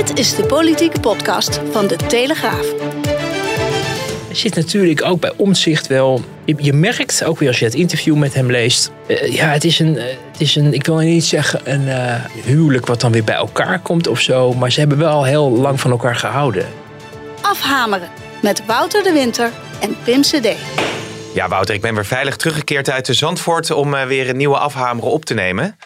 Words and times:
Dit 0.00 0.18
is 0.18 0.34
de 0.34 0.44
politieke 0.46 1.00
podcast 1.00 1.60
van 1.70 1.86
de 1.86 1.96
Telegraaf. 1.96 2.72
Er 4.28 4.36
zit 4.36 4.54
natuurlijk 4.54 5.04
ook 5.04 5.20
bij 5.20 5.32
omzicht 5.36 5.86
wel. 5.86 6.20
Je, 6.44 6.54
je 6.58 6.72
merkt 6.72 7.24
ook 7.24 7.38
weer 7.38 7.48
als 7.48 7.58
je 7.58 7.64
het 7.64 7.74
interview 7.74 8.16
met 8.16 8.34
hem 8.34 8.50
leest. 8.50 8.90
eh, 9.06 9.32
ja, 9.32 9.48
het 9.48 9.64
is 9.64 9.78
een, 9.78 9.96
eh, 9.96 10.04
het 10.32 10.40
is 10.40 10.56
een. 10.56 10.74
Ik 10.74 10.86
wil 10.86 10.96
niet 10.96 11.24
zeggen 11.24 11.60
een 11.64 11.88
eh, 11.88 12.24
huwelijk 12.44 12.86
wat 12.86 13.00
dan 13.00 13.12
weer 13.12 13.24
bij 13.24 13.34
elkaar 13.34 13.78
komt 13.80 14.06
of 14.06 14.20
zo. 14.20 14.52
Maar 14.52 14.72
ze 14.72 14.80
hebben 14.80 14.98
wel 14.98 15.24
heel 15.24 15.50
lang 15.50 15.80
van 15.80 15.90
elkaar 15.90 16.16
gehouden. 16.16 16.66
Afhameren 17.40 18.08
met 18.42 18.66
Wouter 18.66 19.02
de 19.02 19.12
Winter 19.12 19.50
en 19.80 19.96
Pim 20.04 20.20
CD. 20.20 20.48
Ja, 21.34 21.48
Wouter, 21.48 21.74
ik 21.74 21.80
ben 21.80 21.94
weer 21.94 22.06
veilig 22.06 22.36
teruggekeerd 22.36 22.90
uit 22.90 23.06
de 23.06 23.14
Zandvoort 23.14 23.70
om 23.70 23.94
eh, 23.94 24.06
weer 24.06 24.28
een 24.28 24.36
nieuwe 24.36 24.58
afhameren 24.58 25.10
op 25.10 25.24
te 25.24 25.34
nemen. 25.34 25.76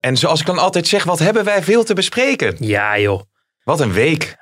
En 0.00 0.16
zoals 0.16 0.40
ik 0.40 0.46
dan 0.46 0.58
altijd 0.58 0.86
zeg, 0.86 1.04
wat 1.04 1.18
hebben 1.18 1.44
wij 1.44 1.62
veel 1.62 1.84
te 1.84 1.94
bespreken? 1.94 2.56
Ja, 2.58 2.98
joh. 2.98 3.20
Wat 3.64 3.80
een 3.80 3.92
week. 3.92 4.36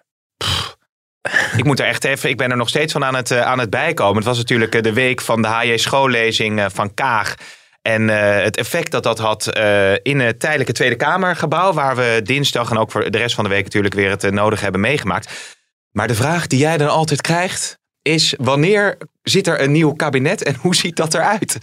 Ik 1.56 1.64
moet 1.64 1.80
er 1.80 1.86
echt 1.86 2.04
even, 2.04 2.30
ik 2.30 2.36
ben 2.36 2.50
er 2.50 2.56
nog 2.56 2.68
steeds 2.68 2.92
van 2.92 3.04
aan 3.04 3.14
het, 3.14 3.30
eh, 3.30 3.40
aan 3.40 3.58
het 3.58 3.70
bijkomen. 3.70 4.16
Het 4.16 4.24
was 4.24 4.36
natuurlijk 4.36 4.74
eh, 4.74 4.82
de 4.82 4.92
week 4.92 5.20
van 5.20 5.42
de 5.42 5.48
HJ 5.48 5.76
schoollezing 5.76 6.60
eh, 6.60 6.66
van 6.72 6.94
Kaag. 6.94 7.34
En 7.82 8.08
het 8.42 8.56
effect 8.56 8.90
dat 8.90 9.02
dat 9.02 9.18
had 9.18 9.58
in 10.02 10.20
het 10.20 10.40
tijdelijke 10.40 10.72
Tweede 10.72 10.96
Kamergebouw, 10.96 11.72
waar 11.72 11.96
we 11.96 12.20
dinsdag 12.24 12.70
en 12.70 12.78
ook 12.78 12.90
voor 12.90 13.10
de 13.10 13.18
rest 13.18 13.34
van 13.34 13.44
de 13.44 13.50
week 13.50 13.64
natuurlijk 13.64 13.94
weer 13.94 14.10
het 14.10 14.30
nodig 14.30 14.60
hebben 14.60 14.80
meegemaakt. 14.80 15.56
Maar 15.90 16.08
de 16.08 16.14
vraag 16.14 16.46
die 16.46 16.58
jij 16.58 16.76
dan 16.76 16.88
altijd 16.88 17.20
krijgt, 17.20 17.78
is 18.02 18.34
wanneer 18.38 18.98
zit 19.22 19.46
er 19.46 19.60
een 19.60 19.72
nieuw 19.72 19.92
kabinet 19.92 20.42
en 20.42 20.56
hoe 20.62 20.74
ziet 20.74 20.96
dat 20.96 21.14
eruit? 21.14 21.58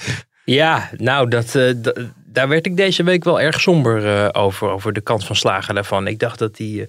Ja, 0.46 0.90
nou, 0.96 1.28
dat, 1.28 1.52
daar 2.26 2.48
werd 2.48 2.66
ik 2.66 2.78
deze 2.78 3.04
week 3.04 3.24
wel 3.24 3.42
erg 3.42 3.62
somber 3.62 4.34
over. 4.34 4.70
Over 4.70 4.94
de 4.94 5.02
kans 5.02 5.26
van 5.26 5.36
slagen 5.36 5.76
daarvan. 5.76 6.08
Ik 6.08 6.20
dacht 6.20 6.40
dat 6.40 6.56
die, 6.56 6.86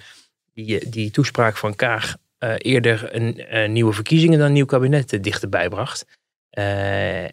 die, 0.65 0.81
eh, 0.81 0.91
die 0.91 1.11
toespraak 1.11 1.57
van 1.57 1.77
Kaag 1.77 2.17
eh, 2.39 2.55
eerder 2.59 3.15
een, 3.15 3.39
eh, 3.39 3.69
nieuwe 3.69 3.93
verkiezingen 3.93 4.39
dan 4.39 4.53
nieuw 4.53 4.65
kabinet 4.65 5.25
dichterbij 5.25 5.69
bracht. 5.69 6.07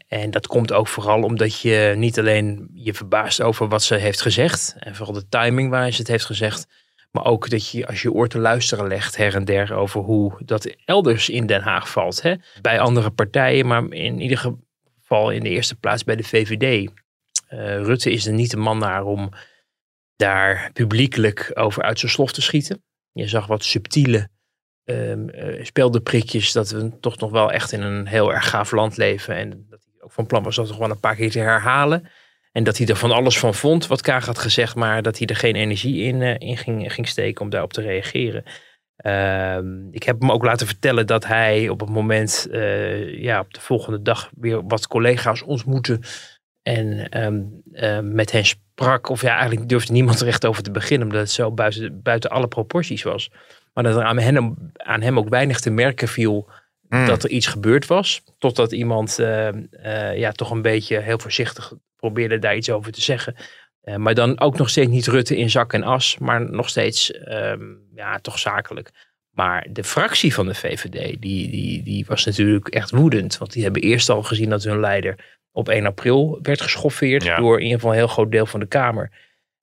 En 0.08 0.32
dat 0.32 0.48
komt 0.48 0.72
ook 0.72 0.88
vooral 0.88 1.24
omdat 1.24 1.60
je 1.60 1.94
niet 1.98 2.20
alleen 2.20 2.70
je 2.74 2.94
verbaast 2.94 3.42
over 3.42 3.68
wat 3.68 3.84
ze 3.84 3.96
heeft 3.96 4.22
gezegd. 4.22 4.76
En 4.80 4.96
vooral 4.96 5.14
de 5.14 5.28
timing 5.30 5.70
waar 5.70 5.92
ze 5.92 5.98
het 5.98 6.08
heeft 6.08 6.26
gezegd. 6.26 6.68
Maar 7.12 7.26
ook 7.26 7.50
dat 7.50 7.70
je 7.70 7.88
als 7.88 8.02
je 8.02 8.12
oor 8.12 8.28
te 8.28 8.40
luisteren 8.40 8.88
legt 8.88 9.18
her 9.18 9.36
en 9.36 9.46
der 9.46 9.74
over 9.74 10.02
hoe 10.02 10.34
dat 10.46 10.76
elders 10.86 11.30
in 11.30 11.46
Den 11.46 11.62
Haag 11.62 11.90
valt. 11.90 12.22
Hè? 12.22 12.36
Bij 12.62 12.80
andere 12.80 13.10
partijen, 13.10 13.68
maar 13.68 13.84
in 13.90 14.20
ieder 14.20 14.38
geval 14.38 15.32
in 15.32 15.44
de 15.44 15.50
eerste 15.50 15.76
plaats 15.76 16.04
bij 16.04 16.16
de 16.16 16.24
VVD. 16.24 16.92
Rutte 17.86 18.12
is 18.12 18.26
er 18.26 18.34
niet 18.34 18.52
de 18.52 18.58
man 18.58 18.78
naar 18.78 19.04
om 19.04 19.30
daar 20.16 20.70
publiekelijk 20.74 21.52
over 21.54 21.84
uit 21.84 22.00
zijn 22.00 22.12
slof 22.12 22.32
te 22.32 22.42
schieten. 22.42 22.84
Je 23.16 23.28
zag 23.28 23.48
wat 23.48 23.64
subtiele 23.64 24.30
um, 24.84 25.30
speldenprikjes 25.62 26.52
dat 26.52 26.70
we 26.70 27.00
toch 27.00 27.18
nog 27.18 27.32
wel 27.32 27.52
echt 27.52 27.72
in 27.72 27.82
een 27.82 28.08
heel 28.08 28.34
erg 28.34 28.50
gaaf 28.50 28.72
land 28.72 28.98
leven. 28.98 29.36
En 29.36 29.50
dat 29.70 29.84
hij 29.86 30.04
ook 30.04 30.12
van 30.12 30.26
plan 30.26 30.44
was 30.44 30.56
dat 30.56 30.72
gewoon 30.72 30.92
een 30.92 31.00
paar 31.00 31.16
keer 31.16 31.32
te 31.32 31.40
herhalen. 31.40 32.08
En 32.52 32.64
dat 32.64 32.78
hij 32.78 32.88
er 32.88 32.96
van 32.96 33.12
alles 33.12 33.40
van 33.40 33.54
vond 33.54 33.88
wat 33.88 34.02
Kaag 34.02 34.26
had 34.26 34.40
gezegd, 34.40 34.76
maar 34.76 35.02
dat 35.02 35.18
hij 35.18 35.28
er 35.28 35.36
geen 35.36 35.56
energie 35.56 36.04
in, 36.04 36.22
uh, 36.22 36.36
in 36.38 36.58
ging, 36.58 36.94
ging 36.94 37.08
steken 37.08 37.42
om 37.42 37.50
daarop 37.50 37.74
te 37.74 37.82
reageren. 37.82 38.44
Uh, 38.98 39.58
ik 39.92 40.04
heb 40.04 40.20
hem 40.20 40.32
ook 40.32 40.44
laten 40.44 40.68
vertellen 40.68 41.08
dat 41.08 41.26
hij 41.26 41.70
op 41.70 41.80
het 41.80 41.90
moment, 41.90 42.48
uh, 42.52 43.22
ja, 43.22 43.40
op 43.40 43.54
de 43.54 43.62
volgende 43.62 44.02
dag 44.02 44.30
weer 44.36 44.68
wat 44.68 44.88
collega's 44.88 45.42
ontmoette. 45.42 46.00
En 46.62 47.10
uh, 47.72 48.00
met 48.00 48.32
hen 48.32 48.46
sprak, 48.76 49.10
of 49.10 49.22
ja, 49.22 49.38
eigenlijk 49.38 49.70
durfde 49.70 49.94
niemand 49.94 50.22
er 50.22 50.28
echt 50.28 50.46
over 50.46 50.64
te 50.64 50.72
beginnen, 50.72 51.08
omdat 51.08 51.22
het 51.22 51.32
zo 51.32 51.52
buiten, 51.52 52.02
buiten 52.02 52.30
alle 52.30 52.48
proporties 52.48 53.04
was. 53.04 53.30
Maar 53.74 53.84
dat 53.84 53.96
er 53.96 54.04
aan 54.04 54.18
hem, 54.18 54.72
aan 54.74 55.02
hem 55.02 55.18
ook 55.18 55.30
weinig 55.30 55.60
te 55.60 55.70
merken 55.70 56.08
viel 56.08 56.50
mm. 56.90 57.06
dat 57.06 57.24
er 57.24 57.30
iets 57.30 57.48
gebeurd 57.48 57.86
was. 57.86 58.24
Totdat 58.38 58.72
iemand 58.72 59.20
uh, 59.20 59.48
uh, 59.48 60.18
ja, 60.18 60.32
toch 60.32 60.52
een 60.52 60.62
beetje 60.62 61.00
heel 61.00 61.20
voorzichtig 61.20 61.74
probeerde 61.96 62.40
daar 62.40 62.56
iets 62.56 62.70
over 62.70 62.92
te 62.92 63.02
zeggen. 63.02 63.36
Uh, 63.84 63.96
maar 63.96 64.14
dan 64.14 64.40
ook 64.40 64.58
nog 64.58 64.70
steeds 64.70 64.90
niet 64.90 65.08
Rutte 65.08 65.38
in 65.38 65.50
zak 65.50 65.74
en 65.74 65.84
as, 65.84 66.18
maar 66.18 66.52
nog 66.52 66.70
steeds 66.70 67.14
um, 67.28 67.80
ja, 67.96 68.20
toch 68.20 68.40
zakelijk. 68.40 68.92
Maar 69.32 69.68
de 69.70 69.84
fractie 69.84 70.34
van 70.34 70.46
de 70.46 70.56
VVD, 70.56 71.22
die, 71.22 71.50
die, 71.50 71.84
die 71.84 72.06
was 72.08 72.26
natuurlijk 72.26 72.68
echt 72.68 72.92
woedend. 72.92 73.38
Want 73.38 73.54
die 73.54 73.64
hebben 73.64 73.82
eerst 73.82 74.10
al 74.10 74.24
gezien 74.24 74.50
dat 74.50 74.64
hun 74.64 74.80
leider 74.80 75.35
op 75.56 75.70
1 75.70 75.86
april 75.86 76.40
werd 76.42 76.62
geschoffeerd 76.62 77.24
ja. 77.24 77.38
door 77.38 77.58
in 77.58 77.64
ieder 77.64 77.76
geval 77.76 77.92
een 77.92 77.98
heel 77.98 78.08
groot 78.08 78.32
deel 78.32 78.46
van 78.46 78.60
de 78.60 78.66
Kamer. 78.66 79.12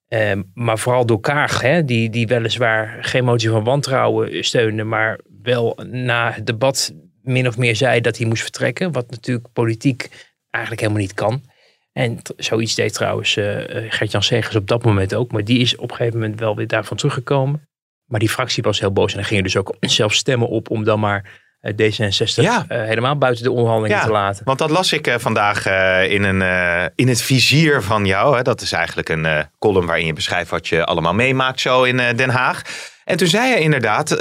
Um, 0.07 0.51
maar 0.53 0.79
vooral 0.79 1.05
door 1.05 1.19
Kaag, 1.19 1.61
hè, 1.61 1.85
die, 1.85 2.09
die 2.09 2.27
weliswaar 2.27 2.97
geen 3.01 3.23
motie 3.23 3.49
van 3.49 3.63
wantrouwen 3.63 4.43
steunde, 4.45 4.83
maar 4.83 5.19
wel 5.43 5.79
na 5.91 6.31
het 6.31 6.45
debat 6.45 6.93
min 7.21 7.47
of 7.47 7.57
meer 7.57 7.75
zei 7.75 8.01
dat 8.01 8.17
hij 8.17 8.27
moest 8.27 8.41
vertrekken. 8.41 8.91
Wat 8.91 9.09
natuurlijk 9.09 9.47
politiek 9.53 10.09
eigenlijk 10.49 10.83
helemaal 10.83 11.03
niet 11.03 11.13
kan. 11.13 11.43
En 11.91 12.19
zoiets 12.37 12.75
deed 12.75 12.93
trouwens 12.93 13.35
uh, 13.35 13.59
Gert-Jan 13.89 14.23
Segers 14.23 14.55
op 14.55 14.67
dat 14.67 14.83
moment 14.83 15.15
ook. 15.15 15.31
Maar 15.31 15.43
die 15.43 15.59
is 15.59 15.75
op 15.75 15.89
een 15.89 15.95
gegeven 15.95 16.19
moment 16.19 16.39
wel 16.39 16.55
weer 16.55 16.67
daarvan 16.67 16.97
teruggekomen. 16.97 17.67
Maar 18.05 18.19
die 18.19 18.29
fractie 18.29 18.63
was 18.63 18.79
heel 18.79 18.93
boos. 18.93 19.11
En 19.11 19.17
dan 19.17 19.25
ging 19.25 19.37
er 19.37 19.45
dus 19.45 19.57
ook 19.57 19.75
zelf 19.79 20.13
stemmen 20.13 20.47
op 20.47 20.69
om 20.69 20.83
dan 20.83 20.99
maar 20.99 21.42
D66 21.71 22.33
ja. 22.33 22.65
uh, 22.69 22.83
helemaal 22.83 23.17
buiten 23.17 23.43
de 23.43 23.51
onderhandelingen 23.51 23.97
ja, 23.97 24.05
te 24.05 24.11
laten. 24.11 24.45
Want 24.45 24.59
dat 24.59 24.69
las 24.69 24.93
ik 24.93 25.07
uh, 25.07 25.15
vandaag 25.17 25.67
uh, 25.67 26.11
in, 26.11 26.23
een, 26.23 26.91
in 26.95 27.07
het 27.07 27.21
vizier 27.21 27.81
van 27.81 28.05
jou. 28.05 28.37
Hè. 28.37 28.41
Dat 28.41 28.61
is 28.61 28.71
eigenlijk 28.71 29.09
een 29.09 29.27
column 29.59 29.85
waarin 29.85 30.05
je 30.05 30.13
beschrijft 30.13 30.49
wat 30.49 30.67
je 30.67 30.85
allemaal 30.85 31.13
meemaakt 31.13 31.59
zo 31.59 31.83
in 31.83 31.97
Den 31.97 32.29
Haag. 32.29 32.61
En 33.03 33.17
toen 33.17 33.27
zei 33.27 33.49
je 33.49 33.59
inderdaad 33.59 34.19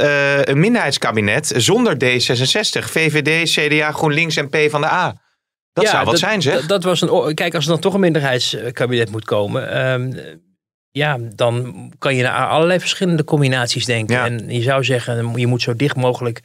een 0.48 0.60
minderheidskabinet 0.60 1.53
zonder 1.56 1.94
D66, 1.94 2.84
VVD, 2.91 3.50
CDA, 3.50 3.92
GroenLinks 3.92 4.36
en 4.36 4.48
PvdA. 4.48 5.20
Dat 5.72 5.84
ja, 5.84 5.91
zou 5.91 6.03
wat 6.03 6.12
dat, 6.12 6.20
zijn, 6.20 6.42
zeg. 6.42 6.66
Dat, 6.66 6.84
was 6.84 7.00
een. 7.00 7.34
Kijk, 7.34 7.54
als 7.54 7.64
er 7.64 7.70
dan 7.70 7.80
toch 7.80 7.94
een 7.94 8.00
minderheidskabinet 8.00 9.10
moet 9.10 9.24
komen. 9.24 9.91
Um, 9.92 10.14
ja, 10.92 11.19
dan 11.34 11.74
kan 11.98 12.14
je 12.14 12.22
naar 12.22 12.47
allerlei 12.47 12.80
verschillende 12.80 13.24
combinaties 13.24 13.84
denken. 13.84 14.16
En 14.16 14.48
je 14.48 14.62
zou 14.62 14.84
zeggen, 14.84 15.38
je 15.38 15.47
moet 15.47 15.62
zo 15.62 15.76
dicht 15.76 15.97
mogelijk 15.97 16.41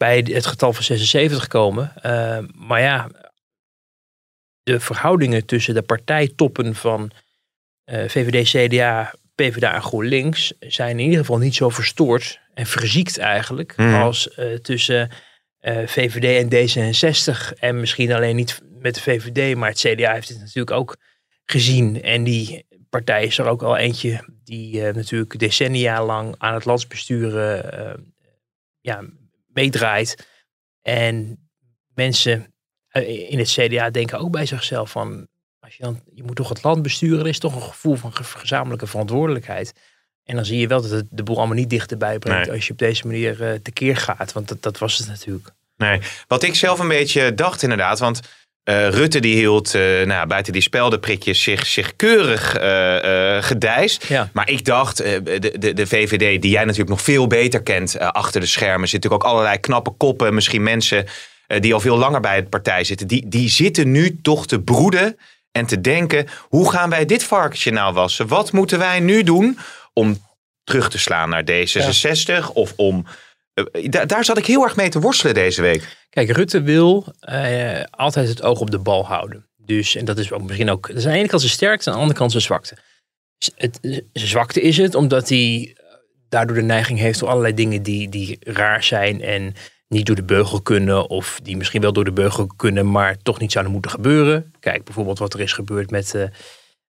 bij 0.00 0.26
het 0.32 0.46
getal 0.46 0.72
van 0.72 0.82
76 0.82 1.46
komen. 1.46 1.92
Uh, 2.06 2.38
maar 2.54 2.80
ja, 2.80 3.10
de 4.62 4.80
verhoudingen 4.80 5.46
tussen 5.46 5.74
de 5.74 5.82
partijtoppen 5.82 6.74
van 6.74 7.10
uh, 7.84 8.08
VVD, 8.08 8.48
CDA, 8.48 9.14
PvdA 9.34 9.74
en 9.74 9.82
GroenLinks 9.82 10.52
zijn 10.58 10.98
in 10.98 11.04
ieder 11.04 11.18
geval 11.18 11.38
niet 11.38 11.54
zo 11.54 11.68
verstoord 11.68 12.40
en 12.54 12.66
verziekt 12.66 13.18
eigenlijk 13.18 13.76
Mhm. 13.76 13.88
mm. 13.88 13.94
als 13.94 14.28
uh, 14.38 14.54
tussen 14.54 15.10
VVD 15.84 16.24
en 16.24 16.48
D66. 16.54 17.58
En 17.58 17.80
misschien 17.80 18.12
alleen 18.12 18.36
niet 18.36 18.60
met 18.78 18.94
de 18.94 19.00
VVD, 19.00 19.56
maar 19.56 19.68
het 19.68 19.78
CDA 19.78 20.12
heeft 20.12 20.28
het 20.28 20.38
natuurlijk 20.38 20.70
ook 20.76 20.96
gezien. 21.44 22.02
En 22.02 22.24
die 22.24 22.66
partij 22.90 23.24
is 23.24 23.38
er 23.38 23.46
ook 23.46 23.62
al 23.62 23.76
eentje 23.76 24.24
die 24.44 24.82
natuurlijk 24.82 25.38
decennia 25.38 26.04
lang 26.04 26.34
aan 26.38 26.54
het 26.54 26.64
landsbesturen 26.64 28.08
ja, 28.80 29.04
meedraait. 29.52 30.28
En 30.82 31.48
mensen 31.94 32.54
uh, 32.92 33.30
in 33.30 33.38
het 33.38 33.48
CDA 33.48 33.90
denken 33.90 34.18
ook 34.18 34.30
bij 34.30 34.46
zichzelf 34.46 34.90
van, 34.90 35.28
als 35.58 35.76
je, 35.76 35.82
dan, 35.82 36.02
je 36.14 36.22
moet 36.22 36.36
toch 36.36 36.48
het 36.48 36.62
land 36.62 36.82
besturen, 36.82 37.20
er 37.20 37.26
is 37.26 37.38
toch 37.38 37.54
een 37.54 37.62
gevoel 37.62 37.94
van 37.94 38.12
gezamenlijke 38.14 38.86
verantwoordelijkheid. 38.86 39.72
En 40.24 40.36
dan 40.36 40.44
zie 40.44 40.58
je 40.58 40.66
wel 40.66 40.82
dat 40.82 40.90
het 40.90 41.06
de 41.10 41.22
boel 41.22 41.36
allemaal 41.36 41.56
niet 41.56 41.70
dichterbij 41.70 42.18
brengt 42.18 42.46
nee. 42.46 42.56
als 42.56 42.66
je 42.66 42.72
op 42.72 42.78
deze 42.78 43.06
manier 43.06 43.40
uh, 43.40 43.52
tekeer 43.62 43.96
gaat. 43.96 44.32
Want 44.32 44.48
dat, 44.48 44.62
dat 44.62 44.78
was 44.78 44.98
het 44.98 45.08
natuurlijk. 45.08 45.50
Nee, 45.76 46.00
wat 46.26 46.42
ik 46.42 46.54
zelf 46.54 46.78
een 46.78 46.88
beetje 46.88 47.34
dacht 47.34 47.62
inderdaad, 47.62 47.98
want 47.98 48.20
uh, 48.64 48.88
Rutte 48.88 49.20
die 49.20 49.36
hield 49.36 49.74
uh, 49.74 50.06
nou, 50.06 50.26
buiten 50.26 50.52
die 50.52 50.62
speldenprikjes 50.62 51.42
zich, 51.42 51.66
zich 51.66 51.96
keurig 51.96 52.60
uh, 52.60 53.42
gedijst. 53.42 54.06
Ja. 54.06 54.30
Maar 54.32 54.50
ik 54.50 54.64
dacht, 54.64 54.96
de, 54.96 55.54
de, 55.58 55.72
de 55.72 55.86
VVD, 55.86 56.42
die 56.42 56.50
jij 56.50 56.64
natuurlijk 56.64 56.90
nog 56.90 57.02
veel 57.02 57.26
beter 57.26 57.62
kent 57.62 57.98
achter 57.98 58.40
de 58.40 58.46
schermen, 58.46 58.88
zitten 58.88 59.10
natuurlijk 59.10 59.24
ook 59.24 59.30
allerlei 59.30 59.60
knappe 59.60 59.90
koppen, 59.90 60.34
misschien 60.34 60.62
mensen 60.62 61.06
die 61.58 61.74
al 61.74 61.80
veel 61.80 61.96
langer 61.96 62.20
bij 62.20 62.36
het 62.36 62.50
partij 62.50 62.84
zitten. 62.84 63.06
Die, 63.06 63.28
die 63.28 63.48
zitten 63.48 63.90
nu 63.90 64.20
toch 64.22 64.46
te 64.46 64.60
broeden 64.60 65.16
en 65.52 65.66
te 65.66 65.80
denken, 65.80 66.26
hoe 66.48 66.70
gaan 66.70 66.90
wij 66.90 67.04
dit 67.04 67.24
varkensje 67.24 67.70
nou 67.70 67.94
wassen? 67.94 68.28
Wat 68.28 68.52
moeten 68.52 68.78
wij 68.78 69.00
nu 69.00 69.22
doen 69.22 69.58
om 69.92 70.22
terug 70.64 70.90
te 70.90 70.98
slaan 70.98 71.28
naar 71.28 71.44
D66 71.50 72.52
of 72.52 72.72
om... 72.76 73.06
eh, 73.64 73.90
da- 73.90 74.04
daar 74.04 74.24
zat 74.24 74.38
ik 74.38 74.46
heel 74.46 74.64
erg 74.64 74.76
mee 74.76 74.88
te 74.88 75.00
worstelen 75.00 75.34
deze 75.34 75.62
week. 75.62 75.96
Kijk, 76.10 76.30
Rutte 76.30 76.62
wil 76.62 77.06
eh, 77.20 77.82
altijd 77.90 78.28
het 78.28 78.42
oog 78.42 78.60
op 78.60 78.70
de 78.70 78.78
bal 78.78 79.06
houden. 79.06 79.48
Dus, 79.56 79.96
en 79.96 80.04
dat 80.04 80.18
is 80.18 80.32
ook 80.32 80.42
misschien 80.42 80.70
ook, 80.70 80.86
dat 80.86 80.96
is 80.96 81.04
aan 81.06 81.12
de 81.12 81.18
ene 81.18 81.28
kant 81.28 81.40
zijn 81.40 81.52
sterkte, 81.52 81.88
aan 81.88 81.94
de 81.94 82.00
andere 82.00 82.18
kant 82.18 82.30
zijn 82.30 82.42
zwakte. 82.42 82.76
Het, 83.54 83.78
zijn 84.12 84.28
zwakte 84.28 84.60
is 84.60 84.76
het 84.76 84.94
omdat 84.94 85.28
hij 85.28 85.74
eh, 85.76 85.84
daardoor 86.28 86.56
de 86.56 86.62
neiging 86.62 86.98
heeft 86.98 87.18
tot 87.18 87.28
allerlei 87.28 87.54
dingen 87.54 87.82
die, 87.82 88.08
die 88.08 88.36
raar 88.40 88.82
zijn 88.82 89.22
en 89.22 89.54
niet 89.88 90.06
door 90.06 90.16
de 90.16 90.22
beugel 90.22 90.62
kunnen. 90.62 91.08
Of 91.08 91.40
die 91.42 91.56
misschien 91.56 91.80
wel 91.80 91.92
door 91.92 92.04
de 92.04 92.12
beugel 92.12 92.46
kunnen, 92.56 92.90
maar 92.90 93.16
toch 93.22 93.40
niet 93.40 93.52
zouden 93.52 93.72
moeten 93.72 93.90
gebeuren. 93.90 94.52
Kijk 94.60 94.84
bijvoorbeeld 94.84 95.18
wat 95.18 95.34
er 95.34 95.40
is 95.40 95.52
gebeurd 95.52 95.90
met 95.90 96.14
eh, 96.14 96.22
eh, 96.22 96.30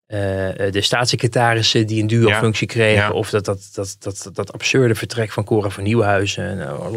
de 0.09 0.81
staatssecretarissen 0.81 1.87
die 1.87 2.01
een 2.01 2.07
duo-functie 2.07 2.67
kregen. 2.67 3.13
Of 3.13 3.29
dat, 3.29 3.45
dat, 3.45 3.69
dat, 3.73 3.95
dat, 3.99 4.29
dat 4.33 4.53
absurde 4.53 4.95
vertrek 4.95 5.31
van 5.31 5.43
Cora 5.43 5.69
van 5.69 5.83
Nieuwhuizen 5.83 6.61
eh, 6.61 6.89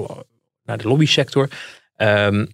naar 0.65 0.79
de 0.79 0.89
lobbysector. 0.89 1.49
Ehm, 1.97 2.47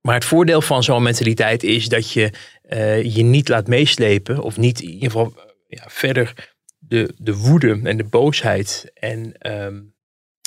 maar 0.00 0.14
het 0.14 0.24
voordeel 0.24 0.60
van 0.62 0.82
zo'n 0.82 1.02
mentaliteit 1.02 1.62
is 1.62 1.88
dat 1.88 2.12
je 2.12 2.30
eh, 2.62 3.14
je 3.16 3.22
niet 3.22 3.48
laat 3.48 3.66
meeslepen. 3.66 4.38
Of 4.42 4.56
niet 4.56 4.80
in 4.80 4.88
ieder 4.88 5.10
geval 5.10 5.32
eh, 5.36 5.42
ja, 5.68 5.84
verder 5.86 6.54
de, 6.78 7.14
de 7.16 7.36
woede 7.36 7.80
en 7.84 7.96
de 7.96 8.04
boosheid 8.04 8.90
en, 8.94 9.34
ehm, 9.38 9.80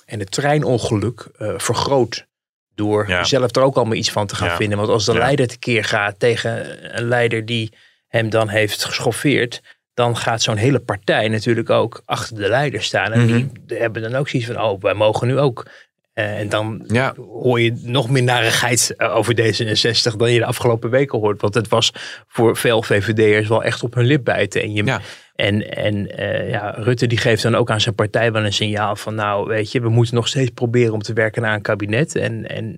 en 0.06 0.20
het 0.20 0.32
treinongeluk 0.32 1.28
eh, 1.38 1.54
vergroot. 1.58 2.28
Door 2.74 3.08
Ja. 3.10 3.24
zelf 3.24 3.56
er 3.56 3.62
ook 3.62 3.76
allemaal 3.76 3.96
iets 3.96 4.12
van 4.12 4.28
te 4.28 4.36
gaan 4.36 4.48
Ja. 4.48 4.56
vinden. 4.56 4.78
Want 4.78 4.90
als 4.90 5.06
de 5.06 5.14
leider 5.14 5.48
tekeer 5.48 5.84
gaat 5.84 6.20
tegen 6.20 6.98
een 6.98 7.08
leider 7.08 7.46
die 7.46 7.72
hem 8.08 8.30
dan 8.30 8.50
heeft 8.50 8.84
geschoffeerd. 8.86 9.62
Dan 9.94 10.18
gaat 10.18 10.42
zo'n 10.42 10.58
hele 10.58 10.80
partij 10.80 11.28
natuurlijk 11.28 11.70
ook 11.70 12.02
achter 12.06 12.36
de 12.36 12.48
leider 12.48 12.84
staan. 12.84 13.12
En 13.12 13.26
Mhm. 13.26 13.46
die 13.66 13.78
hebben 13.78 14.02
dan 14.02 14.16
ook 14.16 14.30
zoiets 14.30 14.50
van, 14.52 14.62
oh, 14.62 14.82
wij 14.82 14.94
mogen 14.94 15.28
nu 15.28 15.40
ook. 15.40 15.66
Eh, 16.14 16.40
en 16.40 16.50
dan 16.50 16.84
Ja. 16.88 17.14
hoor 17.16 17.62
je 17.62 17.80
nog 17.82 18.10
meer 18.10 18.24
narigheid 18.24 18.94
eh, 18.98 19.16
over 19.16 19.34
D66 19.36 20.16
dan 20.16 20.32
je 20.32 20.40
de 20.40 20.46
afgelopen 20.46 20.90
weken 20.90 21.20
hoort. 21.20 21.42
Want 21.42 21.54
het 21.54 21.68
was 21.68 21.92
voor 22.28 22.58
veel 22.58 22.84
VVD'ers 22.84 23.48
wel 23.48 23.64
echt 23.64 23.84
op 23.84 23.94
hun 23.94 24.06
lip 24.06 24.24
bijten. 24.24 24.62
En, 24.62 24.74
je, 24.74 24.84
Ja. 24.86 25.02
en, 25.36 25.72
en 25.76 26.18
eh, 26.18 26.50
ja, 26.50 26.70
Rutte 26.78 27.08
die 27.08 27.18
geeft 27.18 27.44
dan 27.44 27.56
ook 27.56 27.70
aan 27.72 27.82
zijn 27.82 27.96
partij 27.96 28.32
wel 28.32 28.46
een 28.46 28.54
signaal 28.54 28.96
van... 28.96 29.16
nou, 29.16 29.48
weet 29.48 29.72
je, 29.72 29.82
we 29.82 29.90
moeten 29.90 30.16
nog 30.16 30.28
steeds 30.28 30.50
proberen 30.50 30.94
om 30.94 31.02
te 31.02 31.14
werken 31.14 31.42
naar 31.42 31.54
een 31.54 31.62
kabinet. 31.62 32.16
En, 32.16 32.48
en 32.50 32.70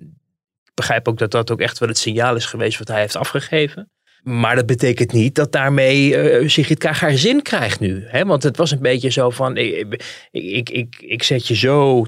ik 0.64 0.74
begrijp 0.74 1.08
ook 1.08 1.18
dat 1.18 1.30
dat 1.30 1.50
ook 1.50 1.60
echt 1.60 1.78
wel 1.78 1.88
het 1.88 1.98
signaal 1.98 2.36
is 2.36 2.46
geweest 2.46 2.78
wat 2.78 2.88
hij 2.88 3.00
heeft 3.00 3.16
afgegeven. 3.16 3.90
Maar 4.22 4.56
dat 4.56 4.66
betekent 4.66 5.12
niet 5.12 5.34
dat 5.34 5.52
daarmee 5.52 6.16
eh 6.16 6.48
Sigrid 6.48 6.78
Kaag 6.78 7.00
haar 7.00 7.18
zin 7.18 7.42
krijgt 7.42 7.80
nu. 7.80 8.04
Hè? 8.06 8.24
Want 8.24 8.42
het 8.42 8.56
was 8.56 8.70
een 8.70 8.82
beetje 8.82 9.10
zo 9.10 9.30
van, 9.30 9.56
ik, 9.56 9.86
ik, 10.30 10.50
ik, 10.50 10.70
ik, 10.70 10.96
ik 11.00 11.22
zet 11.22 11.46
je 11.46 11.54
zo 11.54 12.04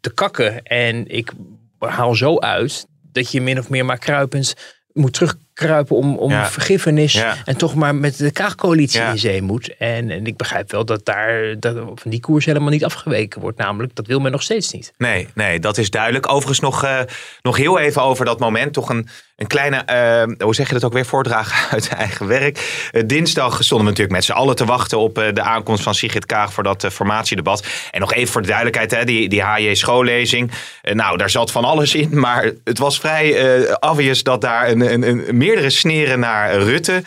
te 0.00 0.14
kakken 0.14 0.62
en 0.62 1.06
ik 1.06 1.32
haal 1.78 2.14
zo 2.14 2.38
uit 2.38 2.86
dat 3.12 3.30
je 3.30 3.40
min 3.40 3.58
of 3.58 3.68
meer 3.68 3.84
maar 3.84 3.98
kruipend 3.98 4.54
moet 4.92 5.16
terugkruipen 5.56 5.96
om, 5.96 6.16
om 6.16 6.30
Ja. 6.30 6.50
vergiffenis 6.50 7.12
Ja. 7.12 7.34
en 7.44 7.56
toch 7.56 7.74
maar 7.74 7.94
met 7.94 8.18
de 8.18 8.30
Kaagcoalitie 8.30 9.00
Ja. 9.00 9.10
in 9.10 9.18
zee 9.18 9.42
moet. 9.42 9.76
En, 9.78 10.10
en 10.10 10.26
ik 10.26 10.36
begrijp 10.36 10.70
wel 10.70 10.84
dat 10.84 11.04
daar 11.04 11.54
dat 11.60 11.76
van 11.94 12.10
die 12.10 12.20
koers 12.20 12.44
helemaal 12.44 12.70
niet 12.70 12.84
afgeweken 12.84 13.40
wordt. 13.40 13.58
Namelijk, 13.58 13.94
dat 13.94 14.06
wil 14.06 14.18
men 14.20 14.32
nog 14.32 14.42
steeds 14.42 14.72
niet. 14.72 14.92
Nee, 14.98 15.28
nee, 15.34 15.58
dat 15.60 15.78
is 15.78 15.90
duidelijk. 15.90 16.28
Overigens 16.28 16.60
nog, 16.60 16.84
eh, 16.84 16.98
nog 17.42 17.56
heel 17.56 17.78
even 17.78 18.02
over 18.02 18.24
dat 18.24 18.38
moment. 18.38 18.72
Toch 18.72 18.88
een, 18.88 19.08
een 19.36 19.46
kleine, 19.46 19.76
eh, 19.76 20.44
hoe 20.44 20.54
zeg 20.54 20.66
je 20.68 20.74
dat 20.74 20.84
ook 20.84 20.92
weer, 20.92 21.06
voordragen 21.06 21.68
uit 21.74 21.88
eigen 21.88 22.26
werk. 22.26 22.88
Eh, 22.92 23.02
dinsdag 23.06 23.52
stonden 23.54 23.78
we 23.78 23.84
natuurlijk 23.92 24.16
met 24.16 24.24
z'n 24.24 24.32
allen 24.32 24.56
te 24.56 24.64
wachten 24.64 24.98
op 24.98 25.14
de 25.14 25.42
aankomst 25.42 25.82
van 25.82 25.94
Sigrid 25.94 26.26
Kaag 26.26 26.52
voor 26.52 26.62
dat 26.62 26.86
formatiedebat. 26.92 27.66
En 27.90 28.00
nog 28.00 28.12
even 28.12 28.32
voor 28.32 28.40
de 28.42 28.46
duidelijkheid, 28.48 28.90
hè, 28.90 29.04
die, 29.04 29.28
die 29.28 29.42
HJ 29.42 29.74
schoollezing. 29.74 30.50
Nou, 30.82 31.16
daar 31.16 31.30
zat 31.30 31.50
van 31.50 31.64
alles 31.64 31.94
in, 31.94 32.18
maar 32.26 32.50
het 32.64 32.78
was 32.78 32.98
vrij 33.00 33.76
obvious 33.80 34.22
dat 34.22 34.40
daar 34.40 34.68
een, 34.68 34.80
een, 34.92 35.08
een, 35.08 35.36
meerdere 35.46 35.70
sneren 35.70 36.18
naar 36.18 36.58
Rutte 36.58 37.02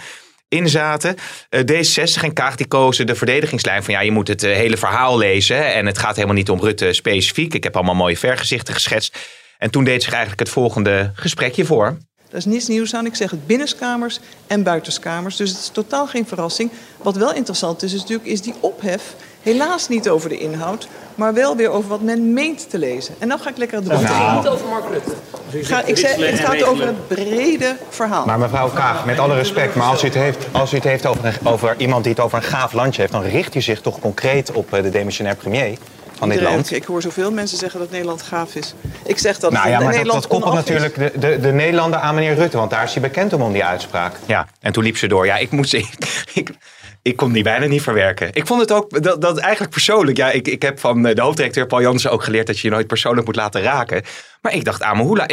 in 0.48 0.70
zaten. 0.70 1.16
Eh, 1.50 1.62
D66 1.62 2.24
en 2.24 2.34
Kaag 2.34 2.56
die 2.56 2.68
kozen 2.68 3.06
de 3.06 3.16
verdedigingslijn 3.16 3.84
van 3.84 3.94
ja, 3.94 4.00
je 4.00 4.12
moet 4.12 4.28
het 4.28 4.44
eh, 4.44 4.56
hele 4.56 4.78
verhaal 4.78 5.18
lezen. 5.18 5.74
En 5.74 5.86
het 5.86 5.98
gaat 5.98 6.16
helemaal 6.16 6.36
niet 6.36 6.50
om 6.50 6.60
Rutte 6.60 6.94
specifiek. 6.94 7.54
Ik 7.54 7.64
heb 7.64 7.76
allemaal 7.76 7.96
mooie 7.96 8.18
vergezichten 8.18 8.74
geschetst. 8.74 9.18
En 9.58 9.72
toen 9.72 9.84
deed 9.84 10.04
zich 10.04 10.12
eigenlijk 10.12 10.40
het 10.40 10.50
volgende 10.50 11.12
gesprekje 11.14 11.66
voor. 11.66 11.98
Daar 12.30 12.40
is 12.40 12.46
niets 12.46 12.68
nieuws 12.68 12.94
aan. 12.94 13.06
Ik 13.06 13.16
zeg 13.16 13.32
het 13.32 13.48
binnenskamers 13.48 14.20
en 14.48 14.64
buitenskamers. 14.64 15.36
Dus 15.36 15.50
het 15.50 15.60
is 15.60 15.70
totaal 15.70 16.08
geen 16.08 16.28
verrassing. 16.28 16.72
Wat 16.98 17.16
wel 17.16 17.34
interessant 17.34 17.84
is, 17.84 17.94
is 17.94 18.00
natuurlijk 18.00 18.30
is 18.30 18.42
die 18.42 18.54
ophef 18.60 19.16
helaas 19.42 19.88
niet 19.88 20.10
over 20.10 20.30
de 20.30 20.38
inhoud, 20.38 20.88
maar 21.16 21.34
wel 21.34 21.56
weer 21.56 21.70
over 21.70 21.90
wat 21.90 22.02
men 22.02 22.34
meent 22.34 22.70
te 22.70 22.78
lezen. 22.78 23.16
En 23.20 23.28
dan 23.30 23.40
ga 23.40 23.50
ik 23.50 23.58
lekker 23.58 23.78
het 23.78 23.86
debat 23.86 24.02
in. 24.46 24.52
over 24.52 24.68
Mark 24.68 24.84
Rutte. 24.92 25.12
Ga, 25.68 25.84
ik 25.86 25.98
zeg, 25.98 26.16
het 26.16 26.40
gaat 26.40 26.64
over 26.64 26.86
het 26.86 27.08
brede 27.08 27.76
verhaal. 27.90 28.26
Maar 28.26 28.40
mevrouw 28.40 28.70
Kaag, 28.70 29.06
met 29.06 29.20
alle 29.20 29.36
respect, 29.36 29.76
maar 29.76 29.88
als 29.88 30.02
u 30.04 30.06
het 30.06 30.16
heeft, 30.16 30.46
als 30.52 30.72
u 30.72 30.76
het 30.76 30.84
heeft 30.86 31.06
over, 31.06 31.26
een- 31.26 31.48
over 31.48 31.76
iemand 31.78 32.04
die 32.04 32.14
het 32.14 32.22
over 32.22 32.38
een 32.38 32.44
gaaf 32.44 32.74
landje 32.74 33.02
heeft, 33.02 33.14
dan 33.14 33.24
richt 33.24 33.56
u 33.56 33.62
zich 33.62 33.82
toch 33.82 34.00
concreet 34.00 34.52
op 34.52 34.74
eh, 34.74 34.84
de 34.84 34.90
demissionair 34.90 35.36
premier 35.36 35.78
van 36.18 36.30
dit 36.30 36.42
land. 36.42 36.72
Ik 36.72 36.84
hoor 36.86 37.02
zoveel 37.02 37.32
mensen 37.32 37.58
zeggen 37.58 37.80
dat 37.80 37.92
Nederland 37.92 38.22
gaaf 38.22 38.56
is. 38.56 38.74
Ik 39.06 39.18
zeg 39.18 39.40
dat 39.40 39.52
Nou 39.52 39.70
ja, 39.70 39.74
maar 39.74 39.84
dat, 39.84 39.92
Nederland 39.92 40.22
dat 40.22 40.32
koppelt 40.32 40.52
onaf 40.52 40.70
is. 40.70 40.82
natuurlijk 40.82 41.14
de, 41.14 41.20
de, 41.20 41.40
de 41.40 41.52
Nederlander 41.52 42.00
aan 42.00 42.16
meneer 42.16 42.36
Rutte, 42.36 42.58
want 42.58 42.70
daar 42.72 42.84
is 42.84 42.92
hij 42.94 43.02
bekend 43.02 43.34
om, 43.34 43.42
om 43.42 43.54
die 43.54 43.64
uitspraak. 43.66 44.16
Ja, 44.26 44.48
en 44.62 44.72
toen 44.72 44.84
liep 44.84 44.98
ze 44.98 45.08
door. 45.08 45.26
Ja, 45.26 45.38
ik 45.38 45.52
moest. 45.52 45.74
Ik, 46.34 46.50
ik, 47.02 47.16
kon 47.16 47.32
die 47.32 47.44
bijna 47.44 47.66
niet 47.66 47.82
verwerken. 47.82 48.30
Ik 48.34 48.48
vond 48.48 48.62
het 48.62 48.72
ook 48.72 49.04
dat, 49.04 49.22
dat 49.22 49.38
eigenlijk 49.38 49.72
persoonlijk. 49.72 50.18
Ja, 50.18 50.32
ik, 50.32 50.48
ik 50.48 50.62
heb 50.62 50.80
van 50.80 51.06
eh, 51.08 51.16
de 51.16 51.22
hoofddirecteur 51.22 51.68
Paul 51.68 51.82
Jansen 51.82 52.12
ook 52.12 52.24
geleerd 52.24 52.48
dat 52.48 52.60
je 52.60 52.68
je 52.68 52.74
nooit 52.74 52.88
persoonlijk 52.88 53.26
moet 53.26 53.36
laten 53.36 53.62
raken. 53.62 54.04
Maar 54.42 54.54
ik 54.54 54.64
dacht, 54.66 54.82
Amahula, 54.82 55.28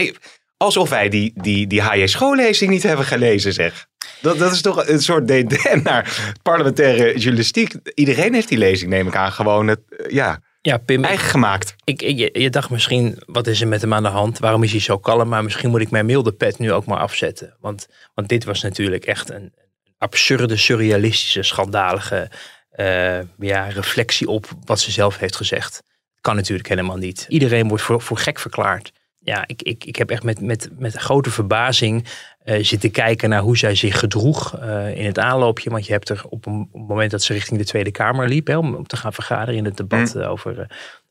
alsof 0.57 0.89
wij 0.89 1.09
die, 1.09 1.33
die, 1.35 1.67
die 1.67 1.83
HJ 1.83 2.07
schoollezing 2.07 2.71
niet 2.71 2.83
hebben 2.83 3.07
gelezen, 3.07 3.53
zeg. 3.53 3.87
Dat, 4.21 4.39
dat 4.39 4.53
is 4.53 4.61
toch 4.63 4.87
een 4.89 5.01
soort 5.03 5.27
DDN 5.29 5.81
naar 5.83 6.35
parlementaire 6.43 7.19
journalistiek. 7.19 7.75
Iedereen 7.95 8.35
heeft 8.35 8.49
die 8.49 8.59
lezing, 8.59 8.91
neem 8.91 9.07
ik 9.07 9.17
aan, 9.17 9.33
gewoon 9.33 9.67
het, 9.67 9.81
eh, 9.89 10.11
ja, 10.11 10.41
Ja, 10.61 10.77
Pim, 10.79 11.05
eigen 11.05 11.29
gemaakt. 11.29 11.75
Ik, 11.85 12.03
ik- 12.03 12.19
je, 12.19 12.41
je 12.41 12.51
dacht 12.51 12.71
misschien, 12.71 13.19
wat 13.27 13.47
is 13.47 13.61
er 13.61 13.69
met 13.69 13.81
hem 13.81 13.95
aan 13.95 14.03
de 14.03 14.09
hand? 14.09 14.39
Waarom 14.39 14.63
is 14.63 14.71
hij 14.71 14.81
zo 14.81 14.99
kalm? 14.99 15.29
Maar 15.29 15.45
misschien 15.45 15.71
moet 15.71 15.81
ik 15.81 15.91
mijn 15.91 16.07
milde 16.07 16.33
pet 16.33 16.59
nu 16.59 16.73
ook 16.73 16.85
maar 16.87 16.99
afzetten. 16.99 17.57
Want, 17.61 17.89
want 18.15 18.29
dit 18.29 18.45
was 18.45 18.63
natuurlijk 18.63 19.05
echt 19.05 19.31
een 19.31 19.53
absurde, 19.99 20.57
surrealistische, 20.57 21.43
schandalige 21.43 22.31
eh, 22.71 23.21
ja, 23.39 23.65
reflectie 23.65 24.29
op 24.29 24.49
wat 24.65 24.81
ze 24.81 24.91
zelf 24.91 25.19
heeft 25.19 25.37
gezegd. 25.37 25.83
Kan 26.21 26.37
natuurlijk 26.37 26.69
helemaal 26.69 26.97
niet. 26.97 27.25
Iedereen 27.29 27.69
wordt 27.69 27.83
voor, 27.83 28.01
voor 28.01 28.19
gek 28.19 28.39
verklaard. 28.39 28.93
Ja, 29.19 29.45
ik, 29.47 29.63
ik, 29.63 29.85
ik 29.85 29.97
heb 29.97 30.11
echt 30.11 30.23
met, 30.23 30.41
met, 30.41 30.69
met 30.79 30.95
grote 30.95 31.31
verbazing 31.31 32.09
eh, 32.47 32.65
zitten 32.65 32.91
kijken 32.91 33.29
naar 33.29 33.41
hoe 33.41 33.57
zij 33.57 33.75
zich 33.75 33.99
gedroeg 33.99 34.59
eh, 34.59 34.99
in 34.99 35.07
het 35.07 35.19
aanloopje. 35.19 35.71
Want 35.71 35.87
je 35.87 35.93
hebt 35.93 36.09
er 36.09 36.25
op, 36.29 36.47
een, 36.47 36.69
op 36.73 36.81
het 36.81 36.89
moment 36.89 37.11
dat 37.11 37.23
ze 37.23 37.33
richting 37.33 37.59
de 37.59 37.65
Tweede 37.65 37.91
Kamer 37.91 38.29
liep, 38.29 38.47
hè, 38.47 38.57
om, 38.57 38.75
om 38.75 38.87
te 38.87 38.97
gaan 38.97 39.13
vergaderen 39.13 39.55
in 39.55 39.65
het 39.65 39.77
debat 39.77 40.15
eh, 40.15 40.31
over 40.31 40.67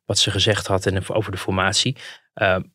wat 0.06 0.18
ze 0.18 0.32
gezegd 0.32 0.68
had 0.68 0.86
en 0.86 1.10
over 1.10 1.32
de 1.32 1.38
formatie. 1.38 1.98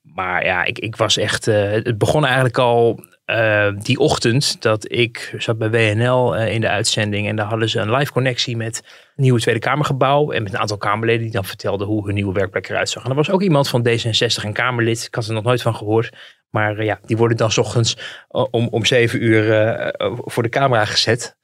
Maar 0.02 0.44
ja, 0.44 0.64
ik, 0.64 0.78
ik 0.78 0.96
was 0.96 1.16
echt. 1.16 1.44
Het 1.44 1.98
begon 1.98 2.24
eigenlijk 2.24 2.58
al 2.58 3.04
uh, 3.30 3.80
die 3.82 3.98
ochtend 3.98 4.62
dat 4.62 4.92
ik 4.92 5.34
zat 5.38 5.58
bij 5.58 5.70
WNL 5.70 6.36
uh, 6.36 6.52
in 6.52 6.60
de 6.60 6.68
uitzending. 6.68 7.28
En 7.28 7.36
daar 7.36 7.46
hadden 7.46 7.68
ze 7.68 7.80
een 7.80 7.94
live 7.94 8.12
connectie 8.12 8.56
met 8.56 8.76
het 8.76 9.16
nieuwe 9.16 9.40
Tweede 9.40 9.60
Kamergebouw. 9.60 10.30
En 10.30 10.42
met 10.42 10.52
een 10.52 10.58
aantal 10.58 10.76
Kamerleden 10.76 11.22
die 11.22 11.32
dan 11.32 11.44
vertelden 11.44 11.86
hoe 11.86 12.04
hun 12.06 12.14
nieuwe 12.14 12.32
werkplek 12.32 12.68
eruit 12.68 12.88
zag. 12.88 13.04
En 13.04 13.10
er 13.10 13.16
was 13.16 13.30
ook 13.30 13.42
iemand 13.42 13.68
van 13.68 13.88
D66, 13.88 14.44
een 14.44 14.52
Kamerlid. 14.52 15.04
Ik 15.04 15.14
had 15.14 15.26
er 15.26 15.32
nog 15.32 15.44
nooit 15.44 15.62
van 15.62 15.74
gehoord. 15.74 16.10
Maar 16.50 16.78
uh, 16.78 16.84
ja, 16.84 17.00
die 17.06 17.16
worden 17.16 17.36
dan 17.36 17.56
ochtends 17.56 17.96
om, 18.28 18.68
om 18.68 18.84
zeven 18.84 19.24
uur 19.24 19.44
voor 20.24 20.42
de 20.42 20.48
camera 20.48 20.84
gezet. 20.84 21.38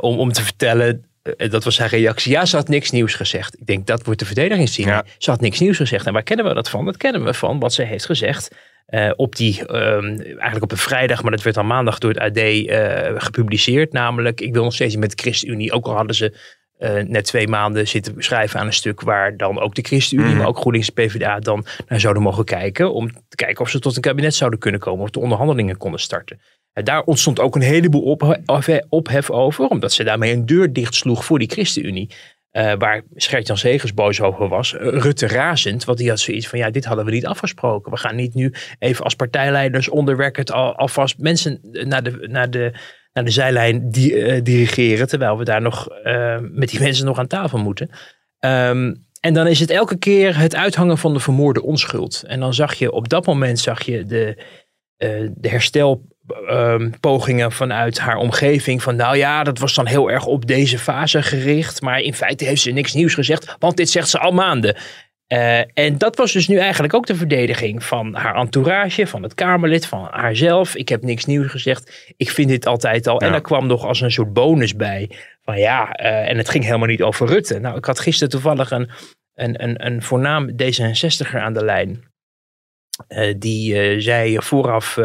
Om, 0.00 0.18
om 0.18 0.32
te 0.32 0.42
vertellen 0.42 1.11
dat 1.36 1.64
was 1.64 1.74
zijn 1.74 1.88
reactie. 1.88 2.32
Ja, 2.32 2.44
ze 2.44 2.56
had 2.56 2.68
niks 2.68 2.90
nieuws 2.90 3.14
gezegd. 3.14 3.58
Ik 3.58 3.66
denk, 3.66 3.86
dat 3.86 4.04
wordt 4.04 4.20
de 4.20 4.26
verdedigingsteam. 4.26 4.88
Ja. 4.88 5.04
Ze 5.18 5.30
had 5.30 5.40
niks 5.40 5.60
nieuws 5.60 5.76
gezegd. 5.76 6.06
En 6.06 6.12
waar 6.12 6.22
kennen 6.22 6.46
we 6.46 6.54
dat 6.54 6.70
van? 6.70 6.84
Dat 6.84 6.96
kennen 6.96 7.24
we 7.24 7.34
van 7.34 7.58
wat 7.58 7.72
ze 7.72 7.82
heeft 7.82 8.04
gezegd. 8.04 8.54
Uh, 8.88 9.10
op 9.16 9.36
die, 9.36 9.60
um, 9.60 10.20
eigenlijk 10.20 10.62
op 10.62 10.70
een 10.70 10.76
vrijdag, 10.76 11.22
maar 11.22 11.30
dat 11.30 11.42
werd 11.42 11.56
dan 11.56 11.66
maandag 11.66 11.98
door 11.98 12.10
het 12.10 12.18
AD 12.18 12.38
uh, 12.38 13.20
gepubliceerd. 13.20 13.92
Namelijk, 13.92 14.40
ik 14.40 14.52
wil 14.52 14.64
nog 14.64 14.74
steeds 14.74 14.96
met 14.96 15.10
de 15.10 15.22
ChristenUnie. 15.22 15.72
Ook 15.72 15.86
al 15.86 15.94
hadden 15.94 16.16
ze 16.16 16.36
uh, 16.78 17.02
net 17.02 17.24
twee 17.24 17.48
maanden 17.48 17.88
zitten 17.88 18.14
schrijven 18.18 18.60
aan 18.60 18.66
een 18.66 18.72
stuk 18.72 19.00
waar 19.00 19.36
dan 19.36 19.60
ook 19.60 19.74
de 19.74 19.82
ChristenUnie, 19.82 20.32
mm. 20.32 20.38
maar 20.38 20.46
ook 20.46 20.58
GroenLinks 20.58 20.92
en 20.92 21.06
PvdA 21.06 21.38
dan 21.38 21.64
naar 21.88 22.00
zouden 22.00 22.22
mogen 22.22 22.44
kijken. 22.44 22.92
Om 22.92 23.10
te 23.28 23.36
kijken 23.36 23.64
of 23.64 23.70
ze 23.70 23.78
tot 23.78 23.96
een 23.96 24.02
kabinet 24.02 24.34
zouden 24.34 24.58
kunnen 24.58 24.80
komen 24.80 25.02
of 25.02 25.10
de 25.10 25.20
onderhandelingen 25.20 25.76
konden 25.76 26.00
starten. 26.00 26.40
En 26.72 26.84
daar 26.84 27.02
ontstond 27.02 27.40
ook 27.40 27.54
een 27.54 27.62
heleboel 27.62 28.18
ophef, 28.46 28.80
ophef 28.88 29.30
over, 29.30 29.66
omdat 29.68 29.92
ze 29.92 30.04
daarmee 30.04 30.32
een 30.32 30.46
deur 30.46 30.72
dichtsloeg 30.72 31.24
voor 31.24 31.38
die 31.38 31.50
ChristenUnie. 31.50 32.10
Uh, 32.52 32.72
waar 32.78 33.02
Gert-Jan 33.14 33.56
Segers 33.56 33.94
boos 33.94 34.20
over 34.20 34.48
was. 34.48 34.74
Rutte 34.78 35.26
razend, 35.26 35.84
want 35.84 35.98
die 35.98 36.08
had 36.08 36.20
zoiets 36.20 36.48
van... 36.48 36.58
ja, 36.58 36.70
dit 36.70 36.84
hadden 36.84 37.04
we 37.04 37.10
niet 37.10 37.26
afgesproken. 37.26 37.92
We 37.92 37.98
gaan 37.98 38.16
niet 38.16 38.34
nu 38.34 38.52
even 38.78 39.04
als 39.04 39.14
partijleiders 39.14 39.88
onderwerkend... 39.88 40.52
Al, 40.52 40.76
alvast 40.76 41.18
mensen 41.18 41.58
naar 41.62 42.02
de, 42.02 42.28
naar 42.30 42.50
de, 42.50 42.72
naar 43.12 43.24
de 43.24 43.30
zijlijn 43.30 43.90
di 43.90 44.12
uh, 44.12 44.42
dirigeren... 44.42 45.08
terwijl 45.08 45.38
we 45.38 45.44
daar 45.44 45.62
nog 45.62 45.88
met 46.40 46.68
die 46.68 46.80
mensen 46.80 47.06
nog 47.06 47.18
aan 47.18 47.26
tafel 47.26 47.58
moeten. 47.58 47.90
Ehm, 48.38 48.94
en 49.20 49.34
dan 49.34 49.46
is 49.46 49.60
het 49.60 49.70
elke 49.70 49.96
keer 49.96 50.38
het 50.38 50.54
uithangen 50.54 50.98
van 50.98 51.12
de 51.12 51.20
vermoorde 51.20 51.62
onschuld. 51.62 52.22
En 52.26 52.40
dan 52.40 52.54
zag 52.54 52.74
je 52.74 52.92
op 52.92 53.08
dat 53.08 53.26
moment 53.26 53.58
zag 53.58 53.82
je 53.82 54.04
de, 54.04 54.42
uh, 54.98 55.28
de 56.22 56.34
herstelpogingen 56.46 57.52
vanuit 57.52 57.98
haar 57.98 58.16
omgeving. 58.16 58.82
Van 58.82 58.96
nou 58.96 59.16
ja, 59.16 59.44
dat 59.44 59.58
was 59.58 59.74
dan 59.74 59.86
heel 59.86 60.10
erg 60.10 60.26
op 60.26 60.46
deze 60.46 60.78
fase 60.78 61.22
gericht. 61.22 61.80
Maar 61.82 62.00
in 62.00 62.14
feite 62.14 62.44
heeft 62.44 62.62
ze 62.62 62.70
niks 62.70 62.92
nieuws 62.92 63.14
gezegd. 63.14 63.56
Want 63.58 63.76
dit 63.76 63.90
zegt 63.90 64.08
ze 64.08 64.18
al 64.18 64.32
maanden. 64.32 64.76
Uh, 65.28 65.58
en 65.58 65.98
dat 65.98 66.16
was 66.16 66.32
dus 66.32 66.48
nu 66.48 66.58
eigenlijk 66.58 66.94
ook 66.94 67.06
de 67.06 67.14
verdediging 67.14 67.84
van 67.84 68.14
haar 68.14 68.34
entourage, 68.34 69.06
van 69.06 69.22
het 69.22 69.34
Kamerlid, 69.34 69.86
van 69.86 70.08
haarzelf. 70.10 70.74
Ik 70.76 70.88
heb 70.88 71.02
niks 71.02 71.24
nieuws 71.24 71.50
gezegd. 71.50 72.14
Ik 72.16 72.30
vind 72.30 72.48
dit 72.48 72.66
altijd 72.66 73.06
al. 73.06 73.20
En 73.20 73.32
er 73.32 73.40
kwam 73.40 73.66
nog 73.66 73.84
als 73.84 74.00
een 74.00 74.12
soort 74.12 74.32
bonus 74.32 74.76
bij. 74.76 75.10
Van 75.42 75.58
ja, 75.58 76.00
uh, 76.00 76.28
en 76.28 76.36
het 76.36 76.48
ging 76.48 76.64
helemaal 76.64 76.88
niet 76.88 77.02
over 77.02 77.26
Rutte. 77.26 77.58
Nou, 77.58 77.76
ik 77.76 77.84
had 77.84 78.00
gisteren 78.00 78.28
toevallig 78.28 78.70
een, 78.70 78.90
een, 79.34 79.62
een, 79.62 79.86
een 79.86 80.02
voornaam 80.02 80.50
D66er 80.50 81.34
aan 81.34 81.52
de 81.52 81.64
lijn. 81.64 82.11
Uh, 83.08 83.34
die 83.38 84.00
zei 84.00 84.42
vooraf 84.42 84.98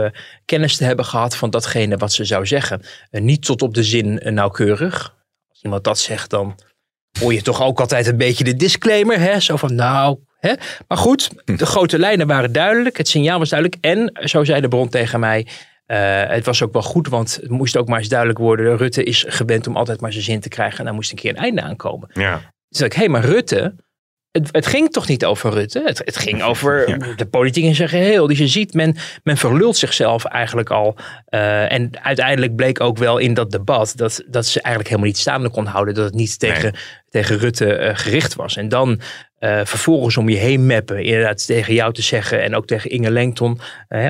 kennis 0.45 0.77
te 0.77 0.83
hebben 0.83 1.05
gehad 1.05 1.35
van 1.35 1.49
datgene 1.49 1.97
wat 1.97 2.13
ze 2.13 2.25
zou 2.25 2.45
zeggen. 2.45 2.81
niet 3.11 3.45
tot 3.45 3.61
op 3.61 3.73
de 3.73 3.83
zin 3.83 4.19
nauwkeurig. 4.23 5.15
Als 5.49 5.61
iemand 5.61 5.83
dat 5.83 5.99
zegt, 5.99 6.29
dan 6.29 6.55
hoor 7.19 7.33
je 7.33 7.41
toch 7.41 7.61
ook 7.61 7.79
altijd 7.79 8.07
een 8.07 8.17
beetje 8.17 8.43
de 8.43 8.55
disclaimer. 8.55 9.19
Hè? 9.19 9.39
Zo 9.39 9.55
van 9.55 9.75
nou, 9.75 10.17
hè? 10.39 10.53
maar 10.87 10.97
goed, 10.97 11.29
de 11.45 11.65
grote 11.65 11.99
lijnen 11.99 12.27
waren 12.27 12.51
duidelijk. 12.51 12.97
Het 12.97 13.07
signaal 13.07 13.39
was 13.39 13.49
duidelijk. 13.49 13.83
En 13.85 14.27
zo 14.29 14.43
zei 14.43 14.61
de 14.61 14.67
bron 14.67 14.89
tegen 14.89 15.19
mij. 15.19 15.47
Uh, 15.87 16.23
het 16.23 16.45
was 16.45 16.63
ook 16.63 16.73
wel 16.73 16.81
goed, 16.81 17.07
want 17.07 17.39
het 17.41 17.49
moest 17.49 17.77
ook 17.77 17.87
maar 17.87 17.99
eens 17.99 18.07
duidelijk 18.07 18.39
worden. 18.39 18.77
Rutte 18.77 19.03
is 19.03 19.25
gewend 19.27 19.67
om 19.67 19.77
altijd 19.77 20.01
maar 20.01 20.11
zijn 20.11 20.23
zin 20.23 20.39
te 20.39 20.49
krijgen. 20.49 20.79
En 20.79 20.85
daar 20.85 20.93
moest 20.93 21.11
een 21.11 21.17
keer 21.17 21.29
een 21.29 21.37
einde 21.37 21.61
aankomen. 21.61 22.09
Ja. 22.13 22.41
Dus 22.69 22.79
dacht 22.79 22.91
ik, 22.91 22.97
hé, 22.97 23.03
hey, 23.03 23.09
maar 23.09 23.25
Rutte, 23.25 23.75
het, 24.37 24.49
het, 24.51 24.67
ging 24.67 24.91
toch 24.91 25.07
niet 25.07 25.25
over 25.25 25.51
Rutte? 25.51 25.81
Het, 25.85 26.01
het 26.05 26.17
ging 26.17 26.43
over 26.49 26.89
ja. 26.89 27.15
de 27.15 27.25
politiek 27.25 27.63
in 27.63 27.75
zijn 27.75 27.89
geheel. 27.89 28.27
Dus 28.27 28.37
je 28.37 28.47
ziet, 28.47 28.73
men, 28.73 28.95
men 29.23 29.37
verlult 29.37 29.77
zichzelf 29.77 30.25
eigenlijk 30.25 30.69
al. 30.69 30.95
Uh, 31.29 31.71
en 31.71 31.89
uiteindelijk 32.01 32.55
bleek 32.55 32.81
ook 32.81 32.97
wel 32.97 33.17
in 33.17 33.33
dat 33.33 33.51
debat 33.51 33.93
dat, 33.95 34.23
dat 34.27 34.45
ze 34.45 34.61
eigenlijk 34.61 34.87
helemaal 34.87 35.09
niet 35.09 35.17
staande 35.21 35.49
kon 35.49 35.65
houden. 35.65 35.93
Dat 35.93 36.05
het 36.05 36.13
niet 36.13 36.39
tegen, 36.39 36.71
nee. 36.71 36.81
tegen 37.09 37.37
Rutte 37.37 37.79
uh, 37.79 37.89
gericht 37.93 38.35
was. 38.35 38.57
En 38.57 38.69
dan 38.69 39.01
uh, 39.39 39.61
vervolgens 39.63 40.17
om 40.17 40.29
je 40.29 40.37
heen 40.37 40.65
mappen, 40.65 41.03
inderdaad 41.03 41.45
tegen 41.45 41.73
jou 41.73 41.93
te 41.93 42.01
zeggen. 42.01 42.43
En 42.43 42.55
ook 42.55 42.67
tegen 42.67 42.89
Inge 42.89 43.11
Lengton, 43.11 43.59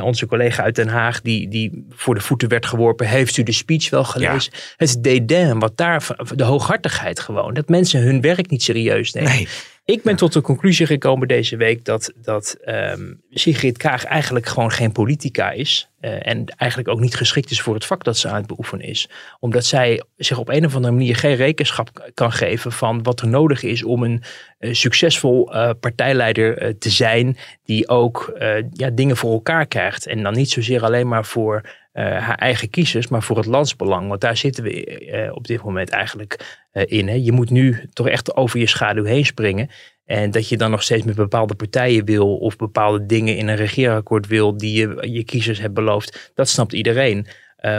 onze 0.01 0.25
collega 0.25 0.63
uit 0.63 0.75
Den 0.75 0.87
Haag, 0.87 1.21
die, 1.21 1.47
die 1.47 1.85
voor 1.89 2.15
de 2.15 2.21
voeten 2.21 2.49
werd 2.49 2.65
geworpen. 2.65 3.07
Heeft 3.07 3.37
u 3.37 3.43
de 3.43 3.51
speech 3.51 3.89
wel 3.89 4.03
gelezen? 4.03 4.51
Ja. 4.53 4.59
Het 4.77 5.03
dédain, 5.03 5.59
wat 5.59 5.77
daar, 5.77 6.07
de 6.35 6.43
hooghartigheid 6.43 7.19
gewoon. 7.19 7.53
Dat 7.53 7.69
mensen 7.69 8.01
hun 8.01 8.21
werk 8.21 8.49
niet 8.49 8.63
serieus 8.63 9.13
nemen. 9.13 9.31
Nee. 9.31 9.47
Ik 9.89 10.03
ben 10.03 10.15
tot 10.15 10.33
de 10.33 10.41
conclusie 10.41 10.85
gekomen 10.85 11.27
deze 11.27 11.57
week 11.57 11.85
dat, 11.85 12.13
dat 12.21 12.57
um, 12.65 13.21
Sigrid 13.29 13.77
Kaag 13.77 14.03
eigenlijk 14.03 14.45
gewoon 14.45 14.71
geen 14.71 14.91
politica 14.91 15.51
is. 15.51 15.89
Uh, 16.01 16.27
en 16.27 16.45
eigenlijk 16.45 16.89
ook 16.89 16.99
niet 16.99 17.15
geschikt 17.15 17.51
is 17.51 17.61
voor 17.61 17.73
het 17.73 17.85
vak 17.85 18.03
dat 18.03 18.17
ze 18.17 18.27
aan 18.27 18.35
het 18.35 18.47
beoefenen 18.47 18.85
is. 18.85 19.09
Omdat 19.39 19.65
zij 19.65 20.03
zich 20.17 20.37
op 20.37 20.49
een 20.49 20.65
of 20.65 20.75
andere 20.75 20.93
manier 20.93 21.15
geen 21.15 21.35
rekenschap 21.35 22.11
kan 22.13 22.31
geven 22.31 22.71
van 22.71 23.03
wat 23.03 23.21
er 23.21 23.27
nodig 23.27 23.63
is 23.63 23.83
om 23.83 24.03
een 24.03 24.23
uh, 24.59 24.73
succesvol 24.73 25.55
uh, 25.55 25.69
partijleider 25.79 26.77
te 26.77 26.89
zijn. 26.89 27.37
Die 27.63 27.87
ook 27.87 28.37
ja, 28.73 28.89
dingen 28.89 29.17
voor 29.17 29.31
elkaar 29.31 29.65
krijgt. 29.65 30.05
En 30.05 30.23
dan 30.23 30.33
niet 30.33 30.49
zozeer 30.49 30.83
alleen 30.83 31.07
maar 31.07 31.25
voor 31.25 31.61
haar 32.03 32.37
eigen 32.37 32.69
kiezers, 32.69 33.07
maar 33.07 33.23
voor 33.23 33.37
het 33.37 33.45
landsbelang. 33.45 34.07
Want 34.07 34.21
daar 34.21 34.37
zitten 34.37 34.63
we 34.63 35.01
uh, 35.01 35.35
op 35.35 35.47
dit 35.47 35.63
moment 35.63 35.89
eigenlijk 35.89 36.65
uh, 36.73 36.83
in. 36.85 37.07
Hè. 37.07 37.13
Je 37.13 37.31
moet 37.31 37.49
nu 37.49 37.89
toch 37.93 38.07
echt 38.07 38.35
over 38.35 38.59
je 38.59 38.67
schaduw 38.67 39.03
heen 39.03 39.25
springen. 39.25 39.69
En 40.05 40.31
dat 40.31 40.49
je 40.49 40.57
dan 40.57 40.71
nog 40.71 40.83
steeds 40.83 41.03
met 41.03 41.15
bepaalde 41.15 41.55
partijen 41.55 42.05
wil 42.05 42.37
of 42.37 42.55
bepaalde 42.55 43.05
dingen 43.05 43.37
in 43.37 43.47
een 43.47 43.55
regeerakkoord 43.55 44.27
wil 44.27 44.57
die 44.57 44.79
je 44.79 45.11
je 45.11 45.23
kiezers 45.23 45.59
hebt 45.59 45.73
beloofd, 45.73 46.31
dat 46.33 46.49
snapt 46.49 46.73
iedereen. 46.73 47.27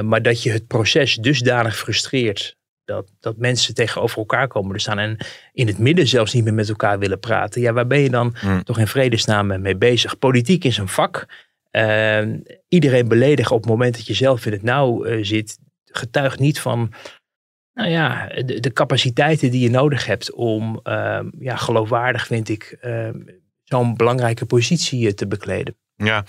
maar 0.04 0.22
dat 0.22 0.42
je 0.42 0.50
het 0.50 0.66
proces 0.66 1.14
dusdanig 1.14 1.76
frustreert 1.76 2.58
dat, 2.88 3.12
dat 3.20 3.36
mensen 3.36 3.74
tegenover 3.74 4.18
elkaar 4.18 4.48
komen 4.48 4.72
te 4.72 4.80
staan 4.80 4.98
en 4.98 5.16
in 5.52 5.66
het 5.66 5.78
midden 5.78 6.06
zelfs 6.06 6.32
niet 6.32 6.44
meer 6.44 6.54
met 6.54 6.68
elkaar 6.68 6.98
willen 6.98 7.20
praten. 7.20 7.60
Ja, 7.60 7.72
waar 7.72 7.86
ben 7.86 8.00
je 8.00 8.10
dan 8.10 8.34
hmm. 8.38 8.64
toch 8.64 8.78
in 8.78 8.86
vredesnaam 8.86 9.60
mee 9.60 9.76
bezig? 9.76 10.18
Politiek 10.18 10.64
is 10.64 10.76
een 10.76 10.88
vak. 10.88 11.26
Uh, 11.78 12.34
iedereen 12.68 13.08
beledigen 13.08 13.56
op 13.56 13.62
het 13.62 13.70
moment 13.70 13.96
dat 13.96 14.06
je 14.06 14.14
zelf 14.14 14.46
in 14.46 14.52
het 14.52 14.62
nauw 14.62 15.06
uh, 15.06 15.24
zit, 15.24 15.58
getuigt 15.84 16.38
niet 16.38 16.60
van 16.60 16.92
nou 17.72 17.90
ja, 17.90 18.26
de, 18.26 18.60
de, 18.60 18.72
capaciteiten 18.72 19.50
die 19.50 19.60
je 19.60 19.70
nodig 19.70 20.06
hebt 20.06 20.32
om 20.32 20.80
uh, 20.84 21.20
ja, 21.38 21.56
geloofwaardig, 21.56 22.26
vind 22.26 22.48
ik, 22.48 22.78
zo'n 23.64 23.96
belangrijke 23.96 24.46
positie 24.46 25.14
te 25.14 25.26
bekleden. 25.26 25.76
Ja, 25.94 26.24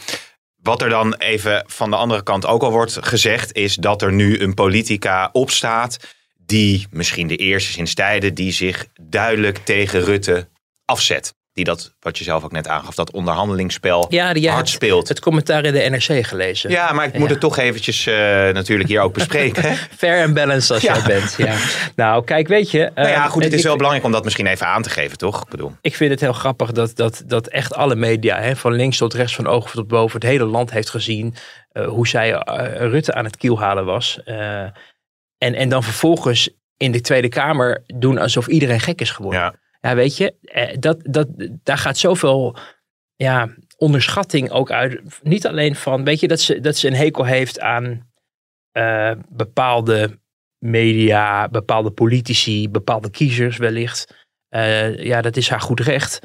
wat 0.61 0.81
er 0.81 0.89
dan 0.89 1.15
even 1.15 1.63
van 1.67 1.89
de 1.89 1.95
andere 1.95 2.23
kant 2.23 2.45
ook 2.45 2.61
al 2.61 2.71
wordt 2.71 2.97
gezegd, 3.05 3.53
is 3.53 3.75
dat 3.75 4.01
er 4.01 4.13
nu 4.13 4.39
een 4.39 4.53
politica 4.53 5.29
opstaat 5.31 6.15
die 6.37 6.87
misschien 6.91 7.27
de 7.27 7.35
eerste 7.35 7.71
sinds 7.71 7.93
tijden 7.93 8.33
die 8.33 8.51
zich 8.51 8.87
duidelijk 9.01 9.57
tegen 9.57 10.01
Rutte 10.01 10.47
afzet 10.85 11.37
die 11.63 11.67
dat, 11.75 11.93
wat 11.99 12.17
je 12.17 12.23
zelf 12.23 12.43
ook 12.43 12.51
net 12.51 12.67
aangaf, 12.67 12.95
dat 12.95 13.11
onderhandelingsspel 13.11 14.05
ja, 14.09 14.33
die 14.33 14.49
hard 14.49 14.69
speelt. 14.69 15.07
Het 15.07 15.19
commentaar 15.19 15.65
in 15.65 15.73
de 15.73 15.79
NRC 15.89 16.25
gelezen. 16.25 16.69
Ja, 16.69 16.91
maar 16.91 17.05
ik 17.05 17.13
moet 17.13 17.27
ja. 17.27 17.29
het 17.29 17.39
toch 17.39 17.57
eventjes 17.57 18.05
uh, 18.05 18.15
natuurlijk 18.49 18.89
hier 18.89 19.01
ook 19.01 19.13
bespreken. 19.13 19.75
Fair 19.97 20.25
and 20.25 20.33
balanced 20.33 20.71
als 20.71 20.81
jij 20.81 21.01
bent. 21.05 21.35
Ja. 21.37 21.55
Nou, 21.95 22.23
kijk, 22.23 22.47
weet 22.47 22.71
je... 22.71 22.91
Nou 22.95 23.07
ja, 23.07 23.27
goed, 23.27 23.43
het 23.43 23.53
is 23.53 23.63
wel 23.63 23.75
belangrijk 23.75 24.05
om 24.05 24.11
dat 24.11 24.23
misschien 24.23 24.47
even 24.47 24.67
aan 24.67 24.81
te 24.81 24.89
geven, 24.89 25.17
toch? 25.17 25.41
Ik 25.41 25.49
bedoel. 25.49 25.71
Ik 25.81 25.95
vind 25.95 26.11
het 26.11 26.19
heel 26.19 26.33
grappig 26.33 26.71
dat, 26.71 26.95
dat, 26.95 27.23
dat 27.25 27.47
echt 27.47 27.75
alle 27.75 27.95
media, 27.95 28.41
hè, 28.41 28.55
van 28.55 28.73
links 28.73 28.97
tot 28.97 29.13
rechts, 29.13 29.35
van 29.35 29.47
ogen 29.47 29.71
tot 29.71 29.87
boven, 29.87 30.19
het 30.19 30.29
hele 30.29 30.45
land 30.45 30.71
heeft 30.71 30.89
gezien 30.89 31.35
uh, 31.73 31.87
hoe 31.87 32.07
zij 32.07 32.31
Rutte 32.77 33.13
aan 33.13 33.25
het 33.25 33.37
kielhalen 33.37 33.85
was. 33.85 34.19
en, 34.23 34.73
en 35.37 35.69
dan 35.69 35.83
vervolgens 35.83 36.49
in 36.77 36.91
de 36.91 37.01
Tweede 37.01 37.29
Kamer 37.29 37.83
doen 37.85 38.17
alsof 38.17 38.47
iedereen 38.47 38.79
gek 38.79 39.01
is 39.01 39.11
geworden. 39.11 39.41
Ja. 39.41 39.53
Ja, 39.79 39.95
weet 39.95 40.17
je, 40.17 40.35
dat, 40.79 40.99
dat, 41.03 41.27
daar 41.63 41.77
gaat 41.77 41.97
zoveel 41.97 42.57
ja, 43.15 43.55
onderschatting 43.77 44.49
ook 44.51 44.71
uit. 44.71 45.01
Niet 45.23 45.47
alleen 45.47 45.75
van, 45.75 46.03
weet 46.03 46.19
je, 46.19 46.27
dat 46.27 46.39
ze, 46.39 46.59
dat 46.59 46.77
ze 46.77 46.87
een 46.87 46.95
hekel 46.95 47.25
heeft 47.25 47.59
aan 47.59 48.11
uh, 48.73 49.11
bepaalde 49.29 50.19
media, 50.57 51.49
bepaalde 51.49 51.91
politici, 51.91 52.69
bepaalde 52.69 53.09
kiezers 53.09 53.57
wellicht. 53.57 54.27
Uh, 54.49 55.03
ja, 55.03 55.21
dat 55.21 55.37
is 55.37 55.49
haar 55.49 55.61
goed 55.61 55.79
recht. 55.79 56.19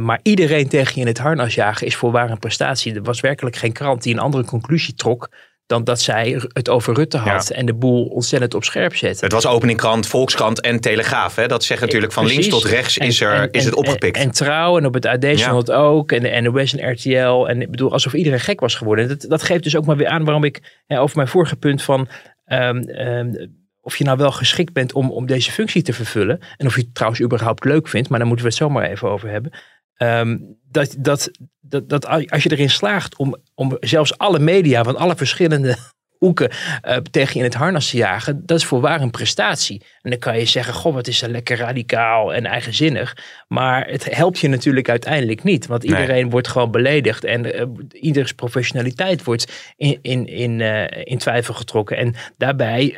Maar 0.00 0.20
iedereen 0.22 0.68
tegen 0.68 0.94
je 0.94 1.00
in 1.00 1.06
het 1.06 1.18
harnas 1.18 1.54
jagen 1.54 1.86
is 1.86 1.96
voorwaar 1.96 2.30
een 2.30 2.38
prestatie. 2.38 2.94
Er 2.94 3.02
was 3.02 3.20
werkelijk 3.20 3.56
geen 3.56 3.72
krant 3.72 4.02
die 4.02 4.14
een 4.14 4.20
andere 4.20 4.44
conclusie 4.44 4.94
trok 4.94 5.30
dan 5.66 5.84
dat 5.84 6.00
zij 6.00 6.42
het 6.52 6.68
over 6.68 6.94
Rutte 6.94 7.16
had 7.16 7.48
ja. 7.48 7.54
en 7.54 7.66
de 7.66 7.74
boel 7.74 8.04
ontzettend 8.04 8.54
op 8.54 8.64
scherp 8.64 8.96
zette. 8.96 9.24
Het 9.24 9.32
was 9.32 9.46
openingkrant, 9.46 10.06
Volkskrant 10.06 10.60
en 10.60 10.80
Telegraaf. 10.80 11.36
Hè? 11.36 11.46
Dat 11.46 11.64
zegt 11.64 11.80
natuurlijk 11.80 12.12
van 12.12 12.24
Precies. 12.24 12.40
links 12.40 12.62
tot 12.62 12.70
rechts 12.70 12.98
is, 12.98 13.20
er, 13.20 13.32
en, 13.32 13.50
is 13.50 13.64
het 13.64 13.74
opgepikt. 13.74 14.16
En, 14.16 14.22
en, 14.22 14.30
Trouw 14.30 14.78
en 14.78 14.86
op 14.86 14.94
het 14.94 15.06
AD 15.06 15.24
stond 15.24 15.38
ja. 15.38 15.56
het 15.56 15.70
ook. 15.70 16.12
En 16.12 16.22
de 16.22 16.40
NOS 16.40 16.76
en 16.76 16.92
RTL. 16.92 17.48
En 17.48 17.62
ik 17.62 17.70
bedoel, 17.70 17.92
alsof 17.92 18.14
iedereen 18.14 18.40
gek 18.40 18.60
was 18.60 18.74
geworden. 18.74 19.08
Dat, 19.08 19.24
dat 19.28 19.42
geeft 19.42 19.62
dus 19.62 19.76
ook 19.76 19.86
maar 19.86 19.96
weer 19.96 20.08
aan 20.08 20.24
waarom 20.24 20.44
ik 20.44 20.82
ja, 20.86 20.98
over 20.98 21.16
mijn 21.16 21.28
vorige 21.28 21.56
punt 21.56 21.82
van... 21.82 22.08
Um, 22.46 22.88
um, 22.88 23.60
of 23.80 23.96
je 23.96 24.04
nou 24.04 24.16
wel 24.16 24.32
geschikt 24.32 24.72
bent 24.72 24.92
om, 24.92 25.10
om 25.10 25.26
deze 25.26 25.52
functie 25.52 25.82
te 25.82 25.92
vervullen. 25.92 26.40
En 26.56 26.66
of 26.66 26.74
je 26.74 26.80
het 26.80 26.94
trouwens 26.94 27.22
überhaupt 27.22 27.64
leuk 27.64 27.88
vindt. 27.88 28.08
Maar 28.08 28.18
daar 28.18 28.28
moeten 28.28 28.46
we 28.46 28.52
het 28.52 28.60
zomaar 28.60 28.90
even 28.90 29.08
over 29.08 29.28
hebben. 29.28 29.52
Um, 29.98 30.58
dat, 30.72 30.94
dat, 30.98 31.30
dat, 31.60 31.88
dat 31.88 32.06
als 32.06 32.42
je 32.42 32.50
erin 32.50 32.70
slaagt 32.70 33.16
om, 33.16 33.36
om 33.54 33.76
zelfs 33.80 34.18
alle 34.18 34.38
media 34.38 34.84
van 34.84 34.96
alle 34.96 35.16
verschillende 35.16 35.76
hoeken 36.18 36.50
uh, 36.88 36.96
tegen 36.96 37.32
je 37.32 37.38
in 37.38 37.44
het 37.44 37.54
harnas 37.54 37.90
te 37.90 37.96
jagen, 37.96 38.46
dat 38.46 38.58
is 38.58 38.64
voorwaar 38.64 39.00
een 39.00 39.10
prestatie. 39.10 39.82
En 40.00 40.10
dan 40.10 40.18
kan 40.18 40.38
je 40.38 40.44
zeggen, 40.44 40.74
goh, 40.74 40.94
wat 40.94 41.06
is 41.06 41.22
er 41.22 41.30
lekker 41.30 41.56
radicaal 41.56 42.34
en 42.34 42.46
eigenzinnig. 42.46 43.16
Maar 43.48 43.86
het 43.86 44.14
helpt 44.14 44.38
je 44.38 44.48
natuurlijk 44.48 44.88
uiteindelijk 44.88 45.42
niet, 45.42 45.66
want 45.66 45.84
iedereen 45.84 46.22
nee. 46.22 46.30
wordt 46.30 46.48
gewoon 46.48 46.70
beledigd 46.70 47.24
en 47.24 47.46
uh, 47.46 47.62
ieders 47.90 48.32
professionaliteit 48.32 49.24
wordt 49.24 49.72
in, 49.76 49.98
in, 50.02 50.26
in, 50.26 50.58
uh, 50.58 50.84
in 51.04 51.18
twijfel 51.18 51.54
getrokken. 51.54 51.96
En 51.96 52.14
daarbij 52.36 52.96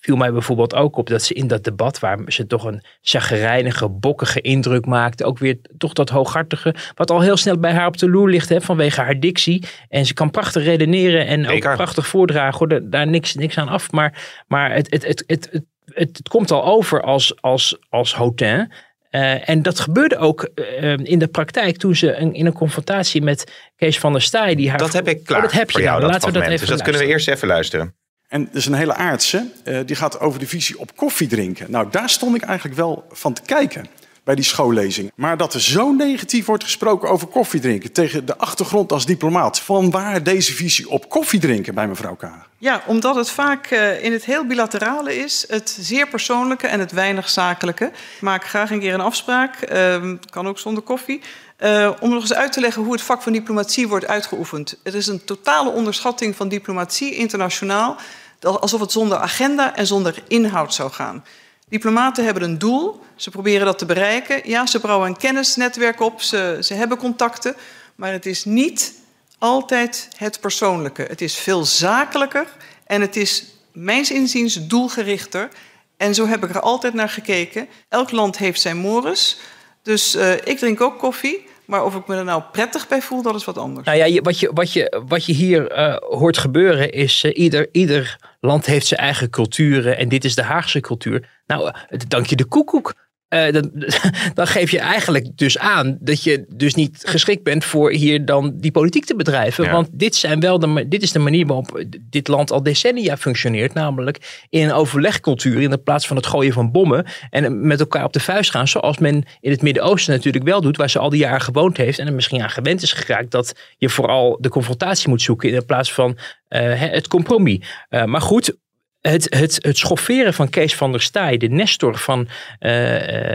viel 0.00 0.16
mij 0.16 0.32
bijvoorbeeld 0.32 0.74
ook 0.74 0.96
op 0.96 1.08
dat 1.08 1.22
ze 1.22 1.34
in 1.34 1.46
dat 1.46 1.64
debat, 1.64 1.98
waar 1.98 2.18
ze 2.26 2.46
toch 2.46 2.64
een 2.64 2.84
chagrijnige, 3.00 3.88
bokkige 3.88 4.40
indruk 4.40 4.86
maakte, 4.86 5.24
ook 5.24 5.38
weer 5.38 5.58
toch 5.78 5.92
dat 5.92 6.08
hooghartige, 6.08 6.74
wat 6.94 7.10
al 7.10 7.20
heel 7.20 7.36
snel 7.36 7.58
bij 7.58 7.72
haar 7.72 7.86
op 7.86 7.98
de 7.98 8.10
loer 8.10 8.28
ligt, 8.28 8.48
hè, 8.48 8.60
vanwege 8.60 9.00
haar 9.00 9.20
dictie. 9.20 9.64
En 9.88 10.06
ze 10.06 10.14
kan 10.14 10.30
prachtig 10.30 10.64
redeneren 10.64 11.26
en 11.26 11.44
Zeker. 11.44 11.70
ook 11.70 11.76
prachtig 11.76 12.06
voordragen, 12.06 12.58
hoor, 12.58 12.90
daar 12.90 13.06
niks, 13.06 13.34
niks 13.34 13.58
aan 13.58 13.68
af. 13.68 13.92
Maar, 13.92 14.42
maar 14.46 14.72
het, 14.72 14.90
het, 14.90 15.06
het, 15.06 15.24
het, 15.26 15.48
het, 15.50 15.64
het, 15.84 16.16
het 16.16 16.28
komt 16.28 16.50
al 16.50 16.64
over 16.64 17.02
als, 17.02 17.42
als, 17.42 17.78
als 17.88 18.14
hotin. 18.14 18.72
Uh, 19.10 19.48
en 19.48 19.62
dat 19.62 19.80
gebeurde 19.80 20.16
ook 20.16 20.50
uh, 20.54 20.96
in 20.96 21.18
de 21.18 21.26
praktijk 21.26 21.76
toen 21.76 21.96
ze 21.96 22.14
een, 22.14 22.34
in 22.34 22.46
een 22.46 22.52
confrontatie 22.52 23.22
met 23.22 23.70
Kees 23.76 23.98
van 23.98 24.12
der 24.12 24.22
Staaij. 24.22 24.54
Die 24.54 24.68
haar 24.68 24.78
dat 24.78 24.92
heb 24.92 25.08
ik 25.08 25.24
klaar. 25.24 25.38
Oh, 25.38 25.44
dat 25.44 25.52
heb 25.52 25.66
je 25.66 25.72
voor 25.72 25.82
jou, 25.82 26.00
nou. 26.00 26.12
dat 26.12 26.22
Laten 26.22 26.32
we 26.32 26.32
dat 26.32 26.42
even 26.42 26.58
Dus 26.58 26.68
dat 26.68 26.68
luisteren. 26.68 26.92
kunnen 26.92 27.02
we 27.02 27.12
eerst 27.12 27.28
even 27.28 27.48
luisteren. 27.48 27.94
En 28.30 28.48
er 28.50 28.56
is 28.56 28.66
een 28.66 28.74
hele 28.74 28.94
aardse, 28.94 29.50
uh, 29.64 29.78
die 29.86 29.96
gaat 29.96 30.20
over 30.20 30.38
de 30.38 30.46
visie 30.46 30.78
op 30.78 30.96
koffie 30.96 31.28
drinken. 31.28 31.70
Nou, 31.70 31.86
daar 31.90 32.10
stond 32.10 32.36
ik 32.36 32.42
eigenlijk 32.42 32.76
wel 32.76 33.04
van 33.12 33.32
te 33.32 33.42
kijken. 33.42 33.86
bij 34.24 34.34
die 34.34 34.44
schoollezing. 34.44 35.12
Maar 35.14 35.36
dat 35.36 35.54
er 35.54 35.60
zo 35.60 35.92
negatief 35.92 36.46
wordt 36.46 36.64
gesproken 36.64 37.08
over 37.08 37.26
koffiedrinken... 37.26 37.92
tegen 37.92 38.26
de 38.26 38.36
achtergrond 38.36 38.92
als 38.92 39.06
diplomaat. 39.06 39.60
Van 39.60 39.90
waar 39.90 40.22
deze 40.22 40.54
visie 40.54 40.88
op 40.88 41.08
koffiedrinken 41.08 41.74
bij 41.74 41.88
mevrouw 41.88 42.14
Kaag? 42.14 42.48
Ja, 42.58 42.82
omdat 42.86 43.14
het 43.14 43.30
vaak 43.30 43.70
uh, 43.70 44.04
in 44.04 44.12
het 44.12 44.24
heel 44.24 44.46
bilaterale 44.46 45.16
is. 45.16 45.44
Het 45.48 45.76
zeer 45.80 46.08
persoonlijke 46.08 46.66
en 46.66 46.80
het 46.80 46.92
weinig 46.92 47.28
zakelijke. 47.28 47.90
Maak 48.20 48.44
graag 48.44 48.70
een 48.70 48.80
keer 48.80 48.94
een 48.94 49.00
afspraak. 49.00 49.70
Uh, 49.72 50.12
kan 50.30 50.48
ook 50.48 50.58
zonder 50.58 50.82
koffie. 50.82 51.20
Uh, 51.58 51.90
om 52.00 52.10
nog 52.10 52.20
eens 52.20 52.34
uit 52.34 52.52
te 52.52 52.60
leggen 52.60 52.82
hoe 52.82 52.92
het 52.92 53.02
vak 53.02 53.22
van 53.22 53.32
diplomatie 53.32 53.88
wordt 53.88 54.06
uitgeoefend. 54.06 54.78
Het 54.82 54.94
is 54.94 55.06
een 55.06 55.24
totale 55.24 55.70
onderschatting 55.70 56.36
van 56.36 56.48
diplomatie 56.48 57.14
internationaal. 57.14 57.96
Alsof 58.40 58.80
het 58.80 58.92
zonder 58.92 59.18
agenda 59.18 59.76
en 59.76 59.86
zonder 59.86 60.22
inhoud 60.28 60.74
zou 60.74 60.90
gaan. 60.90 61.24
Diplomaten 61.68 62.24
hebben 62.24 62.42
een 62.42 62.58
doel, 62.58 63.00
ze 63.16 63.30
proberen 63.30 63.66
dat 63.66 63.78
te 63.78 63.86
bereiken. 63.86 64.40
Ja, 64.44 64.66
ze 64.66 64.78
bouwen 64.78 65.08
een 65.08 65.16
kennisnetwerk 65.16 66.00
op, 66.00 66.22
ze, 66.22 66.58
ze 66.60 66.74
hebben 66.74 66.98
contacten. 66.98 67.56
Maar 67.94 68.12
het 68.12 68.26
is 68.26 68.44
niet 68.44 68.94
altijd 69.38 70.08
het 70.16 70.40
persoonlijke. 70.40 71.02
Het 71.02 71.20
is 71.20 71.34
veel 71.34 71.64
zakelijker 71.64 72.46
en 72.84 73.00
het 73.00 73.16
is 73.16 73.44
mijns 73.72 74.10
inziens 74.10 74.66
doelgerichter. 74.66 75.48
En 75.96 76.14
zo 76.14 76.26
heb 76.26 76.44
ik 76.44 76.50
er 76.50 76.60
altijd 76.60 76.94
naar 76.94 77.08
gekeken. 77.08 77.68
Elk 77.88 78.10
land 78.10 78.38
heeft 78.38 78.60
zijn 78.60 78.76
mores. 78.76 79.38
Dus 79.82 80.14
uh, 80.14 80.32
ik 80.32 80.58
drink 80.58 80.80
ook 80.80 80.98
koffie. 80.98 81.48
Maar 81.70 81.84
of 81.84 81.94
ik 81.94 82.06
me 82.06 82.16
er 82.16 82.24
nou 82.24 82.42
prettig 82.52 82.88
bij 82.88 83.02
voel, 83.02 83.22
dat 83.22 83.34
is 83.34 83.44
wat 83.44 83.58
anders. 83.58 83.86
Nou 83.86 83.98
ja, 83.98 84.20
wat 84.20 84.40
je, 84.40 84.50
wat 84.54 84.72
je, 84.72 85.02
wat 85.06 85.24
je 85.24 85.32
hier 85.32 85.78
uh, 85.78 85.96
hoort 85.96 86.38
gebeuren 86.38 86.92
is... 86.92 87.24
Uh, 87.24 87.36
ieder, 87.36 87.68
ieder 87.72 88.18
land 88.40 88.66
heeft 88.66 88.86
zijn 88.86 89.00
eigen 89.00 89.30
culturen. 89.30 89.96
En 89.96 90.08
dit 90.08 90.24
is 90.24 90.34
de 90.34 90.42
Haagse 90.42 90.80
cultuur. 90.80 91.28
Nou, 91.46 91.72
dank 92.08 92.26
je 92.26 92.36
de 92.36 92.44
koekoek. 92.44 92.94
Uh, 93.34 93.52
dan, 93.52 93.70
dan, 94.34 94.46
geef 94.46 94.70
je 94.70 94.78
eigenlijk 94.78 95.26
dus 95.34 95.58
aan 95.58 95.98
dat 96.00 96.22
je 96.22 96.44
dus 96.48 96.74
niet 96.74 97.02
geschikt 97.06 97.42
bent 97.42 97.64
voor 97.64 97.90
hier 97.90 98.24
dan 98.24 98.52
die 98.56 98.70
politiek 98.70 99.04
te 99.04 99.16
bedrijven. 99.16 99.64
Ja. 99.64 99.70
Want 99.70 99.88
dit, 99.92 100.14
zijn 100.14 100.40
wel 100.40 100.58
de, 100.58 100.88
dit 100.88 101.02
is 101.02 101.12
de 101.12 101.18
manier 101.18 101.46
waarop 101.46 101.84
dit 102.00 102.28
land 102.28 102.50
al 102.50 102.62
decennia 102.62 103.16
functioneert. 103.16 103.74
Namelijk 103.74 104.44
in 104.48 104.64
een 104.64 104.72
overlegcultuur 104.72 105.62
in 105.62 105.70
de 105.70 105.78
plaats 105.78 106.06
van 106.06 106.16
het 106.16 106.26
gooien 106.26 106.52
van 106.52 106.70
bommen. 106.70 107.06
En 107.30 107.66
met 107.66 107.80
elkaar 107.80 108.04
op 108.04 108.12
de 108.12 108.20
vuist 108.20 108.50
gaan. 108.50 108.68
Zoals 108.68 108.98
men 108.98 109.24
in 109.40 109.50
het 109.50 109.62
Midden-Oosten 109.62 110.14
natuurlijk 110.14 110.44
wel 110.44 110.60
doet. 110.60 110.76
Waar 110.76 110.90
ze 110.90 110.98
al 110.98 111.10
die 111.10 111.20
jaren 111.20 111.40
gewoond 111.40 111.76
heeft. 111.76 111.98
En 111.98 112.06
er 112.06 112.12
misschien 112.12 112.42
aan 112.42 112.50
gewend 112.50 112.82
is 112.82 112.92
geraakt 112.92 113.30
dat 113.30 113.54
je 113.76 113.88
vooral 113.88 114.38
de 114.40 114.48
confrontatie 114.48 115.08
moet 115.08 115.22
zoeken. 115.22 115.52
In 115.52 115.64
plaats 115.64 115.92
van 115.92 116.18
uh, 116.48 116.80
het 116.80 117.08
compromis. 117.08 117.66
Uh, 117.90 118.04
maar 118.04 118.20
goed, 118.20 118.56
het, 119.00 119.26
het, 119.34 119.58
het 119.62 119.78
schofferen 119.78 120.34
van 120.34 120.48
Kees 120.48 120.74
van 120.74 120.92
der 120.92 121.00
Staaij, 121.00 121.36
de 121.36 121.48
nestor 121.48 121.98
van 121.98 122.20
uh, 122.20 122.28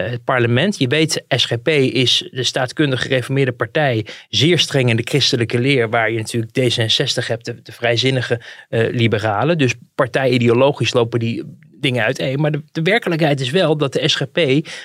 het 0.10 0.24
parlement. 0.24 0.78
Je 0.78 0.88
weet, 0.88 1.24
SGP 1.28 1.68
is 1.68 2.30
de 2.32 2.44
staatkundig 2.44 3.02
gereformeerde 3.02 3.52
partij, 3.52 4.06
zeer 4.30 4.60
streng 4.60 4.90
in 4.90 4.96
de 4.96 5.06
christelijke 5.06 5.60
leer, 5.60 5.90
waar 5.90 6.12
je 6.12 6.18
natuurlijk 6.18 6.60
D66 6.60 7.28
hebt, 7.28 7.46
de, 7.46 7.72
vrijzinnige 7.72 8.42
uh, 8.70 8.90
liberalen. 8.92 9.58
Dus 9.58 9.74
partijideologisch 9.96 10.94
lopen 10.94 11.20
die 11.20 11.44
dingen 11.86 12.04
uiteen. 12.04 12.40
Maar 12.42 12.52
de, 12.52 12.64
de, 12.72 12.82
werkelijkheid 12.82 13.40
is 13.40 13.50
wel 13.50 13.78
dat 13.78 13.94
de 13.94 14.08
SGP 14.08 14.36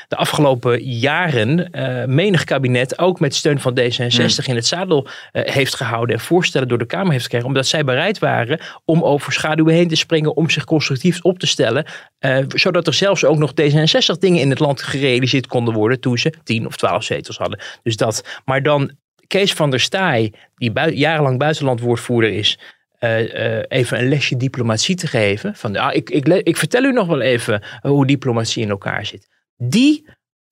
de 0.08 0.16
afgelopen 0.16 0.82
jaren 0.82 1.68
uh, 1.72 2.04
menig 2.04 2.44
kabinet 2.44 2.98
ook 2.98 3.20
met 3.20 3.34
steun 3.34 3.60
van 3.60 3.78
D66 3.80 4.44
in 4.44 4.54
het 4.54 4.66
zadel 4.66 5.06
uh, 5.06 5.42
heeft 5.44 5.74
gehouden 5.74 6.14
en 6.14 6.20
voorstellen 6.20 6.68
door 6.68 6.78
de 6.78 6.86
Kamer 6.86 7.12
heeft 7.12 7.22
gekregen. 7.22 7.46
Omdat 7.46 7.66
zij 7.66 7.84
bereid 7.84 8.18
waren 8.18 8.60
om 8.84 9.02
over 9.02 9.32
schaduwen 9.32 9.74
heen 9.74 9.88
te 9.88 9.96
springen, 9.96 10.36
om 10.36 10.50
zich 10.50 10.64
constructief 10.64 11.22
op 11.22 11.38
te 11.38 11.46
stellen. 11.46 11.84
Uh, 12.20 12.38
zodat 12.48 12.86
er 12.86 12.94
zelfs 12.94 13.24
ook 13.24 13.38
nog 13.38 13.52
D66 13.60 14.18
dingen 14.18 14.40
in 14.40 14.50
het 14.50 14.58
land 14.58 14.82
gerealiseerd 14.82 15.46
konden 15.46 15.74
worden 15.74 16.00
toen 16.00 16.18
ze 16.18 16.32
10 16.44 16.66
of 16.66 16.76
12 16.76 17.04
zetels 17.04 17.36
hadden. 17.36 17.58
Dus 17.82 17.96
dat, 17.96 18.40
maar 18.44 18.62
dan 18.62 18.92
Kees 19.26 19.52
van 19.52 19.70
der 19.70 19.80
Staaij, 19.80 20.32
die 20.56 20.72
bui 20.72 20.94
jarenlang 20.94 21.38
buitenlandwoordvoerder 21.38 22.32
is, 22.32 22.58
uh, 23.04 23.34
uh, 23.34 23.62
even 23.68 23.98
een 23.98 24.08
lesje 24.08 24.36
diplomatie 24.36 24.94
te 24.94 25.06
geven. 25.06 25.54
Van, 25.56 25.72
ja, 25.72 25.90
ik, 25.90 26.10
ik, 26.10 26.26
ik 26.26 26.56
vertel 26.56 26.84
u 26.84 26.92
nog 26.92 27.06
wel 27.06 27.20
even 27.20 27.62
hoe 27.80 28.06
diplomatie 28.06 28.62
in 28.62 28.70
elkaar 28.70 29.06
zit. 29.06 29.28
Die, 29.56 30.06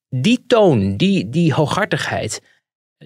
die 0.09 0.45
toon, 0.47 0.97
die, 0.97 1.29
die 1.29 1.53
hooghartigheid. 1.53 2.43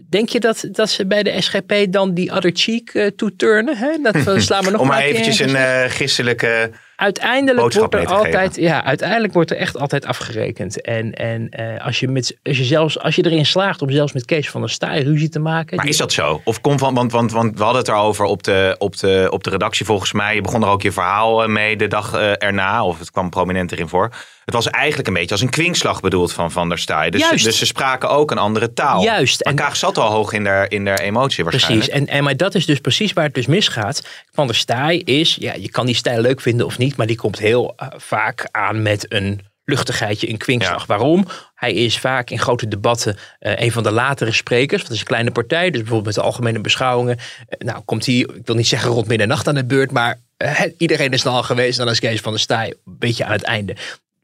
Denk 0.08 0.28
je 0.28 0.40
dat, 0.40 0.68
dat 0.70 0.90
ze 0.90 1.06
bij 1.06 1.22
de 1.22 1.40
SGP 1.40 1.74
dan 1.90 2.14
die 2.14 2.32
other 2.32 2.50
cheek 2.54 2.94
uh, 2.94 3.06
toeturnen? 3.06 3.76
Hè? 3.76 3.96
Dat 4.02 4.16
slaan 4.42 4.64
we 4.64 4.70
nog 4.70 4.80
Om 4.80 4.86
maar 4.86 5.02
eventjes 5.02 5.38
een 5.38 5.90
gistelijke 5.90 6.70
uiteindelijk 6.96 7.72
wordt 7.74 7.94
er 7.94 8.06
altijd, 8.06 8.56
ja, 8.56 8.84
uiteindelijk 8.84 9.32
wordt 9.32 9.50
er 9.50 9.56
echt 9.56 9.78
altijd 9.78 10.06
afgerekend. 10.06 10.80
En, 10.80 11.12
en 11.12 11.48
uh, 11.60 11.84
als, 11.84 12.00
je 12.00 12.08
met, 12.08 12.36
als, 12.42 12.58
je 12.58 12.64
zelfs, 12.64 12.98
als 12.98 13.16
je 13.16 13.24
erin 13.24 13.46
slaagt 13.46 13.82
om 13.82 13.90
zelfs 13.90 14.12
met 14.12 14.24
Kees 14.24 14.50
van 14.50 14.60
der 14.60 14.70
Staaij 14.70 15.02
ruzie 15.02 15.28
te 15.28 15.38
maken. 15.38 15.76
Maar 15.76 15.86
is 15.86 15.96
dat 15.96 16.12
zo? 16.12 16.40
Of 16.44 16.60
komt 16.60 16.80
van, 16.80 16.94
want, 16.94 17.12
want, 17.12 17.32
want 17.32 17.58
we 17.58 17.62
hadden 17.62 17.80
het 17.80 17.90
erover 17.90 18.24
op 18.24 18.42
de, 18.42 18.74
op, 18.78 18.96
de, 18.98 19.26
op 19.30 19.44
de 19.44 19.50
redactie 19.50 19.86
volgens 19.86 20.12
mij. 20.12 20.34
Je 20.34 20.40
begon 20.40 20.62
er 20.62 20.68
ook 20.68 20.82
je 20.82 20.92
verhaal 20.92 21.48
mee 21.48 21.76
de 21.76 21.88
dag 21.88 22.14
uh, 22.14 22.42
erna, 22.42 22.84
of 22.84 22.98
het 22.98 23.10
kwam 23.10 23.30
prominent 23.30 23.72
erin 23.72 23.88
voor. 23.88 24.10
Het 24.44 24.54
was 24.54 24.70
eigenlijk 24.70 25.08
een 25.08 25.14
beetje 25.14 25.30
als 25.30 25.40
een 25.40 25.50
kwinkslag 25.50 26.00
bedoeld 26.00 26.32
van 26.32 26.50
Van 26.50 26.68
der 26.68 26.78
Staaij. 26.78 27.10
Dus, 27.10 27.20
Juist. 27.20 27.44
dus 27.44 27.58
ze 27.58 27.66
spraken 27.66 28.10
ook 28.10 28.30
een 28.30 28.38
andere 28.38 28.72
taal. 28.72 29.02
Juist. 29.02 29.44
Maar 29.44 29.54
Kaag 29.54 29.76
zat 29.76 29.98
al 29.98 30.10
hoog 30.10 30.32
in 30.32 30.44
de, 30.44 30.66
in 30.68 30.84
de 30.84 31.00
emotie 31.00 31.44
waarschijnlijk. 31.44 31.90
Precies. 31.90 32.08
En, 32.08 32.16
en, 32.16 32.24
maar 32.24 32.36
dat 32.36 32.54
is 32.54 32.66
dus 32.66 32.78
precies 32.78 33.12
waar 33.12 33.24
het 33.24 33.34
dus 33.34 33.46
misgaat. 33.46 34.06
Van 34.32 34.46
der 34.46 34.56
Staaij 34.56 34.96
is, 34.96 35.36
ja, 35.40 35.54
je 35.54 35.70
kan 35.70 35.86
die 35.86 35.94
stijl 35.94 36.20
leuk 36.20 36.40
vinden 36.40 36.66
of 36.66 36.78
niet, 36.78 36.81
maar 36.90 37.06
die 37.06 37.16
komt 37.16 37.38
heel 37.38 37.74
uh, 37.82 37.88
vaak 37.96 38.48
aan 38.50 38.82
met 38.82 39.12
een 39.12 39.40
luchtigheidje, 39.64 40.28
een 40.28 40.36
kwinkslag. 40.36 40.80
Ja. 40.80 40.86
Waarom? 40.86 41.26
Hij 41.54 41.72
is 41.72 41.98
vaak 41.98 42.30
in 42.30 42.38
grote 42.38 42.68
debatten 42.68 43.16
uh, 43.40 43.60
een 43.60 43.72
van 43.72 43.82
de 43.82 43.90
latere 43.90 44.32
sprekers. 44.32 44.70
Want 44.70 44.82
het 44.82 44.92
is 44.92 45.00
een 45.00 45.06
kleine 45.06 45.30
partij, 45.30 45.70
dus 45.70 45.80
bijvoorbeeld 45.80 46.04
met 46.04 46.14
de 46.14 46.30
algemene 46.30 46.60
beschouwingen. 46.60 47.18
Uh, 47.18 47.68
nou, 47.68 47.82
komt 47.84 48.06
hij, 48.06 48.14
ik 48.14 48.46
wil 48.46 48.54
niet 48.54 48.66
zeggen 48.66 48.90
rond 48.90 49.06
middernacht 49.06 49.48
aan 49.48 49.54
de 49.54 49.64
beurt, 49.64 49.90
maar 49.90 50.20
uh, 50.38 50.60
iedereen 50.78 51.12
is 51.12 51.24
er 51.24 51.30
al 51.30 51.42
geweest. 51.42 51.78
En 51.78 51.84
dan 51.84 51.94
is 51.94 52.00
Kees 52.00 52.20
van 52.20 52.32
der 52.32 52.40
Staaij 52.40 52.68
een 52.68 52.96
beetje 52.98 53.24
aan 53.24 53.32
het 53.32 53.42
einde. 53.42 53.76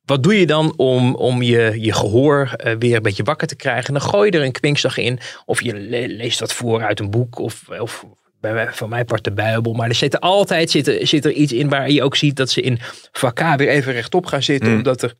Wat 0.04 0.22
doe 0.22 0.38
je 0.38 0.46
dan 0.46 0.74
om, 0.76 1.14
om 1.14 1.42
je, 1.42 1.74
je 1.80 1.92
gehoor 1.92 2.50
weer 2.78 2.96
een 2.96 3.02
beetje 3.02 3.22
wakker 3.22 3.46
te 3.46 3.56
krijgen? 3.56 3.92
Dan 3.92 4.02
gooi 4.02 4.30
je 4.30 4.38
er 4.38 4.44
een 4.44 4.52
kwinkslag 4.52 4.96
in. 4.96 5.18
Of 5.44 5.62
je 5.62 5.74
le 5.74 6.08
leest 6.08 6.40
wat 6.40 6.52
voor 6.52 6.82
uit 6.82 7.00
een 7.00 7.10
boek. 7.10 7.38
Of, 7.38 7.62
of 7.68 8.04
bij, 8.40 8.72
van 8.72 8.88
mij 8.88 9.04
part 9.04 9.24
de 9.24 9.32
Bijbel. 9.32 9.72
Maar 9.72 9.88
er 9.88 9.94
zit 9.94 10.14
er 10.14 10.20
altijd 10.20 10.70
zit 10.70 10.88
er, 10.88 11.06
zit 11.06 11.24
er 11.24 11.32
iets 11.32 11.52
in 11.52 11.68
waar 11.68 11.90
je 11.90 12.02
ook 12.02 12.16
ziet 12.16 12.36
dat 12.36 12.50
ze 12.50 12.60
in 12.60 12.78
vakka 13.12 13.56
weer 13.56 13.68
even 13.68 13.92
rechtop 13.92 14.26
gaan 14.26 14.42
zitten. 14.42 14.70
Mm. 14.70 14.76
Omdat 14.76 15.02
er 15.02 15.14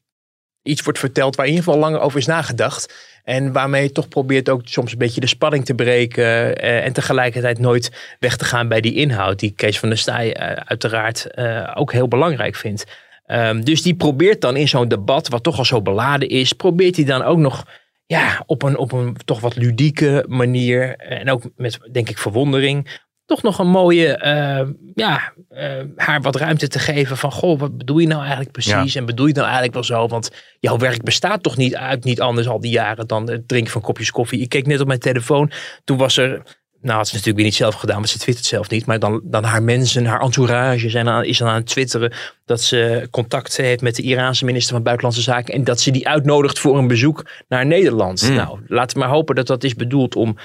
iets 0.63 0.83
wordt 0.83 0.99
verteld 0.99 1.37
waar 1.37 1.47
in 1.47 1.53
ieder 1.53 1.67
geval 1.67 1.81
langer 1.81 2.01
over 2.01 2.19
is 2.19 2.27
nagedacht. 2.27 2.95
En 3.25 3.53
waarmee 3.53 3.83
je 3.83 3.93
toch 3.93 4.09
probeert 4.09 4.49
ook 4.49 4.61
soms 4.65 4.93
een 4.93 4.99
beetje 4.99 5.21
de 5.21 5.27
spanning 5.27 5.65
te 5.65 5.75
breken. 5.75 6.25
Uh, 6.25 6.85
en 6.85 6.93
tegelijkertijd 6.93 7.59
nooit 7.59 8.17
weg 8.19 8.37
te 8.37 8.45
gaan 8.45 8.69
bij 8.69 8.81
die 8.81 8.95
inhoud. 8.95 9.39
Die 9.39 9.53
Kees 9.57 9.79
van 9.79 9.89
der 9.89 9.99
Staaij 9.99 10.41
uh, 10.41 10.53
uiteraard 10.53 11.27
uh, 11.35 11.73
ook 11.75 11.93
heel 11.93 12.09
belangrijk 12.09 12.57
vindt. 12.57 12.85
Um, 13.27 13.65
dus 13.65 13.83
die 13.83 13.95
probeert 13.95 14.41
dan 14.41 14.57
in 14.57 14.69
zo'n 14.69 14.89
debat, 14.89 15.29
wat 15.29 15.43
toch 15.43 15.59
al 15.59 15.65
zo 15.65 15.83
beladen 15.83 16.29
is, 16.29 16.53
probeert 16.53 16.97
hij 16.97 17.05
dan 17.05 17.23
ook 17.23 17.39
nog 17.39 17.65
ja, 18.07 18.43
op, 18.47 18.63
een, 18.63 18.77
op 18.77 18.93
een 18.93 19.17
toch 19.25 19.41
wat 19.41 19.57
ludieke 19.57 20.25
manier. 20.29 20.97
En 20.97 21.31
ook 21.31 21.43
met, 21.57 21.79
denk 21.93 22.09
ik, 22.09 22.19
verwondering. 22.19 23.01
Toch 23.29 23.43
nog 23.43 23.59
een 23.59 23.69
mooie, 23.69 24.23
uh, 24.25 24.75
ja, 24.95 25.33
uh, 25.51 25.85
haar 25.97 26.21
wat 26.21 26.37
ruimte 26.37 26.69
te 26.69 26.79
geven 26.79 27.17
van, 27.17 27.33
goh, 27.33 27.59
wat 27.59 27.79
bedoel 27.79 27.99
je 27.99 28.07
nou 28.07 28.21
eigenlijk 28.21 28.53
precies? 28.53 28.93
Ja. 28.93 29.01
En 29.01 29.07
bedoel 29.07 29.27
je 29.27 29.33
nou 29.33 29.45
eigenlijk 29.45 29.75
wel 29.75 29.85
zo? 29.85 30.07
Want 30.07 30.31
jouw 30.61 30.79
werk 30.79 31.03
bestaat 31.03 31.43
toch 31.43 31.57
niet 31.57 31.77
uit, 31.77 32.05
niet 32.05 32.21
anders 32.21 32.49
al 32.49 32.61
die 32.61 32.71
jaren 32.71 33.07
dan 33.07 33.31
het 33.31 33.49
drinken 33.49 33.73
van 33.73 33.81
kopjes 33.81 34.11
koffie. 34.11 34.41
Ik 34.41 34.49
keek 34.49 34.67
net 34.67 34.81
op 34.81 34.87
mijn 34.87 34.99
telefoon, 34.99 35.51
toen 35.85 35.97
was 35.97 36.17
er 36.17 36.43
nou, 36.81 36.97
had 36.97 37.09
ze 37.09 37.13
natuurlijk 37.13 37.37
weer 37.37 37.47
niet 37.47 37.55
zelf 37.55 37.75
gedaan, 37.75 37.97
want 37.97 38.09
ze 38.09 38.19
twittert 38.19 38.47
zelf 38.47 38.71
niet. 38.71 38.87
Maar 38.87 38.99
dan, 38.99 39.21
dan 39.25 39.45
haar 39.45 39.63
mensen, 39.63 40.07
haar 40.07 40.21
entourage 40.21 40.91
zijn 40.91 41.09
aan, 41.09 41.25
is 41.25 41.39
dan 41.39 41.49
aan 41.49 41.55
het 41.55 41.67
twitteren 41.67 42.13
dat 42.45 42.63
ze 42.63 43.09
contact 43.11 43.57
heeft 43.57 43.83
met 43.83 43.97
de 43.97 44.03
Iraanse 44.03 44.45
minister 44.45 44.75
van 44.75 44.83
Buitenlandse 44.83 45.23
Zaken. 45.23 45.55
En 45.55 45.65
dat 45.65 45.81
ze 45.81 45.91
die 45.91 46.09
uitnodigt 46.09 46.59
voor 46.59 46.79
een 46.79 46.89
bezoek 46.89 47.31
naar 47.49 47.67
Nederland. 47.67 48.29
Mm. 48.29 48.35
Nou, 48.35 48.59
laten 48.67 48.97
we 48.97 49.03
maar 49.05 49.13
hopen 49.13 49.35
dat 49.35 49.47
dat 49.47 49.65
is 49.65 49.75
bedoeld 49.75 50.17
om 50.17 50.37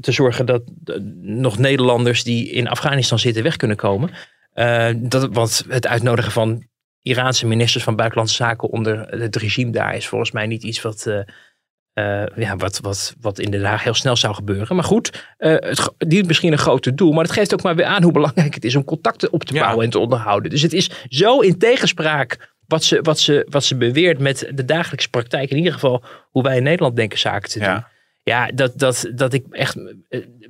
te 0.00 0.12
zorgen 0.12 0.46
dat 0.46 0.62
uh, 0.84 0.96
nog 1.20 1.58
Nederlanders 1.58 2.24
die 2.24 2.50
in 2.50 2.68
Afghanistan 2.68 3.18
zitten 3.18 3.42
weg 3.42 3.56
kunnen 3.56 3.76
komen. 3.76 4.10
Uh, 4.54 4.88
dat, 4.96 5.28
want 5.32 5.64
het 5.68 5.86
uitnodigen 5.86 6.32
van 6.32 6.64
Iraanse 7.02 7.46
ministers 7.46 7.84
van 7.84 7.96
Buitenlandse 7.96 8.34
Zaken 8.34 8.68
onder 8.68 9.20
het 9.20 9.36
regime 9.36 9.70
daar 9.70 9.96
is 9.96 10.06
volgens 10.06 10.30
mij 10.30 10.46
niet 10.46 10.62
iets 10.62 10.82
wat 10.82 11.06
uh, 11.06 12.24
ja, 12.36 12.56
wat, 12.56 12.80
wat, 12.80 13.14
wat 13.20 13.38
in 13.38 13.50
Den 13.50 13.64
Haag 13.64 13.84
heel 13.84 13.94
snel 13.94 14.16
zou 14.16 14.34
gebeuren. 14.34 14.76
Maar 14.76 14.84
goed, 14.84 15.34
uh, 15.38 15.50
het 15.50 15.94
dient 15.98 16.26
misschien 16.26 16.52
een 16.52 16.58
groter 16.58 16.96
doel. 16.96 17.12
Maar 17.12 17.24
het 17.24 17.32
geeft 17.32 17.52
ook 17.52 17.62
maar 17.62 17.76
weer 17.76 17.84
aan 17.84 18.02
hoe 18.02 18.12
belangrijk 18.12 18.54
het 18.54 18.64
is 18.64 18.76
om 18.76 18.84
contacten 18.84 19.32
op 19.32 19.44
te 19.44 19.52
bouwen 19.52 19.78
ja. 19.78 19.84
en 19.84 19.90
te 19.90 19.98
onderhouden. 19.98 20.50
Dus 20.50 20.62
het 20.62 20.72
is 20.72 20.90
zo 21.08 21.40
in 21.40 21.58
tegenspraak 21.58 22.54
wat 22.66 22.84
ze, 22.84 22.98
wat, 23.02 23.18
ze, 23.18 23.46
wat 23.50 23.64
ze 23.64 23.76
beweert 23.76 24.18
met 24.18 24.50
de 24.54 24.64
dagelijkse 24.64 25.10
praktijk. 25.10 25.50
In 25.50 25.56
ieder 25.56 25.72
geval 25.72 26.04
hoe 26.30 26.42
wij 26.42 26.56
in 26.56 26.62
Nederland 26.62 26.96
denken 26.96 27.18
zaken 27.18 27.50
te 27.50 27.58
doen. 27.58 27.68
Ja, 27.68 27.88
ja 28.30 28.50
dat, 28.54 28.78
dat, 28.78 29.10
dat 29.14 29.32
ik 29.32 29.46
echt... 29.50 29.76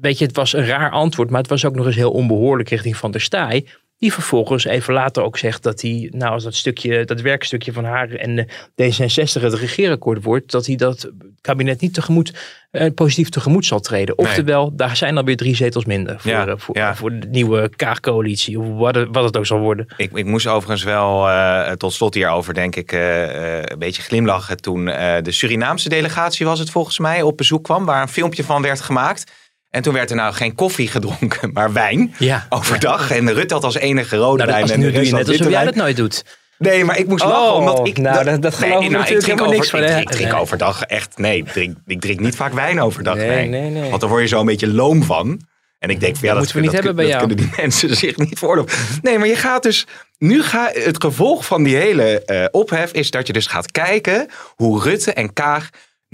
Weet 0.01 0.19
je, 0.19 0.25
het 0.25 0.37
was 0.37 0.53
een 0.53 0.67
raar 0.67 0.91
antwoord. 0.91 1.31
Maar 1.31 1.41
het 1.41 1.51
was 1.51 1.65
ook 1.65 1.75
nog 1.75 1.87
eens 1.87 1.97
heel 1.97 2.11
onbehoorlijk 2.11 2.69
richting 2.69 2.97
Van 2.97 3.11
der 3.11 3.21
Staaij. 3.21 3.67
Die 3.99 4.13
vervolgens 4.13 4.65
even 4.65 4.95
later 4.95 5.23
ook 5.23 5.39
zegt 5.39 5.63
dat 5.63 5.81
hij, 5.81 6.09
nou 6.13 6.33
als 6.33 6.45
dat 6.45 6.55
stukje, 6.55 7.05
dat 7.05 7.21
werkstukje 7.21 7.73
van 7.73 7.85
haar 7.85 8.11
en 8.11 8.35
de 8.35 8.47
D66 8.83 9.43
het 9.43 9.55
regeerakkoord 9.55 10.23
wordt, 10.23 10.51
dat 10.51 10.67
hij 10.67 10.77
dat 10.77 11.11
kabinet 11.41 11.81
niet 11.81 11.95
tegemoet, 11.95 12.33
eh, 12.71 12.95
positief 12.95 13.29
tegemoet 13.29 13.67
zal 13.67 13.81
treden. 13.81 14.15
Nee. 14.17 14.27
Oftewel, 14.27 14.77
daar 14.77 14.97
zijn 14.97 15.17
alweer 15.17 15.37
drie 15.37 15.57
zetels 15.57 15.85
minder 15.85 16.21
voor, 16.21 16.31
Ja, 16.31 16.47
eh, 16.47 16.55
voor, 16.57 16.77
ja. 16.77 16.97
voor 16.97 17.19
de 17.19 17.27
nieuwe 17.27 17.71
Kaag-coalitie, 17.77 18.59
of 18.61 18.69
wat 18.69 18.95
het, 18.95 19.09
wat 19.11 19.25
het 19.25 19.37
ook 19.37 19.47
zal 19.47 19.59
worden. 19.59 19.87
Ik, 19.97 20.11
ik 20.13 20.25
moest 20.25 20.47
overigens 20.47 20.83
wel 20.83 21.29
eh, 21.29 21.73
tot 21.73 21.93
slot 21.93 22.15
hierover, 22.15 22.55
denk 22.55 22.77
ik, 22.77 22.93
eh, 22.93 23.63
een 23.63 23.79
beetje 23.79 24.03
glimlachen. 24.03 24.57
Toen 24.57 24.85
de 24.85 25.33
Surinaamse 25.33 25.89
delegatie, 25.89 26.47
was 26.47 26.59
het 26.59 26.71
volgens 26.71 26.99
mij, 26.99 27.23
op 27.23 27.37
bezoek 27.37 27.65
kwam. 27.65 27.85
Waar 27.85 28.03
een 28.03 28.09
filmpje 28.09 28.45
van 28.45 28.63
werd 28.63 28.81
gemaakt. 28.81 29.33
En 29.77 29.83
toen 29.83 29.93
werd 29.93 30.11
er 30.11 30.17
nou 30.17 30.35
geen 30.35 30.55
koffie 30.55 30.89
gedronken, 30.89 31.51
maar 31.53 31.73
wijn. 31.73 32.15
Ja. 32.19 32.47
Overdag. 32.49 33.11
En 33.11 33.33
Rutte 33.35 33.55
had 33.55 33.65
als 33.65 33.75
enige 33.77 34.17
rode 34.17 34.27
Nou, 34.27 34.39
dat, 34.39 34.49
wijn. 34.49 34.63
als, 34.63 34.71
en 34.71 34.81
nu 34.81 34.93
doe 34.93 35.05
je 35.07 35.13
net 35.13 35.29
alsof 35.29 35.49
jij 35.51 35.65
dat 35.65 35.75
nooit 35.75 35.97
doet. 35.97 36.25
Nee, 36.59 36.85
maar 36.85 36.99
ik 36.99 37.07
moest 37.07 37.23
Oh, 37.25 37.29
lachen. 37.31 37.55
Omdat 37.55 37.87
ik, 37.87 37.99
nou, 37.99 38.25
dat- 38.25 38.43
dat 38.43 38.55
geloven 38.55 38.77
we 38.79 38.91
nou, 38.91 38.93
natuurlijk 38.93 39.09
ik 39.11 39.21
drink 39.21 39.25
helemaal 39.25 39.47
over, 39.47 39.57
niks 39.57 39.71
van, 39.71 39.81
Ik 39.81 39.87
drink, 39.87 40.09
ik 40.09 40.15
drink 40.15 40.31
Nee. 40.31 40.41
overdag 40.41 40.83
echt, 40.83 41.19
nee, 41.19 41.37
ik 41.37 41.47
drink, 41.49 41.77
ik 41.87 42.01
drink 42.01 42.21
niet 42.21 42.37
vaak 42.37 42.53
wijn 42.53 42.81
overdag. 42.81 43.15
Nee, 43.17 43.49
Nee, 43.49 43.71
nee. 43.71 43.89
Want 43.91 44.01
dan 44.01 44.11
word 44.11 44.23
je 44.23 44.29
zo 44.29 44.41
een 44.41 44.47
beetje 44.47 44.69
loom 44.73 45.03
van. 45.03 45.41
En 45.79 45.91
ik 45.91 46.01
denk 46.01 46.17
van 46.17 46.25
ja, 46.29 46.35
dat, 46.35 46.39
moeten 46.39 46.57
we 46.57 46.63
niet 46.63 46.73
dat, 46.73 46.85
hebben 46.85 47.05
bij 47.05 47.13
dat 47.13 47.21
jou. 47.21 47.27
kunnen 47.27 47.47
die 47.47 47.61
mensen 47.63 47.97
zich 47.97 48.17
niet 48.17 48.39
veroorloven. 48.39 48.79
Nee, 49.03 49.19
maar 49.19 49.29
je 49.29 49.37
gaat 49.37 49.63
dus, 49.63 49.87
nu 50.19 50.43
ga 50.43 50.71
het 50.73 51.01
gevolg 51.03 51.47
van 51.47 51.63
die 51.63 51.77
hele 51.77 52.25
eh, 52.25 52.45
ophef 52.51 52.93
is 52.93 53.11
dat 53.11 53.27
je 53.27 53.33
dus 53.33 53.47
gaat 53.47 53.73
kijken 53.73 54.29
hoe 54.55 54.83
Rutte 54.83 55.13
en 55.13 55.33
Kaag 55.33 55.69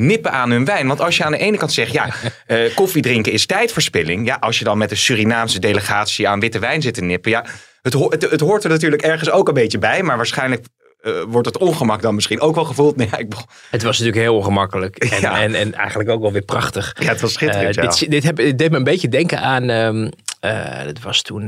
nippen 0.07 0.33
aan 0.33 0.51
hun 0.51 0.65
wijn. 0.65 0.87
Want 0.87 1.01
als 1.01 1.17
je 1.17 1.25
aan 1.25 1.33
de 1.33 1.39
ene 1.39 1.57
kant 1.57 1.73
zegt, 1.73 1.93
ja, 1.93 2.09
eh, 2.47 2.75
koffie 2.75 3.03
drinken 3.03 3.33
is 3.33 3.47
tijdverspilling. 3.47 4.27
Ja, 4.27 4.37
als 4.41 4.59
je 4.59 4.65
dan 4.65 4.79
met 4.79 4.91
een 4.91 4.97
Surinaamse 4.97 5.59
delegatie 5.61 6.29
aan 6.29 6.41
witte 6.41 6.59
wijn 6.59 6.83
zit 6.83 6.95
te 6.95 7.03
nippen. 7.03 7.31
Ja, 7.31 7.45
het, 7.83 7.93
ho- 7.93 8.11
het, 8.11 8.31
het 8.31 8.41
hoort 8.41 8.65
er 8.65 8.71
natuurlijk 8.71 9.03
ergens 9.03 9.31
ook 9.31 9.49
een 9.49 9.55
beetje 9.55 9.79
bij. 9.79 10.03
Maar 10.03 10.17
waarschijnlijk 10.17 10.67
eh, 11.01 11.13
wordt 11.29 11.47
het 11.47 11.59
ongemak 11.59 12.03
dan 12.03 12.15
misschien 12.15 12.41
ook 12.41 12.55
wel 12.55 12.65
gevoeld. 12.65 12.97
Nee, 13.03 13.09
ja, 13.11 13.17
ik, 13.19 13.33
Het 13.71 13.83
was 13.83 13.99
natuurlijk 13.99 14.25
heel 14.27 14.37
ongemakkelijk. 14.37 14.97
En, 14.97 15.21
Ja. 15.21 15.41
en, 15.43 15.55
en 15.55 15.75
eigenlijk 15.75 16.11
ook 16.11 16.21
wel 16.21 16.33
weer 16.33 16.45
prachtig. 16.45 16.97
ja, 16.99 17.09
het 17.09 17.21
was 17.21 17.33
schitterend, 17.33 17.77
Eh, 17.77 17.83
ja. 17.85 17.91
dit, 17.91 18.11
dit, 18.11 18.23
heb, 18.23 18.37
dit 18.37 18.59
deed 18.59 18.71
me 18.71 18.77
een 18.77 18.85
beetje 18.85 19.09
denken 19.09 19.41
aan. 19.41 19.69
ehm 19.71 20.09
eh, 20.41 20.85
dat 20.85 21.01
was 21.01 21.23
toen 21.23 21.45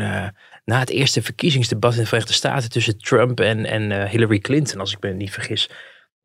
na 0.64 0.78
het 0.78 0.90
eerste 0.90 1.22
verkiezingsdebat 1.22 1.92
in 1.92 1.98
de 2.00 2.04
Verenigde 2.06 2.32
Staten 2.34 2.70
tussen 2.70 2.98
Trump 2.98 3.40
en, 3.40 3.66
en 3.66 4.08
Hillary 4.08 4.38
Clinton, 4.38 4.80
als 4.80 4.92
ik 4.92 4.98
me 5.00 5.10
niet 5.12 5.30
vergis. 5.32 5.70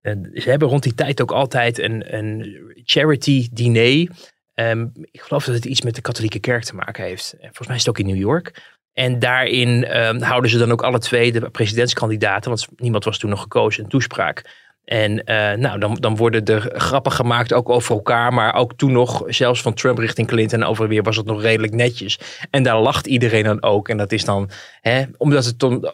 Ze 0.01 0.49
hebben 0.49 0.67
rond 0.67 0.83
die 0.83 0.93
tijd 0.93 1.21
ook 1.21 1.31
altijd 1.31 1.79
een, 1.79 2.15
een 2.15 2.57
charity 2.83 3.47
diner. 3.51 4.09
Ehm, 4.53 4.87
ik 5.11 5.21
geloof 5.21 5.45
dat 5.45 5.55
het 5.55 5.65
iets 5.65 5.81
met 5.81 5.95
de 5.95 6.01
katholieke 6.01 6.39
kerk 6.39 6.63
te 6.63 6.75
maken 6.75 7.03
heeft. 7.03 7.33
En 7.33 7.39
volgens 7.39 7.67
mij 7.67 7.75
is 7.75 7.85
het 7.85 7.89
ook 7.89 7.99
in 7.99 8.13
New 8.13 8.21
York. 8.21 8.77
En 8.93 9.19
daarin 9.19 9.85
ehm, 9.85 10.21
houden 10.21 10.49
ze 10.49 10.57
dan 10.57 10.71
ook 10.71 10.83
alle 10.83 10.99
twee 10.99 11.31
de 11.31 11.49
presidentskandidaten, 11.49 12.49
want 12.49 12.67
niemand 12.75 13.03
was 13.03 13.17
toen 13.17 13.29
nog 13.29 13.41
gekozen, 13.41 13.83
een 13.83 13.89
toespraak. 13.89 14.67
En 14.85 15.23
eh, 15.23 15.57
nou, 15.57 15.79
dan, 15.79 15.97
dan 15.99 16.15
worden 16.15 16.45
er 16.45 16.71
grappen 16.73 17.11
gemaakt 17.11 17.53
ook 17.53 17.69
over 17.69 17.95
elkaar. 17.95 18.33
Maar 18.33 18.53
ook 18.53 18.73
toen 18.73 18.91
nog, 18.91 19.23
zelfs 19.27 19.61
van 19.61 19.73
Trump 19.73 19.97
richting 19.97 20.27
Clinton 20.27 20.63
over 20.63 20.87
weer, 20.87 21.03
was 21.03 21.15
het 21.15 21.25
nog 21.25 21.41
redelijk 21.41 21.73
netjes. 21.73 22.19
En 22.49 22.63
daar 22.63 22.79
lacht 22.79 23.07
iedereen 23.07 23.43
dan 23.43 23.63
ook. 23.63 23.89
En 23.89 23.97
dat 23.97 24.11
is 24.11 24.25
dan, 24.25 24.49
hè, 24.81 25.03
omdat 25.17 25.45
het 25.45 25.59
dan 25.59 25.93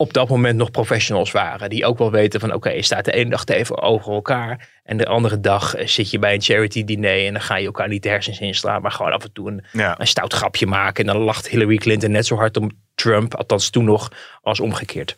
op 0.00 0.12
dat 0.12 0.28
moment 0.28 0.56
nog 0.56 0.70
professionals 0.70 1.30
waren. 1.30 1.70
Die 1.70 1.86
ook 1.86 1.98
wel 1.98 2.10
weten 2.10 2.40
van, 2.40 2.52
oké, 2.54 2.70
je 2.70 2.82
staat 2.82 3.04
de 3.04 3.12
ene 3.12 3.30
dag 3.30 3.44
tegenover 3.44 4.12
elkaar. 4.12 4.80
En 4.82 4.96
de 4.96 5.06
andere 5.06 5.40
dag 5.40 5.74
eh, 5.74 5.86
zit 5.86 6.10
je 6.10 6.18
bij 6.18 6.34
een 6.34 6.42
charity 6.42 6.84
diner. 6.84 7.26
En 7.26 7.32
dan 7.32 7.42
ga 7.42 7.56
je 7.56 7.66
elkaar 7.66 7.88
niet 7.88 8.02
de 8.02 8.08
hersens 8.08 8.40
inslaan. 8.40 8.82
Maar 8.82 8.90
gewoon 8.90 9.12
af 9.12 9.24
en 9.24 9.32
toe 9.32 9.50
een, 9.50 9.64
Ja. 9.72 10.00
een 10.00 10.06
stout 10.06 10.32
grapje 10.32 10.66
maken. 10.66 11.06
En 11.06 11.12
dan 11.12 11.22
lacht 11.22 11.48
Hillary 11.48 11.76
Clinton 11.76 12.10
net 12.10 12.26
zo 12.26 12.36
hard 12.36 12.56
om 12.56 12.70
Trump, 12.94 13.34
althans 13.34 13.70
toen 13.70 13.84
nog, 13.84 14.12
als 14.42 14.60
omgekeerd. 14.60 15.16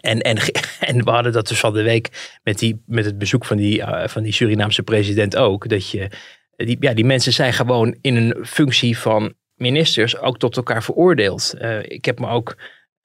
En, 0.00 0.20
en, 0.20 0.36
en 0.90 1.04
we 1.04 1.10
hadden 1.10 1.32
dat 1.32 1.48
dus 1.48 1.60
van 1.60 1.72
de 1.72 1.82
week 1.82 2.38
met, 2.42 2.58
die, 2.58 2.82
met 2.86 3.04
het 3.04 3.18
bezoek 3.18 3.44
van 3.44 3.56
die, 3.56 3.82
eh, 3.82 4.08
van 4.08 4.22
die 4.22 4.32
Surinaamse 4.32 4.82
president 4.82 5.36
ook. 5.36 5.68
Dat 5.68 5.90
je, 5.90 6.10
die, 6.56 6.76
ja, 6.80 6.94
die 6.94 7.04
mensen 7.04 7.32
zijn 7.32 7.52
gewoon 7.52 7.96
in 8.00 8.16
een 8.16 8.36
functie 8.46 8.98
van 8.98 9.34
ministers 9.54 10.18
ook 10.18 10.38
tot 10.38 10.56
elkaar 10.56 10.82
veroordeeld. 10.82 11.54
Eh, 11.58 11.82
ik 11.82 12.04
heb 12.04 12.18
me 12.18 12.28
ook 12.28 12.56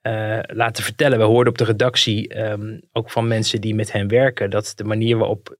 eh, 0.01 0.39
laten 0.41 0.83
vertellen, 0.83 1.17
we 1.17 1.23
hoorden 1.23 1.53
op 1.53 1.57
de 1.57 1.63
redactie 1.65 2.27
ehm, 2.27 2.77
ook 2.91 3.11
van 3.11 3.27
mensen 3.27 3.61
die 3.61 3.75
met 3.75 3.91
hen 3.91 4.07
werken, 4.07 4.49
dat 4.49 4.73
de 4.75 4.83
manier 4.83 5.17
waarop 5.17 5.57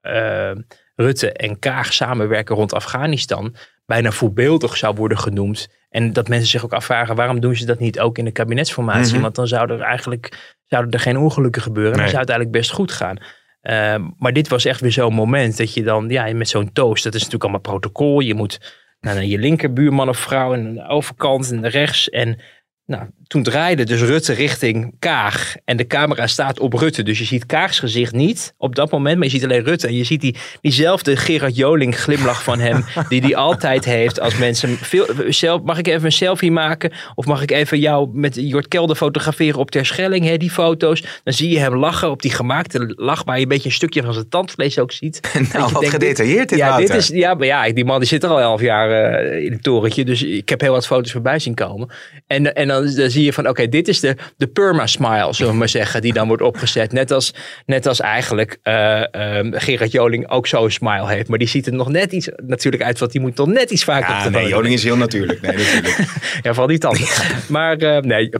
eh, 0.00 0.52
Rutte 0.94 1.32
en 1.32 1.58
Kaag 1.58 1.92
samenwerken 1.92 2.56
rond 2.56 2.72
Afghanistan 2.74 3.54
bijna 3.86 4.10
voorbeeldig 4.10 4.76
zou 4.76 4.94
worden 4.94 5.18
genoemd. 5.18 5.68
En 5.88 6.12
dat 6.12 6.28
mensen 6.28 6.48
zich 6.48 6.64
ook 6.64 6.72
afvragen, 6.72 7.16
waarom 7.16 7.40
doen 7.40 7.56
ze 7.56 7.66
dat 7.66 7.78
niet 7.78 8.00
ook 8.00 8.18
in 8.18 8.24
de 8.24 8.30
kabinetsformatie? 8.30 9.12
Mhm. 9.12 9.22
Want 9.22 9.34
dan 9.34 9.48
zouden 9.48 9.78
er 9.78 9.84
eigenlijk 9.84 10.56
zouden 10.66 10.92
er 10.92 11.00
geen 11.00 11.16
ongelukken 11.16 11.62
gebeuren. 11.62 11.92
En 11.92 11.98
Nee. 11.98 12.12
dan 12.12 12.14
zou 12.14 12.22
het 12.22 12.30
eigenlijk 12.30 12.58
best 12.60 12.76
goed 12.76 12.92
gaan. 12.92 13.16
Eh, 13.60 14.04
maar 14.18 14.32
dit 14.32 14.48
was 14.48 14.64
echt 14.64 14.80
weer 14.80 14.92
zo'n 14.92 15.14
moment 15.14 15.56
dat 15.56 15.74
je 15.74 15.82
dan, 15.82 16.08
ja, 16.08 16.34
met 16.34 16.48
zo'n 16.48 16.72
toast, 16.72 17.04
dat 17.04 17.14
is 17.14 17.18
natuurlijk 17.18 17.50
allemaal 17.50 17.78
protocol. 17.78 18.20
Je 18.20 18.34
moet 18.34 18.80
naar 19.00 19.24
je 19.24 19.38
linkerbuurman 19.38 20.08
of 20.08 20.18
vrouw 20.18 20.52
en 20.52 20.66
aan 20.66 20.74
de 20.74 20.88
overkant 20.88 21.50
en 21.50 21.68
rechts. 21.68 22.10
En 22.10 22.40
nou, 22.84 23.08
toen 23.32 23.42
draaide 23.42 23.84
dus 23.84 24.00
Rutte 24.00 24.32
richting 24.32 24.94
Kaag. 24.98 25.54
En 25.64 25.76
de 25.76 25.86
camera 25.86 26.26
staat 26.26 26.60
op 26.60 26.72
Rutte. 26.72 27.02
Dus 27.02 27.18
je 27.18 27.24
ziet 27.24 27.46
Kaags 27.46 27.78
gezicht 27.78 28.12
niet 28.12 28.54
op 28.58 28.74
dat 28.74 28.90
moment. 28.90 29.16
Maar 29.16 29.24
je 29.24 29.30
ziet 29.30 29.44
alleen 29.44 29.64
Rutte. 29.64 29.86
En 29.86 29.94
je 29.94 30.04
ziet 30.04 30.20
die, 30.20 30.36
diezelfde 30.60 31.16
Gerard 31.16 31.56
Joling 31.56 31.98
glimlach 31.98 32.42
van 32.42 32.58
hem. 32.58 32.84
die 33.08 33.20
die 33.20 33.36
altijd 33.36 33.84
heeft 33.84 34.20
als 34.20 34.36
mensen... 34.36 34.76
Veel, 34.76 35.06
zelf, 35.28 35.62
mag 35.62 35.78
ik 35.78 35.86
even 35.86 36.04
een 36.04 36.12
selfie 36.12 36.50
maken? 36.50 36.92
Of 37.14 37.26
mag 37.26 37.42
ik 37.42 37.50
even 37.50 37.78
jou 37.78 38.08
met 38.12 38.34
Jort 38.40 38.68
Kelder 38.68 38.96
fotograferen 38.96 39.58
op 39.58 39.70
Terschelling? 39.70 40.24
Hè, 40.24 40.36
die 40.36 40.50
foto's. 40.50 41.04
Dan 41.24 41.34
zie 41.34 41.50
je 41.50 41.58
hem 41.58 41.76
lachen 41.76 42.10
op 42.10 42.22
die 42.22 42.30
gemaakte 42.30 42.92
lach. 42.96 43.24
Waar 43.24 43.36
je 43.36 43.42
een 43.42 43.48
beetje 43.48 43.68
een 43.68 43.74
stukje 43.74 44.02
van 44.02 44.12
zijn 44.12 44.28
tandvlees 44.28 44.78
ook 44.78 44.92
ziet. 44.92 45.20
Nou, 45.52 45.72
wat 45.72 45.80
denkt, 45.80 45.94
gedetailleerd 45.94 46.48
dit, 46.48 46.58
ja, 46.58 46.76
dit 46.76 46.94
is, 46.94 47.08
ja, 47.08 47.34
maar 47.34 47.46
ja, 47.46 47.72
die 47.72 47.84
man 47.84 47.98
die 47.98 48.08
zit 48.08 48.22
er 48.22 48.30
al 48.30 48.40
elf 48.40 48.60
jaar 48.60 48.90
eh, 48.90 49.44
in 49.44 49.52
het 49.52 49.62
torentje. 49.62 50.04
Dus 50.04 50.22
ik 50.22 50.48
heb 50.48 50.60
heel 50.60 50.72
wat 50.72 50.86
foto's 50.86 51.12
voorbij 51.12 51.38
zien 51.38 51.54
komen. 51.54 51.88
En, 52.26 52.54
en 52.54 52.68
dan, 52.68 52.94
dan 52.94 53.10
zie 53.10 53.21
je 53.24 53.32
van, 53.32 53.48
oké, 53.48 53.68
dit 53.68 53.88
is 53.88 54.00
de, 54.00 54.16
de 54.36 54.46
perma-smile, 54.46 55.32
zullen 55.32 55.52
we 55.52 55.58
maar 55.58 55.68
zeggen, 55.68 56.00
die 56.02 56.12
dan 56.12 56.28
wordt 56.28 56.42
opgezet. 56.42 56.92
Net 56.92 57.10
als, 57.10 57.34
net 57.66 57.86
als 57.86 58.00
eigenlijk 58.00 58.58
eh, 58.62 59.14
ehm, 59.14 59.52
Gerard 59.52 59.92
Joling 59.92 60.30
ook 60.30 60.46
zo'n 60.46 60.70
smile 60.70 61.08
heeft. 61.08 61.28
Maar 61.28 61.38
die 61.38 61.48
ziet 61.48 61.66
er 61.66 61.72
nog 61.72 61.88
net 61.88 62.12
iets 62.12 62.28
natuurlijk 62.46 62.82
uit, 62.82 62.98
want 62.98 63.12
die 63.12 63.20
moet 63.20 63.36
nog 63.36 63.48
net 63.48 63.70
iets 63.70 63.84
vaker 63.84 64.08
op 64.08 64.14
Ja, 64.14 64.24
de 64.24 64.30
nee. 64.30 64.48
Joling 64.48 64.74
is 64.74 64.84
heel 64.84 64.96
natuurlijk. 64.96 65.40
Nee, 65.40 65.56
natuurlijk. 65.56 65.96
Ja, 66.42 66.50
vooral 66.50 66.66
die 66.66 66.78
tanden. 66.78 67.06
maar 67.48 67.76
eh, 67.76 68.02
nee, 68.02 68.30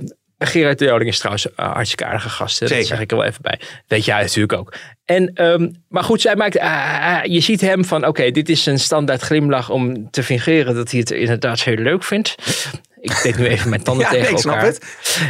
Gerard 0.46 0.78
de 0.78 0.84
Joling 0.84 1.10
is 1.10 1.18
trouwens 1.18 1.46
een 1.56 1.64
hartstikke 1.64 2.04
aardige 2.04 2.28
gast. 2.28 2.60
hè. 2.60 2.66
Dat 2.66 2.86
zeg 2.86 3.00
ik 3.00 3.10
er 3.10 3.16
wel 3.16 3.26
even 3.26 3.42
bij. 3.42 3.60
Weet 3.86 4.04
jij 4.04 4.20
natuurlijk 4.20 4.52
ook. 4.52 4.74
En, 5.04 5.30
ehm, 5.34 5.70
maar 5.88 6.04
goed, 6.04 6.20
zij 6.20 6.36
maakt, 6.36 6.58
ah, 6.58 7.18
je 7.24 7.40
ziet 7.40 7.60
hem 7.60 7.84
van, 7.84 8.06
oké, 8.06 8.30
dit 8.30 8.48
is 8.48 8.66
een 8.66 8.78
standaard 8.78 9.20
glimlach 9.20 9.70
om 9.70 10.10
te 10.10 10.22
fingeren 10.22 10.74
dat 10.74 10.90
hij 10.90 11.00
het 11.00 11.10
inderdaad 11.10 11.62
heel 11.62 11.76
leuk 11.76 12.04
vindt. 12.04 12.34
Ik 13.02 13.20
deed 13.22 13.38
nu 13.38 13.46
even 13.46 13.68
mijn 13.70 13.82
tanden 13.82 14.04
Ja, 14.06 14.10
tegen 14.10 14.24
nee, 14.24 14.32
ik 14.34 14.38
snap 14.40 14.54
elkaar. 14.54 14.68
het. 14.68 14.84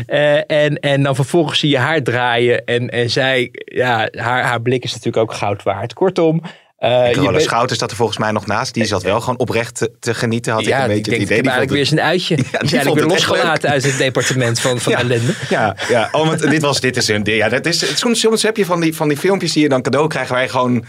Eh, 0.07 0.65
en, 0.65 0.79
en 0.81 1.03
dan 1.03 1.15
vervolgens 1.15 1.59
zie 1.59 1.71
je 1.71 1.79
haar 1.79 2.03
draaien. 2.03 2.65
En, 2.65 2.89
en 2.91 3.11
zij, 3.11 3.49
ja, 3.53 4.09
haar, 4.13 4.43
haar 4.43 4.61
blik 4.63 4.85
is 4.85 4.91
natuurlijk 4.93 5.17
ook 5.31 5.33
goud 5.37 5.63
waard. 5.63 5.93
Kortom. 5.95 6.43
eh, 6.79 7.09
je 7.09 7.15
Carola 7.15 7.39
Schouten 7.39 7.77
staat 7.77 7.91
er 7.91 7.97
volgens 7.97 8.19
mij 8.19 8.31
nog 8.31 8.47
naast. 8.47 8.75
Die 8.75 8.85
zat 8.85 9.03
wel 9.03 9.21
gewoon 9.21 9.39
oprecht 9.39 9.75
te, 9.77 9.91
te 10.01 10.15
genieten. 10.15 10.53
Had 10.53 10.67
ik 10.67 10.69
een 10.69 10.77
beetje 10.79 10.95
het 10.95 11.05
denkt, 11.05 11.21
idee. 11.23 11.39
ik 11.39 11.45
heb 11.45 11.53
eigenlijk 11.55 11.91
weer 11.91 11.99
een 11.99 12.05
uitje. 12.11 12.37
die 12.37 12.45
die 12.45 12.81
vond 12.81 12.95
weer 12.95 13.03
het 13.03 13.13
losgelaten 13.13 13.71
uit 13.71 13.85
het 13.85 13.99
departement 14.07 14.61
van, 14.61 14.81
van 14.81 14.93
Ja. 14.93 14.99
ellende. 14.99 15.33
Ja, 15.49 15.77
ja. 15.89 16.09
Oh, 16.13 16.27
want 16.27 16.51
dit, 16.51 16.63
was, 16.63 16.81
dit 16.81 16.97
is 16.97 17.09
een. 17.09 17.23
Ja, 17.25 17.49
dat 17.49 17.67
is, 17.67 17.99
soms, 17.99 18.21
soms 18.21 18.43
heb 18.43 18.57
je 18.57 18.65
van 18.65 18.81
die, 18.81 18.95
van 18.97 19.09
die 19.09 19.17
filmpjes 19.19 19.53
die 19.53 19.63
je 19.63 19.69
dan 19.69 19.83
cadeau 19.83 20.09
krijgt. 20.09 20.31
waar 20.31 20.43
je 20.43 20.49
gewoon 20.49 20.85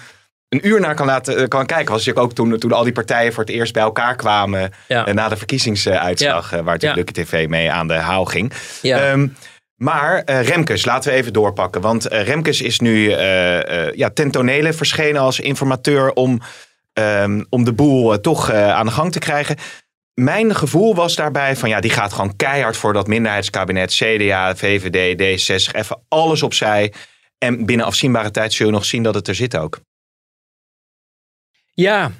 een 0.53 0.67
uur 0.67 0.79
naar 0.79 0.95
kan, 0.95 1.05
laten, 1.05 1.37
eh, 1.37 1.47
kan 1.47 1.65
kijken. 1.65 1.91
Was 1.93 2.05
natuurlijk 2.05 2.25
ook 2.25 2.33
toen, 2.33 2.57
toen 2.59 2.71
al 2.71 2.83
die 2.83 2.93
partijen 2.93 3.33
voor 3.33 3.43
het 3.43 3.53
eerst 3.53 3.73
bij 3.73 3.83
elkaar 3.83 4.15
kwamen. 4.15 4.71
Ja. 4.87 5.05
eh, 5.05 5.13
na 5.13 5.29
de 5.29 5.37
verkiezingsuitslag. 5.37 6.45
eh, 6.51 6.59
waar 6.59 6.73
natuurlijk 6.73 6.95
Lukke 6.95 7.23
TV 7.23 7.47
mee 7.47 7.71
aan 7.71 7.87
de 7.87 7.93
haal 7.93 8.25
ging. 8.25 8.51
Ja. 8.81 8.99
Ehm, 8.99 9.27
maar 9.75 10.23
Remkes, 10.25 10.85
laten 10.85 11.11
we 11.11 11.17
even 11.17 11.33
doorpakken. 11.33 11.81
Want 11.81 12.05
Remkes 12.05 12.61
is 12.61 12.79
nu 12.79 13.11
eh, 13.11 13.91
ja, 13.93 14.09
ten 14.09 14.31
tonele 14.31 14.73
verschenen 14.73 15.21
als 15.21 15.39
informateur 15.39 16.13
om, 16.13 16.41
ehm, 16.93 17.43
om 17.49 17.63
de 17.63 17.73
boel 17.73 18.21
toch 18.21 18.51
aan 18.51 18.85
de 18.85 18.91
gang 18.91 19.11
te 19.11 19.19
krijgen. 19.19 19.55
Mijn 20.13 20.55
gevoel 20.55 20.95
was 20.95 21.15
daarbij 21.15 21.55
van 21.55 21.69
ja, 21.69 21.79
die 21.79 21.91
gaat 21.91 22.13
gewoon 22.13 22.35
keihard 22.35 22.77
voor 22.77 22.93
dat 22.93 23.07
minderheidskabinet. 23.07 23.93
CDA, 23.93 24.55
VVD, 24.55 25.17
D66, 25.21 25.75
even 25.75 25.99
alles 26.07 26.43
opzij. 26.43 26.93
En 27.37 27.65
binnen 27.65 27.85
afzienbare 27.85 28.31
tijd 28.31 28.53
zullen 28.53 28.71
we 28.71 28.77
nog 28.77 28.87
zien 28.87 29.03
dat 29.03 29.15
het 29.15 29.27
er 29.27 29.35
zit 29.35 29.57
ook. 29.57 29.79
Ja, 31.73 32.11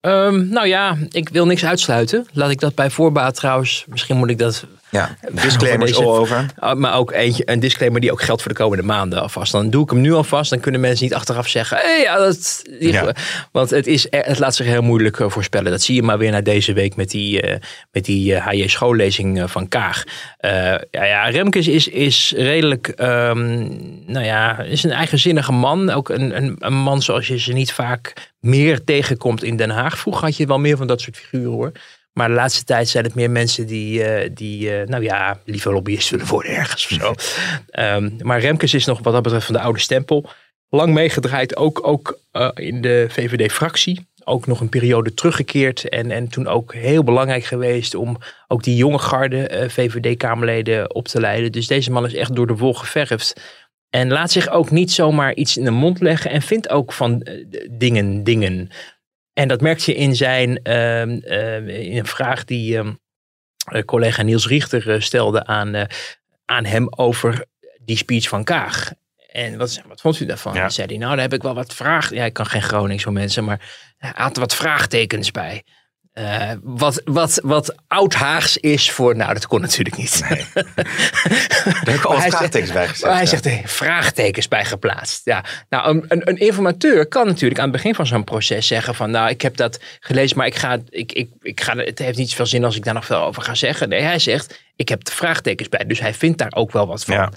Ehm, 0.00 0.48
nou 0.48 0.66
ja, 0.66 0.96
ik 1.10 1.28
wil 1.28 1.46
niks 1.46 1.64
uitsluiten. 1.64 2.26
Laat 2.32 2.50
ik 2.50 2.60
dat 2.60 2.74
bij 2.74 2.90
voorbaat 2.90 3.34
trouwens. 3.34 3.84
Misschien 3.88 4.16
moet 4.16 4.30
ik 4.30 4.38
dat. 4.38 4.64
Ja, 4.90 5.16
disclaimers 5.42 5.90
Deze- 5.90 6.02
all 6.04 6.16
over. 6.18 6.46
Ah, 6.58 6.76
Maar 6.78 6.94
ook 6.96 7.12
eentje, 7.12 7.42
een 7.46 7.60
disclaimer 7.60 8.00
die 8.00 8.12
ook 8.12 8.22
geldt 8.22 8.42
voor 8.42 8.52
de 8.52 8.58
komende 8.58 8.82
maanden 8.84 9.20
alvast. 9.20 9.52
Dan 9.52 9.70
doe 9.70 9.82
ik 9.84 9.90
hem 9.90 10.00
nu 10.00 10.12
alvast. 10.12 10.50
Dan 10.50 10.60
kunnen 10.60 10.80
mensen 10.80 11.04
niet 11.04 11.14
achteraf 11.14 11.48
zeggen. 11.48 11.76
Hé, 11.76 11.90
ja, 12.02 12.16
dat. 12.18 12.62
Ja. 12.80 13.14
Want 13.52 13.70
het, 13.70 13.86
is, 13.86 14.06
het 14.10 14.38
laat 14.38 14.54
zich 14.54 14.66
heel 14.66 14.82
moeilijk 14.82 15.20
eh, 15.20 15.28
voorspellen. 15.30 15.70
Dat 15.70 15.82
zie 15.82 15.94
je 15.94 16.02
maar 16.02 16.18
weer 16.18 16.30
na 16.30 16.40
deze 16.40 16.72
week 16.72 16.96
met 16.96 17.10
die, 17.10 17.40
eh, 17.42 17.60
met 17.90 18.04
die 18.04 18.34
eh, 18.34 18.46
HJ 18.46 18.66
schoollezing 18.68 19.40
eh, 19.40 19.48
van 19.48 19.68
Kaag. 19.68 20.04
Eh, 20.38 20.50
ja, 20.90 21.04
ja, 21.04 21.28
Remkes 21.28 21.68
is, 21.68 21.88
is 21.88 22.32
redelijk. 22.36 22.88
ehm, 22.88 23.58
nou 24.06 24.24
ja, 24.24 24.58
is 24.60 24.82
een 24.82 24.92
eigenzinnige 24.92 25.52
man. 25.52 25.90
Ook 25.90 26.08
een, 26.08 26.36
een, 26.36 26.56
een 26.58 26.74
man 26.74 27.02
zoals 27.02 27.26
je 27.26 27.38
ze 27.38 27.52
niet 27.52 27.72
vaak 27.72 28.31
meer 28.42 28.84
tegenkomt 28.84 29.42
in 29.42 29.56
Den 29.56 29.70
Haag. 29.70 29.98
Vroeger 29.98 30.24
had 30.24 30.36
je 30.36 30.46
wel 30.46 30.58
meer 30.58 30.76
van 30.76 30.86
dat 30.86 31.00
soort 31.00 31.16
figuren 31.16 31.52
hoor. 31.52 31.72
Maar 32.12 32.28
de 32.28 32.34
laatste 32.34 32.64
tijd 32.64 32.88
zijn 32.88 33.04
het 33.04 33.14
meer 33.14 33.30
mensen 33.30 33.66
die, 33.66 34.04
eh, 34.04 34.30
die 34.34 34.76
eh, 34.76 34.88
nou 34.88 35.02
ja, 35.02 35.40
liever 35.44 35.72
lobbyist 35.72 36.10
willen 36.10 36.26
worden 36.26 36.56
ergens 36.56 36.84
of 36.84 36.90
zo. 36.90 37.14
Ehm, 37.70 38.10
maar 38.18 38.40
Remkes 38.40 38.74
is 38.74 38.84
nog 38.84 39.00
wat 39.02 39.12
dat 39.12 39.22
betreft 39.22 39.46
van 39.46 39.54
de 39.54 39.60
oude 39.60 39.78
stempel. 39.78 40.30
Lang 40.68 40.92
meegedraaid, 40.92 41.56
ook, 41.56 41.86
ook 41.86 42.18
eh, 42.30 42.48
in 42.54 42.80
de 42.80 43.06
VVD-fractie. 43.08 44.06
Ook 44.24 44.46
nog 44.46 44.60
een 44.60 44.68
periode 44.68 45.14
teruggekeerd. 45.14 45.88
En, 45.88 46.10
en 46.10 46.28
toen 46.28 46.46
ook 46.46 46.74
heel 46.74 47.04
belangrijk 47.04 47.44
geweest 47.44 47.94
om 47.94 48.18
ook 48.48 48.62
die 48.62 48.76
jonge 48.76 48.98
garde 48.98 49.66
VVD-Kamerleden 49.68 50.94
op 50.94 51.08
te 51.08 51.20
leiden. 51.20 51.52
Dus 51.52 51.66
deze 51.66 51.90
man 51.90 52.06
is 52.06 52.14
echt 52.14 52.34
door 52.34 52.46
de 52.46 52.56
wol 52.56 52.74
geverfd. 52.74 53.40
En 53.92 54.08
laat 54.08 54.30
zich 54.30 54.48
ook 54.48 54.70
niet 54.70 54.92
zomaar 54.92 55.34
iets 55.34 55.56
in 55.56 55.64
de 55.64 55.70
mond 55.70 56.00
leggen. 56.00 56.30
En 56.30 56.42
vindt 56.42 56.68
ook 56.68 56.92
van 56.92 57.22
eh, 57.22 57.46
dingen 57.70 58.24
dingen. 58.24 58.68
En 59.32 59.48
dat 59.48 59.60
merk 59.60 59.78
je 59.78 59.94
in 59.94 60.16
zijn 60.16 60.62
ehm, 60.62 61.18
ehm, 61.18 61.68
in 61.68 61.98
een 61.98 62.06
vraag 62.06 62.44
die 62.44 62.76
ehm, 62.76 62.92
eh, 63.72 63.82
collega 63.82 64.22
Niels 64.22 64.46
Richter 64.46 64.90
eh, 64.90 65.00
stelde 65.00 65.46
aan, 65.46 65.86
aan 66.44 66.64
hem 66.64 66.86
over 66.90 67.44
die 67.80 67.96
speech 67.96 68.28
van 68.28 68.44
Kaag. 68.44 68.92
En 69.32 69.58
wat, 69.58 69.82
wat 69.86 70.00
vond 70.00 70.20
u 70.20 70.26
daarvan? 70.26 70.54
Ja. 70.54 70.68
Zei 70.68 70.86
hij, 70.86 70.96
nou, 70.96 71.12
daar 71.12 71.24
heb 71.24 71.32
ik 71.32 71.42
wel 71.42 71.54
wat 71.54 71.74
vragen. 71.74 72.16
Ja, 72.16 72.24
ik 72.24 72.32
kan 72.32 72.46
geen 72.46 72.62
Gronings 72.62 73.02
voor 73.02 73.12
mensen, 73.12 73.44
maar 73.44 73.94
hij 73.96 74.12
had 74.14 74.34
er 74.34 74.40
wat 74.40 74.54
vraagtekens 74.54 75.30
bij. 75.30 75.64
Eh, 76.12 76.50
wat, 76.62 77.02
wat, 77.04 77.40
wat 77.42 77.74
oud-Haags 77.86 78.56
is 78.56 78.90
voor. 78.90 79.16
Nou, 79.16 79.32
dat 79.32 79.46
kon 79.46 79.60
natuurlijk 79.60 79.96
niet. 79.96 80.20
Daar 80.28 80.46
heb 81.64 81.94
ik 81.94 82.04
al 82.04 82.20
vraagtekens 82.20 82.72
bij 82.72 82.88
gezet. 82.88 83.10
Hij 83.10 83.20
ja. 83.20 83.26
zegt 83.26 83.46
er 83.46 83.60
vraagtekens 83.64 84.48
bij 84.48 84.64
geplaatst. 84.64 85.24
Ja. 85.24 85.44
Nou, 85.68 85.88
een, 85.88 86.04
een, 86.08 86.28
een 86.28 86.36
informateur 86.36 87.06
kan 87.06 87.26
natuurlijk 87.26 87.60
aan 87.60 87.68
het 87.68 87.76
begin 87.76 87.94
van 87.94 88.06
zo'n 88.06 88.24
proces 88.24 88.66
zeggen 88.66 88.94
van 88.94 89.10
nou, 89.10 89.28
ik 89.28 89.42
heb 89.42 89.56
dat 89.56 89.80
gelezen, 90.00 90.36
maar 90.36 90.46
ik 90.46 90.56
ga, 90.56 90.78
ik, 90.88 91.12
ik, 91.12 91.30
ik 91.40 91.60
ga, 91.60 91.76
het 91.76 91.98
heeft 91.98 92.18
niet 92.18 92.30
zoveel 92.30 92.46
zin 92.46 92.64
als 92.64 92.76
ik 92.76 92.84
daar 92.84 92.94
nog 92.94 93.06
veel 93.06 93.22
over 93.22 93.42
ga 93.42 93.54
zeggen. 93.54 93.88
Nee, 93.88 94.02
hij 94.02 94.18
zegt, 94.18 94.62
ik 94.76 94.88
heb 94.88 95.04
de 95.04 95.12
vraagtekens 95.12 95.68
bij. 95.68 95.84
Dus 95.86 96.00
hij 96.00 96.14
vindt 96.14 96.38
daar 96.38 96.52
ook 96.54 96.72
wel 96.72 96.86
wat 96.86 97.04
van. 97.04 97.14
Ja. 97.14 97.32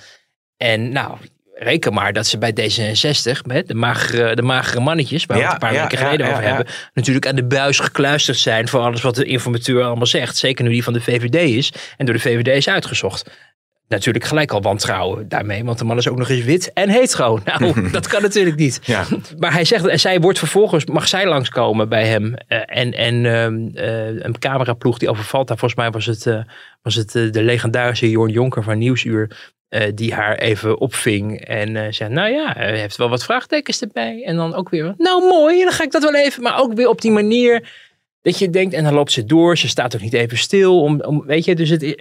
En 0.57 0.91
nou, 0.91 1.17
reken 1.57 1.93
maar 1.93 2.13
dat 2.13 2.27
ze 2.27 2.37
bij 2.37 2.51
D66, 2.51 3.41
met 3.45 3.67
de 3.67 3.73
magere, 3.73 4.35
de 4.35 4.41
magere 4.41 4.79
mannetjes, 4.79 5.25
waar 5.25 5.37
we 5.37 5.43
Ja, 5.43 5.49
het 5.53 5.61
een 5.61 5.67
paar 5.67 5.77
ja, 5.77 5.81
weken 5.81 5.97
geleden 5.97 6.25
ja, 6.25 6.31
over 6.31 6.43
hebben, 6.43 6.65
natuurlijk 6.93 7.27
aan 7.27 7.35
de 7.35 7.45
buis 7.45 7.79
gekluisterd 7.79 8.37
zijn 8.37 8.67
voor 8.67 8.79
alles 8.79 9.01
wat 9.01 9.15
de 9.15 9.25
informateur 9.25 9.83
allemaal 9.83 10.05
zegt. 10.05 10.37
Zeker 10.37 10.63
nu 10.63 10.71
die 10.71 10.83
van 10.83 10.93
de 10.93 11.01
VVD 11.01 11.35
is 11.35 11.73
en 11.97 12.05
door 12.05 12.15
de 12.15 12.21
VVD 12.21 12.47
is 12.47 12.69
uitgezocht. 12.69 13.29
Natuurlijk 13.87 14.25
gelijk 14.25 14.51
al 14.51 14.61
wantrouwen 14.61 15.29
daarmee, 15.29 15.63
want 15.63 15.77
de 15.77 15.85
man 15.85 15.97
is 15.97 16.07
ook 16.07 16.17
nog 16.17 16.29
eens 16.29 16.43
wit 16.43 16.73
en 16.73 16.89
hetero. 16.89 17.39
Nou, 17.45 17.89
dat 17.91 18.07
kan 18.07 18.21
natuurlijk 18.21 18.55
niet. 18.55 18.81
Maar 19.37 19.53
hij 19.53 19.65
zegt, 19.65 19.87
en 19.87 19.99
zij 19.99 20.19
wordt 20.19 20.39
vervolgens, 20.39 20.85
mag 20.85 21.07
zij 21.07 21.27
langskomen 21.27 21.89
bij 21.89 22.07
hem. 22.07 22.33
eh, 22.47 22.59
en 22.65 22.93
en 22.93 23.25
ehm, 23.25 23.67
eh, 23.85 24.23
een 24.25 24.39
cameraploeg 24.39 24.97
die 24.97 25.09
overvalt 25.09 25.47
daar. 25.47 25.57
Volgens 25.57 25.79
mij 25.79 25.91
was 25.91 26.05
het, 26.05 26.25
eh, 26.25 26.39
was 26.81 26.95
het 26.95 27.11
de 27.11 27.43
legendarische 27.43 28.09
Jorn 28.09 28.31
Jonker 28.31 28.63
van 28.63 28.77
Nieuwsuur. 28.77 29.53
Eh, 29.69 29.91
die 29.95 30.13
haar 30.13 30.37
even 30.37 30.79
opving. 30.79 31.41
En 31.45 31.75
eh 31.75 31.91
zei, 31.91 32.13
nou 32.13 32.29
ja, 32.33 32.53
hij 32.57 32.79
heeft 32.79 32.97
wel 32.97 33.09
wat 33.09 33.23
vraagtekens 33.23 33.81
erbij. 33.81 34.23
En 34.25 34.35
dan 34.35 34.53
ook 34.55 34.69
weer, 34.69 34.93
nou 34.97 35.27
mooi, 35.27 35.63
dan 35.63 35.71
ga 35.73 35.83
ik 35.83 35.91
dat 35.91 36.03
wel 36.03 36.15
even. 36.15 36.43
Maar 36.43 36.59
ook 36.59 36.73
weer 36.73 36.87
op 36.87 37.01
die 37.01 37.11
manier 37.11 37.69
dat 38.21 38.39
je 38.39 38.49
denkt, 38.49 38.73
en 38.73 38.83
dan 38.83 38.93
loopt 38.93 39.11
ze 39.11 39.25
door. 39.25 39.57
Ze 39.57 39.67
staat 39.67 39.95
ook 39.95 40.01
niet 40.01 40.13
even 40.13 40.37
stil. 40.37 40.81
Om, 40.81 41.01
om, 41.01 41.25
weet 41.25 41.45
je, 41.45 41.55
dus 41.55 41.69
het, 41.69 41.83
ik, 41.83 41.99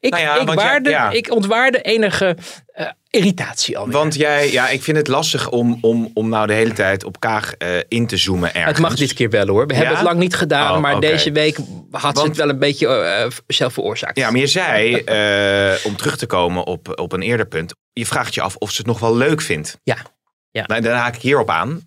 ik, 0.00 0.10
Nou 0.10 0.22
ja, 0.22 0.40
ik, 0.40 0.46
jij- 0.46 0.54
waarde, 0.54 0.90
ja. 0.90 1.10
ik 1.10 1.30
ontwaarde 1.30 1.80
enige 1.80 2.36
eh, 2.74 2.86
irritatie 3.10 3.78
alweer. 3.78 3.92
Want 3.92 4.14
jij, 4.14 4.52
ja, 4.52 4.68
ik 4.68 4.82
vind 4.82 4.96
het 4.96 5.08
lastig 5.08 5.50
om, 5.50 5.78
om, 5.80 6.10
om 6.14 6.28
nou 6.28 6.46
de 6.46 6.52
hele 6.52 6.72
tijd 6.72 7.04
op 7.04 7.20
Kaag 7.20 7.54
eh, 7.54 7.68
in 7.88 8.06
te 8.06 8.16
zoomen 8.16 8.54
ergens. 8.54 8.72
Het 8.78 8.80
mag 8.80 8.96
dit 8.96 9.12
keer 9.12 9.30
wel 9.30 9.46
hoor. 9.46 9.66
We 9.66 9.74
hebben 9.74 9.94
het 9.94 10.04
lang 10.04 10.18
niet 10.18 10.34
gedaan, 10.34 10.74
Oh, 10.74 10.80
maar 10.80 11.00
deze 11.00 11.32
week 11.32 11.58
had 11.90 12.18
ze 12.18 12.24
het 12.24 12.36
wel 12.36 12.48
een 12.48 12.58
beetje 12.58 12.86
eh, 12.86 13.30
zelf 13.46 13.72
veroorzaakt. 13.72 14.18
Ja, 14.18 14.30
maar 14.30 14.40
je 14.40 14.46
zei, 14.46 14.94
eh, 14.94 15.84
om 15.84 15.96
terug 15.96 16.16
te 16.16 16.26
komen 16.26 16.64
op, 16.64 17.00
op 17.00 17.12
een 17.12 17.22
eerder 17.22 17.46
punt, 17.46 17.74
je 17.92 18.06
vraagt 18.06 18.34
je 18.34 18.40
af 18.40 18.56
of 18.56 18.70
ze 18.70 18.76
het 18.76 18.86
nog 18.86 18.98
wel 18.98 19.16
leuk 19.16 19.40
vindt. 19.40 19.78
Ja. 19.82 19.96
Ja. 20.50 20.64
Nou, 20.66 20.80
daar 20.80 20.96
haak 20.96 21.14
ik 21.14 21.22
hierop 21.22 21.50
aan. 21.50 21.82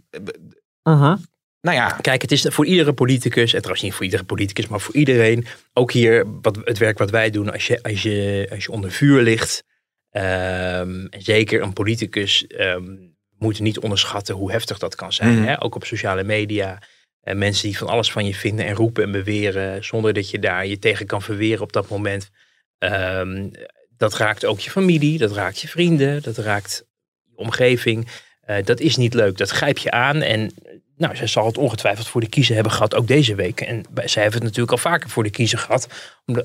Nou 1.61 1.77
ja, 1.77 1.89
Kijk, 2.01 2.21
het 2.21 2.31
is 2.31 2.45
voor 2.49 2.65
iedere 2.65 2.93
politicus, 2.93 3.53
en 3.53 3.59
trouwens 3.59 3.81
niet 3.81 3.93
voor 3.93 4.03
iedere 4.03 4.23
politicus, 4.23 4.67
maar 4.67 4.79
voor 4.79 4.95
iedereen, 4.95 5.45
ook 5.73 5.91
hier 5.91 6.25
wat, 6.41 6.59
het 6.63 6.77
werk 6.77 6.97
wat 6.97 7.09
wij 7.09 7.29
doen, 7.29 7.51
als 7.51 7.67
je, 7.67 7.83
als 7.83 8.03
je, 8.03 8.47
als 8.51 8.63
je 8.63 8.71
onder 8.71 8.91
vuur 8.91 9.21
ligt, 9.21 9.63
ehm, 10.11 11.05
en 11.05 11.21
zeker 11.21 11.61
een 11.61 11.73
politicus, 11.73 12.47
ehm 12.47 13.15
moet 13.37 13.59
niet 13.59 13.79
onderschatten 13.79 14.35
hoe 14.35 14.51
heftig 14.51 14.77
dat 14.77 14.95
kan 14.95 15.13
zijn. 15.13 15.35
Mhm. 15.35 15.47
Hè? 15.47 15.63
Ook 15.63 15.75
op 15.75 15.85
sociale 15.85 16.23
media. 16.23 16.81
Eh, 17.21 17.35
mensen 17.35 17.67
die 17.67 17.77
van 17.77 17.87
alles 17.87 18.11
van 18.11 18.25
je 18.25 18.33
vinden 18.33 18.65
en 18.65 18.75
roepen 18.75 19.03
en 19.03 19.11
beweren, 19.11 19.83
zonder 19.83 20.13
dat 20.13 20.29
je 20.29 20.39
daar 20.39 20.65
je 20.67 20.79
tegen 20.79 21.05
kan 21.05 21.21
verweren 21.21 21.61
op 21.61 21.73
dat 21.73 21.89
moment. 21.89 22.29
Ehm, 22.77 23.49
dat 23.97 24.13
raakt 24.13 24.45
ook 24.45 24.59
je 24.59 24.69
familie, 24.69 25.17
dat 25.17 25.31
raakt 25.31 25.59
je 25.59 25.67
vrienden, 25.67 26.23
dat 26.23 26.37
raakt 26.37 26.83
je 27.23 27.37
omgeving. 27.37 28.07
Eh, 28.41 28.63
dat 28.65 28.79
is 28.79 28.95
niet 28.95 29.13
leuk, 29.13 29.37
dat 29.37 29.49
grijp 29.49 29.77
je 29.77 29.91
aan. 29.91 30.21
En 30.21 30.53
nou, 30.97 31.15
zij 31.15 31.27
zal 31.27 31.45
het 31.45 31.57
ongetwijfeld 31.57 32.07
voor 32.07 32.21
de 32.21 32.29
kiezer 32.29 32.55
hebben 32.55 32.73
gehad, 32.73 32.95
ook 32.95 33.07
deze 33.07 33.35
week. 33.35 33.61
En 33.61 33.83
zij 34.05 34.21
heeft 34.21 34.33
het 34.33 34.43
natuurlijk 34.43 34.71
al 34.71 34.77
vaker 34.77 35.09
voor 35.09 35.23
de 35.23 35.29
kiezer 35.29 35.59
gehad. 35.59 35.87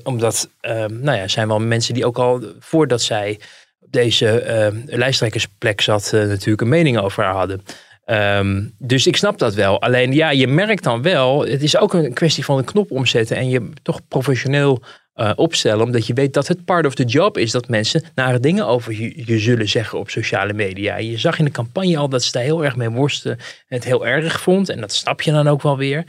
Omdat, 0.03 0.49
ehm, 0.61 0.99
nou 0.99 1.17
ja, 1.17 1.27
zijn 1.27 1.47
wel 1.47 1.59
mensen 1.59 1.93
die 1.93 2.05
ook 2.05 2.17
al 2.17 2.43
voordat 2.59 3.01
zij 3.01 3.39
op 3.79 3.91
deze 3.91 4.39
ehm, 4.39 4.81
lijsttrekkersplek 4.85 5.81
zat, 5.81 6.13
eh, 6.13 6.19
natuurlijk 6.19 6.61
een 6.61 6.69
mening 6.69 6.97
over 6.97 7.23
haar 7.23 7.33
hadden. 7.33 7.63
Ehm, 8.05 8.67
dus 8.77 9.07
ik 9.07 9.15
snap 9.15 9.37
dat 9.37 9.53
wel. 9.53 9.81
Alleen 9.81 10.13
ja, 10.13 10.29
je 10.29 10.47
merkt 10.47 10.83
dan 10.83 11.01
wel, 11.01 11.45
het 11.45 11.63
is 11.63 11.77
ook 11.77 11.93
een 11.93 12.13
kwestie 12.13 12.45
van 12.45 12.57
een 12.57 12.63
knop 12.63 12.91
omzetten 12.91 13.37
en 13.37 13.49
je 13.49 13.69
toch 13.81 14.07
professioneel 14.07 14.83
eh, 15.13 15.31
opstellen, 15.35 15.85
omdat 15.85 16.07
je 16.07 16.13
weet 16.13 16.33
dat 16.33 16.47
het 16.47 16.65
part 16.65 16.85
of 16.85 16.95
the 16.95 17.03
job 17.03 17.37
is 17.37 17.51
dat 17.51 17.67
mensen 17.67 18.03
nare 18.15 18.39
dingen 18.39 18.67
over 18.67 18.93
je, 18.93 19.39
zullen 19.39 19.69
zeggen 19.69 19.99
op 19.99 20.09
sociale 20.09 20.53
media. 20.53 20.97
Je 20.97 21.17
zag 21.17 21.39
in 21.39 21.45
de 21.45 21.51
campagne 21.51 21.97
al 21.97 22.09
dat 22.09 22.23
ze 22.23 22.31
daar 22.31 22.43
heel 22.43 22.63
erg 22.63 22.75
mee 22.75 22.89
worsten 22.89 23.31
en 23.37 23.75
het 23.75 23.83
heel 23.83 24.07
erg 24.07 24.41
vond 24.41 24.69
en 24.69 24.79
dat 24.79 24.93
snap 24.93 25.21
je 25.21 25.31
dan 25.31 25.47
ook 25.47 25.61
wel 25.61 25.77
weer. 25.77 26.05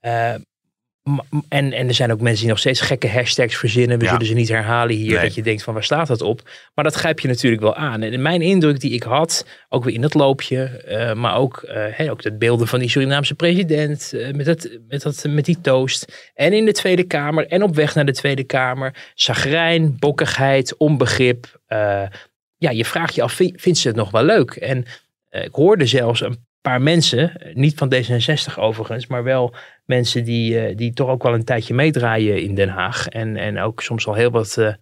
Eh, 0.00 0.34
en, 1.48 1.72
en 1.72 1.88
er 1.88 1.94
zijn 1.94 2.12
ook 2.12 2.20
mensen 2.20 2.40
die 2.40 2.48
nog 2.50 2.58
steeds 2.58 2.80
gekke 2.80 3.08
hashtags 3.08 3.56
verzinnen. 3.56 3.98
We 3.98 4.04
Ja. 4.04 4.10
zullen 4.10 4.26
ze 4.26 4.34
niet 4.34 4.48
herhalen 4.48 4.96
hier. 4.96 5.12
Nee. 5.14 5.22
Dat 5.22 5.34
je 5.34 5.42
denkt 5.42 5.62
van 5.62 5.74
waar 5.74 5.84
staat 5.84 6.06
dat 6.06 6.20
op? 6.22 6.48
Maar 6.74 6.84
dat 6.84 6.94
grijp 6.94 7.20
je 7.20 7.28
natuurlijk 7.28 7.62
wel 7.62 7.74
aan. 7.74 8.02
En 8.02 8.22
mijn 8.22 8.42
indruk 8.42 8.80
die 8.80 8.90
ik 8.92 9.02
had, 9.02 9.46
ook 9.68 9.84
weer 9.84 9.94
in 9.94 10.02
het 10.02 10.14
loopje, 10.14 10.62
eh, 10.64 11.14
maar 11.14 11.36
ook, 11.36 11.62
hè, 11.68 12.10
ook 12.10 12.22
dat 12.22 12.38
beelden 12.38 12.66
van 12.68 12.78
die 12.78 12.88
Surinaamse 12.88 13.34
president 13.34 14.12
eh, 14.12 14.32
met, 14.32 14.46
dat, 14.46 14.68
met, 14.88 15.02
dat, 15.02 15.24
met 15.28 15.44
die 15.44 15.60
toast. 15.60 16.30
En 16.34 16.52
in 16.52 16.64
de 16.64 16.72
Tweede 16.72 17.04
Kamer 17.04 17.46
en 17.46 17.62
op 17.62 17.74
weg 17.74 17.94
naar 17.94 18.06
de 18.06 18.12
Tweede 18.12 18.44
Kamer. 18.44 19.10
Zagrijn, 19.14 19.96
bokkigheid, 19.98 20.76
onbegrip. 20.76 21.60
Ja, 22.56 22.70
je 22.70 22.84
vraagt 22.84 23.14
je 23.14 23.22
af, 23.22 23.32
vi- 23.32 23.52
vindt 23.56 23.78
ze 23.78 23.88
het 23.88 23.96
nog 23.96 24.10
wel 24.10 24.24
leuk? 24.24 24.50
En 24.50 24.84
ik 25.30 25.54
hoorde 25.54 25.86
zelfs 25.86 26.20
een 26.20 26.46
paar 26.62 26.82
mensen, 26.82 27.32
niet 27.54 27.74
van 27.74 27.94
D66 27.94 28.58
overigens, 28.58 29.06
maar 29.06 29.24
wel 29.24 29.54
mensen 29.84 30.24
die, 30.24 30.58
eh, 30.58 30.76
die 30.76 30.92
toch 30.92 31.08
ook 31.08 31.22
wel 31.22 31.34
een 31.34 31.44
tijdje 31.44 31.74
meedraaien 31.74 32.42
in 32.42 32.54
Den 32.54 32.68
Haag. 32.68 33.08
En, 33.08 33.36
en 33.36 33.58
ook 33.58 33.82
soms 33.82 34.06
al 34.06 34.14
heel 34.14 34.30
wat 34.30 34.56
eh, 34.56 34.72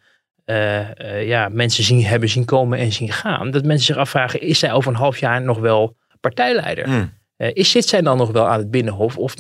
eh, 0.45 1.27
ja, 1.27 1.49
mensen 1.49 1.85
zien, 1.85 2.05
hebben 2.05 2.29
zien 2.29 2.45
komen 2.45 2.79
en 2.79 2.93
zien 2.93 3.13
gaan. 3.13 3.51
Dat 3.51 3.65
mensen 3.65 3.87
zich 3.87 3.97
afvragen, 3.97 4.41
is 4.41 4.59
zij 4.59 4.73
over 4.73 4.91
een 4.91 4.99
half 4.99 5.19
jaar 5.19 5.43
nog 5.43 5.59
wel 5.59 5.97
partijleider? 6.21 6.87
Hmm. 6.87 7.19
Is, 7.37 7.71
zit 7.71 7.89
zij 7.89 8.01
dan 8.01 8.17
nog 8.17 8.31
wel 8.31 8.49
aan 8.49 8.59
het 8.59 8.71
Binnenhof? 8.71 9.19
Of, 9.19 9.35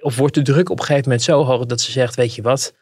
of 0.00 0.16
wordt 0.16 0.34
de 0.34 0.42
druk 0.42 0.70
op 0.70 0.78
een 0.78 0.84
gegeven 0.84 1.04
moment 1.04 1.22
zo 1.22 1.44
hoog 1.44 1.66
dat 1.66 1.80
ze 1.80 1.90
zegt, 1.90 2.14
weet 2.14 2.34
je 2.34 2.42
wat, 2.42 2.74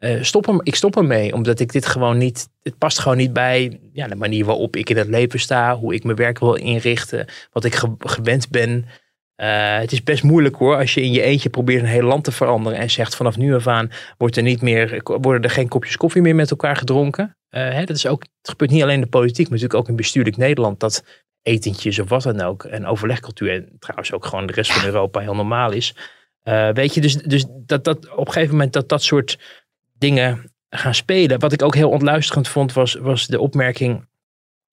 eh, 0.00 0.22
stop 0.22 0.46
hem, 0.46 0.60
ik 0.62 0.74
stop 0.74 0.96
ermee. 0.96 1.32
Omdat 1.32 1.60
ik 1.60 1.72
dit 1.72 1.86
gewoon 1.86 2.18
niet, 2.18 2.48
het 2.62 2.78
past 2.78 2.98
gewoon 2.98 3.16
niet 3.16 3.32
bij 3.32 3.80
ja, 3.92 4.08
de 4.08 4.14
manier 4.14 4.44
waarop 4.44 4.76
ik 4.76 4.90
in 4.90 4.96
het 4.96 5.08
leven 5.08 5.40
sta. 5.40 5.76
Hoe 5.76 5.94
ik 5.94 6.04
mijn 6.04 6.16
werk 6.16 6.38
wil 6.38 6.54
inrichten. 6.54 7.26
Wat 7.52 7.64
ik 7.64 7.74
ge- 7.74 7.94
gewend 7.98 8.48
ben. 8.50 8.86
Eh, 9.34 9.78
het 9.78 9.92
is 9.92 10.02
best 10.02 10.22
moeilijk 10.22 10.56
hoor, 10.56 10.76
als 10.76 10.94
je 10.94 11.02
in 11.02 11.12
je 11.12 11.22
eentje 11.22 11.50
probeert 11.50 11.82
een 11.82 11.88
heel 11.88 12.02
land 12.02 12.24
te 12.24 12.32
veranderen 12.32 12.78
en 12.78 12.90
zegt 12.90 13.16
vanaf 13.16 13.36
nu 13.36 13.54
af 13.54 13.66
aan 13.66 13.90
wordt 14.18 14.36
er 14.36 14.42
niet 14.42 14.60
meer, 14.62 15.00
worden 15.04 15.42
er 15.42 15.50
geen 15.50 15.68
kopjes 15.68 15.96
koffie 15.96 16.22
meer 16.22 16.34
met 16.34 16.50
elkaar 16.50 16.76
gedronken. 16.76 17.36
Eh, 17.48 17.72
hè, 17.72 17.84
dat 17.84 17.96
is 17.96 18.06
ook, 18.06 18.22
het 18.22 18.50
gebeurt 18.50 18.70
niet 18.70 18.82
alleen 18.82 18.94
in 18.94 19.00
de 19.00 19.06
politiek, 19.06 19.48
maar 19.48 19.58
natuurlijk 19.58 19.80
ook 19.80 19.88
in 19.88 19.96
bestuurlijk 19.96 20.36
Nederland 20.36 20.80
dat 20.80 21.04
etentjes 21.42 21.98
of 21.98 22.08
wat 22.08 22.22
dan 22.22 22.40
ook 22.40 22.64
en 22.64 22.86
overlegcultuur 22.86 23.52
en 23.52 23.76
trouwens 23.78 24.12
ook 24.12 24.26
gewoon 24.26 24.46
de 24.46 24.52
rest 24.52 24.72
van 24.72 24.84
Europa 24.84 25.20
heel 25.20 25.34
normaal 25.34 25.72
is. 25.72 25.94
Weet 26.72 26.94
je, 26.94 27.00
dus, 27.00 27.14
dus 27.14 27.46
dat, 27.48 27.84
dat 27.84 28.10
op 28.10 28.26
een 28.26 28.32
gegeven 28.32 28.54
moment 28.54 28.72
dat 28.72 28.88
dat 28.88 29.02
soort 29.02 29.38
dingen 30.00 30.52
gaan 30.70 30.94
spelen. 30.94 31.38
Wat 31.40 31.52
ik 31.52 31.62
ook 31.62 31.74
heel 31.74 31.90
ontluisterend 31.90 32.48
vond, 32.48 32.72
was, 32.72 32.94
was 32.94 33.26
de 33.26 33.40
opmerking 33.40 34.08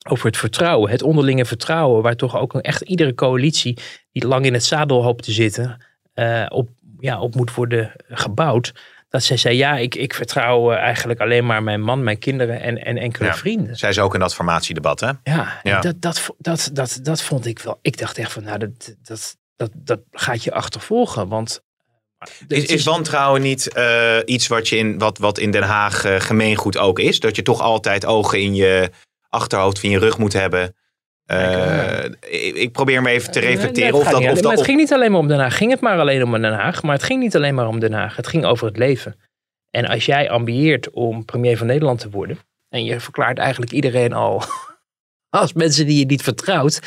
over 0.10 0.26
het 0.26 0.38
vertrouwen. 0.38 0.92
Het 0.92 1.02
onderlinge 1.04 1.46
vertrouwen, 1.46 2.02
waar 2.04 2.16
toch 2.16 2.38
ook 2.38 2.54
een, 2.54 2.62
echt 2.62 2.82
iedere 2.82 3.14
coalitie 3.14 3.78
die 4.12 4.28
lang 4.28 4.46
in 4.46 4.54
het 4.54 4.64
zadel 4.64 5.04
hoopt 5.04 5.24
te 5.24 5.32
zitten, 5.32 5.86
eh, 6.14 6.46
op, 6.50 6.70
ja, 7.00 7.20
op 7.20 7.36
moet 7.36 7.54
worden 7.54 7.92
gebouwd. 8.08 8.74
Dat 9.10 9.24
zij 9.24 9.38
zei, 9.38 9.58
ja, 9.58 9.78
ik, 9.78 9.96
ik 9.96 10.14
vertrouw 10.14 10.72
eh, 10.72 10.78
eigenlijk 10.78 11.20
alleen 11.20 11.46
maar 11.46 11.64
mijn 11.64 11.82
man, 11.82 12.04
mijn 12.04 12.20
kinderen 12.20 12.62
en, 12.62 12.78
en 12.86 12.98
enkele 12.98 13.28
Ja. 13.28 13.34
vrienden. 13.36 13.76
Zij 13.76 13.90
is 13.90 14.00
ook 14.00 14.14
in 14.14 14.20
dat 14.20 14.36
formatiedebat, 14.36 15.00
hè? 15.00 15.12
Ja, 15.24 15.60
Ja. 15.64 15.80
Dat, 15.82 16.02
dat, 16.02 16.30
dat, 16.38 16.70
dat, 16.74 17.00
dat 17.04 17.22
vond 17.22 17.46
ik 17.46 17.60
wel. 17.60 17.80
Ik 17.82 17.98
dacht 17.98 18.18
echt 18.18 18.32
van, 18.32 18.44
nou, 18.44 18.58
dat, 18.58 18.96
dat, 19.04 19.38
dat, 19.56 19.72
dat 19.74 20.00
gaat 20.12 20.44
je 20.44 20.52
achtervolgen. 20.54 21.28
Want 21.28 21.62
Is, 22.48 22.66
is 22.66 22.84
wantrouwen 22.84 23.42
niet 23.42 23.74
eh, 23.74 24.18
iets 24.26 24.48
wat, 24.48 24.70
je 24.70 24.78
in, 24.78 24.98
wat, 24.98 25.18
wat 25.18 25.38
in 25.38 25.52
Den 25.52 25.64
Haag 25.64 26.04
eh, 26.06 26.20
gemeengoed 26.20 26.78
ook 26.78 27.00
is? 27.00 27.20
Dat 27.20 27.36
je 27.36 27.42
toch 27.42 27.62
altijd 27.62 28.06
ogen 28.06 28.40
in 28.42 28.56
je 28.56 28.90
achterhoofd, 29.30 29.84
in 29.84 29.90
je 29.90 30.00
rug 30.00 30.18
moet 30.18 30.34
hebben? 30.34 30.76
Eh, 31.26 32.04
ik, 32.06 32.56
ik 32.56 32.72
probeer 32.72 33.02
me 33.02 33.10
even 33.10 33.32
te 33.32 33.40
reflecteren. 33.40 33.92
Nee, 33.92 34.00
of 34.02 34.04
dat, 34.06 34.14
of 34.14 34.20
alleen- 34.20 34.34
dat, 34.34 34.42
maar 34.44 34.52
het 34.52 34.60
of- 34.60 34.66
ging 34.66 34.78
niet 34.80 34.94
alleen 34.94 35.12
maar 35.12 35.20
om 35.20 35.28
Den 35.28 35.40
Haag. 35.40 35.58
Ging 35.58 35.72
het 35.72 35.80
maar 35.82 36.00
alleen 36.00 36.24
om 36.24 36.32
Den 36.42 36.54
Haag. 36.54 36.84
Maar 36.84 36.94
het 36.96 37.04
ging 37.04 37.20
niet 37.20 37.36
alleen 37.36 37.56
maar 37.56 37.68
om 37.68 37.80
Den 37.80 37.94
Haag. 37.94 38.16
Het 38.16 38.28
ging 38.28 38.46
over 38.46 38.68
het 38.68 38.78
leven. 38.78 39.20
En 39.72 39.86
als 39.86 40.06
jij 40.06 40.30
ambieert 40.30 40.90
om 40.90 41.26
premier 41.26 41.58
van 41.58 41.68
Nederland 41.68 42.00
te 42.00 42.10
worden. 42.10 42.40
En 42.70 42.84
je 42.84 43.00
verklaart 43.00 43.38
eigenlijk 43.38 43.72
iedereen 43.72 44.14
al 44.14 44.44
als 45.30 45.54
mensen 45.54 45.86
die 45.86 46.00
je 46.00 46.06
niet 46.06 46.22
vertrouwt. 46.24 46.80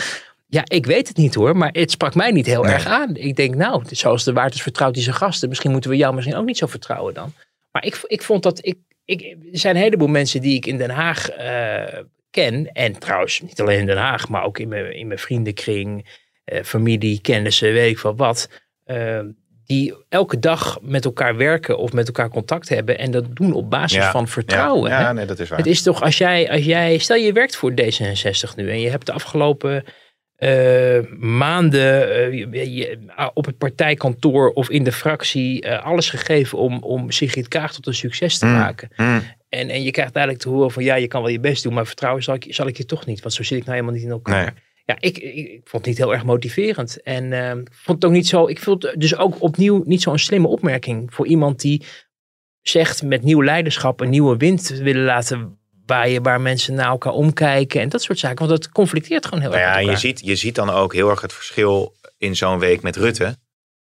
Ja, 0.50 0.62
ik 0.64 0.86
weet 0.86 1.08
het 1.08 1.16
niet 1.16 1.34
hoor, 1.34 1.56
maar 1.56 1.70
het 1.72 1.90
sprak 1.90 2.14
mij 2.14 2.30
niet 2.30 2.46
heel 2.46 2.62
Nee. 2.62 2.72
erg 2.72 2.86
aan. 2.86 3.16
Ik 3.16 3.36
denk, 3.36 3.54
nou, 3.54 3.82
zoals 3.90 4.24
de 4.24 4.32
Waard 4.32 4.54
is 4.54 4.62
vertrouwt 4.62 4.94
die 4.94 5.02
zijn 5.02 5.16
gasten. 5.16 5.48
Misschien 5.48 5.70
moeten 5.70 5.90
we 5.90 5.96
jou 5.96 6.14
misschien 6.14 6.36
ook 6.36 6.44
niet 6.44 6.58
zo 6.58 6.66
vertrouwen 6.66 7.14
dan. 7.14 7.32
Maar 7.72 7.84
ik, 7.84 8.00
ik 8.06 8.22
vond 8.22 8.42
dat, 8.42 8.66
ik, 8.66 8.78
ik, 9.04 9.20
er 9.52 9.58
zijn 9.58 9.76
een 9.76 9.82
heleboel 9.82 10.08
mensen 10.08 10.40
die 10.40 10.56
ik 10.56 10.66
in 10.66 10.78
Den 10.78 10.90
Haag 10.90 11.30
eh, 11.30 11.98
ken. 12.30 12.72
En 12.72 12.98
trouwens, 12.98 13.40
niet 13.40 13.60
alleen 13.60 13.78
in 13.80 13.86
Den 13.86 13.96
Haag, 13.96 14.28
maar 14.28 14.44
ook 14.44 14.58
in 14.58 14.68
mijn, 14.68 14.94
in 14.96 15.06
mijn 15.06 15.18
vriendenkring, 15.18 16.18
eh, 16.44 16.62
familie, 16.62 17.20
kennissen, 17.20 17.72
weet 17.72 17.90
ik 17.90 17.98
veel 17.98 18.16
wat. 18.16 18.48
eh, 18.84 19.20
die 19.64 19.94
elke 20.08 20.38
dag 20.38 20.78
met 20.82 21.04
elkaar 21.04 21.36
werken 21.36 21.78
of 21.78 21.92
met 21.92 22.06
elkaar 22.06 22.28
contact 22.28 22.68
hebben. 22.68 22.98
En 22.98 23.10
dat 23.10 23.36
doen 23.36 23.52
op 23.52 23.70
basis 23.70 23.96
Ja, 23.98 24.10
van 24.10 24.28
vertrouwen. 24.28 24.90
Ja, 24.90 25.12
nee, 25.12 25.26
dat 25.26 25.38
is 25.38 25.48
waar. 25.48 25.58
Het 25.58 25.66
is 25.66 25.82
toch 25.82 26.02
als 26.02 26.18
jij, 26.18 26.50
als 26.50 26.64
jij, 26.64 26.98
stel 26.98 27.16
je 27.16 27.32
werkt 27.32 27.56
voor 27.56 27.70
D66 27.70 28.54
nu 28.56 28.70
en 28.70 28.80
je 28.80 28.90
hebt 28.90 29.06
de 29.06 29.12
afgelopen 29.12 29.84
maanden 31.18 32.14
eh, 32.14 32.32
je- 32.38 32.72
je- 32.74 32.98
op 33.34 33.46
het 33.46 33.58
partijkantoor 33.58 34.50
of 34.50 34.70
in 34.70 34.84
de 34.84 34.92
fractie 34.92 35.62
eh, 35.62 35.84
alles 35.84 36.10
gegeven 36.10 36.58
om, 36.58 36.78
om 36.82 37.10
Sigrid 37.10 37.48
Kaag 37.48 37.72
tot 37.74 37.86
een 37.86 37.94
succes 37.94 38.38
te 38.38 38.46
Mm. 38.46 38.52
maken. 38.52 38.88
Mm. 38.96 39.22
En, 39.48 39.68
en 39.68 39.82
je 39.82 39.90
krijgt 39.90 40.14
eigenlijk 40.14 40.44
te 40.44 40.50
horen 40.50 40.70
van 40.70 40.84
ja, 40.84 40.94
je 40.94 41.06
kan 41.08 41.22
wel 41.22 41.30
je 41.30 41.40
best 41.40 41.62
doen, 41.62 41.74
maar 41.74 41.86
vertrouwen 41.86 42.22
zal 42.22 42.34
ik, 42.34 42.46
zal 42.48 42.66
ik 42.66 42.76
je 42.76 42.84
toch 42.84 43.06
niet, 43.06 43.20
want 43.20 43.34
zo 43.34 43.42
zit 43.42 43.58
ik 43.58 43.64
nou 43.64 43.74
helemaal 43.74 43.94
niet 43.96 44.04
in 44.04 44.10
elkaar. 44.10 44.44
Nee. 44.44 44.62
Ja, 44.84 44.96
ik, 45.00 45.18
ik, 45.18 45.34
ik 45.34 45.60
vond 45.64 45.84
het 45.84 45.86
niet 45.86 45.98
heel 45.98 46.12
erg 46.12 46.24
motiverend. 46.24 47.02
En 47.02 47.32
eh, 47.32 47.50
ik 47.50 47.68
vond 47.72 48.02
het 48.02 48.04
ook 48.04 48.16
niet 48.16 48.28
zo. 48.28 48.46
Ik 48.46 48.58
vond 48.58 48.82
het 48.82 49.00
dus 49.00 49.16
ook 49.16 49.42
opnieuw 49.42 49.82
niet 49.86 50.02
zo'n 50.02 50.18
slimme 50.18 50.48
opmerking 50.48 51.14
voor 51.14 51.26
iemand 51.26 51.60
die 51.60 51.84
zegt 52.62 53.02
met 53.02 53.22
nieuw 53.22 53.42
leiderschap 53.42 54.00
een 54.00 54.10
nieuwe 54.10 54.36
wind 54.36 54.68
willen 54.68 55.04
laten 55.04 55.58
waaien, 55.90 56.22
waar 56.22 56.40
mensen 56.40 56.74
naar 56.74 56.86
elkaar 56.88 57.12
omkijken 57.12 57.80
en 57.80 57.88
dat 57.88 58.02
soort 58.02 58.18
zaken. 58.18 58.46
Want 58.48 58.50
dat 58.62 58.72
conflicteert 58.72 59.24
gewoon 59.24 59.40
heel 59.40 59.50
Nou 59.50 59.62
erg. 59.62 59.74
ja, 59.84 59.90
je 59.90 59.96
ziet, 59.96 60.20
je 60.24 60.36
ziet 60.36 60.54
dan 60.54 60.70
ook 60.70 60.92
heel 60.94 61.10
erg 61.10 61.20
het 61.20 61.32
verschil 61.32 61.94
in 62.18 62.36
zo'n 62.36 62.58
week 62.58 62.82
met 62.82 62.96
Rutte. 62.96 63.36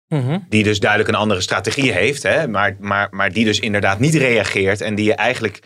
Mhm. 0.08 0.38
Die 0.48 0.62
dus 0.62 0.80
duidelijk 0.80 1.10
een 1.10 1.16
andere 1.18 1.40
strategie 1.40 1.92
heeft. 1.92 2.22
Hè, 2.22 2.48
maar, 2.48 2.76
maar, 2.80 3.08
maar 3.10 3.32
die 3.32 3.44
dus 3.44 3.60
inderdaad 3.60 3.98
niet 3.98 4.14
reageert. 4.14 4.80
En 4.80 4.94
die 4.94 5.04
je 5.04 5.14
eigenlijk 5.14 5.60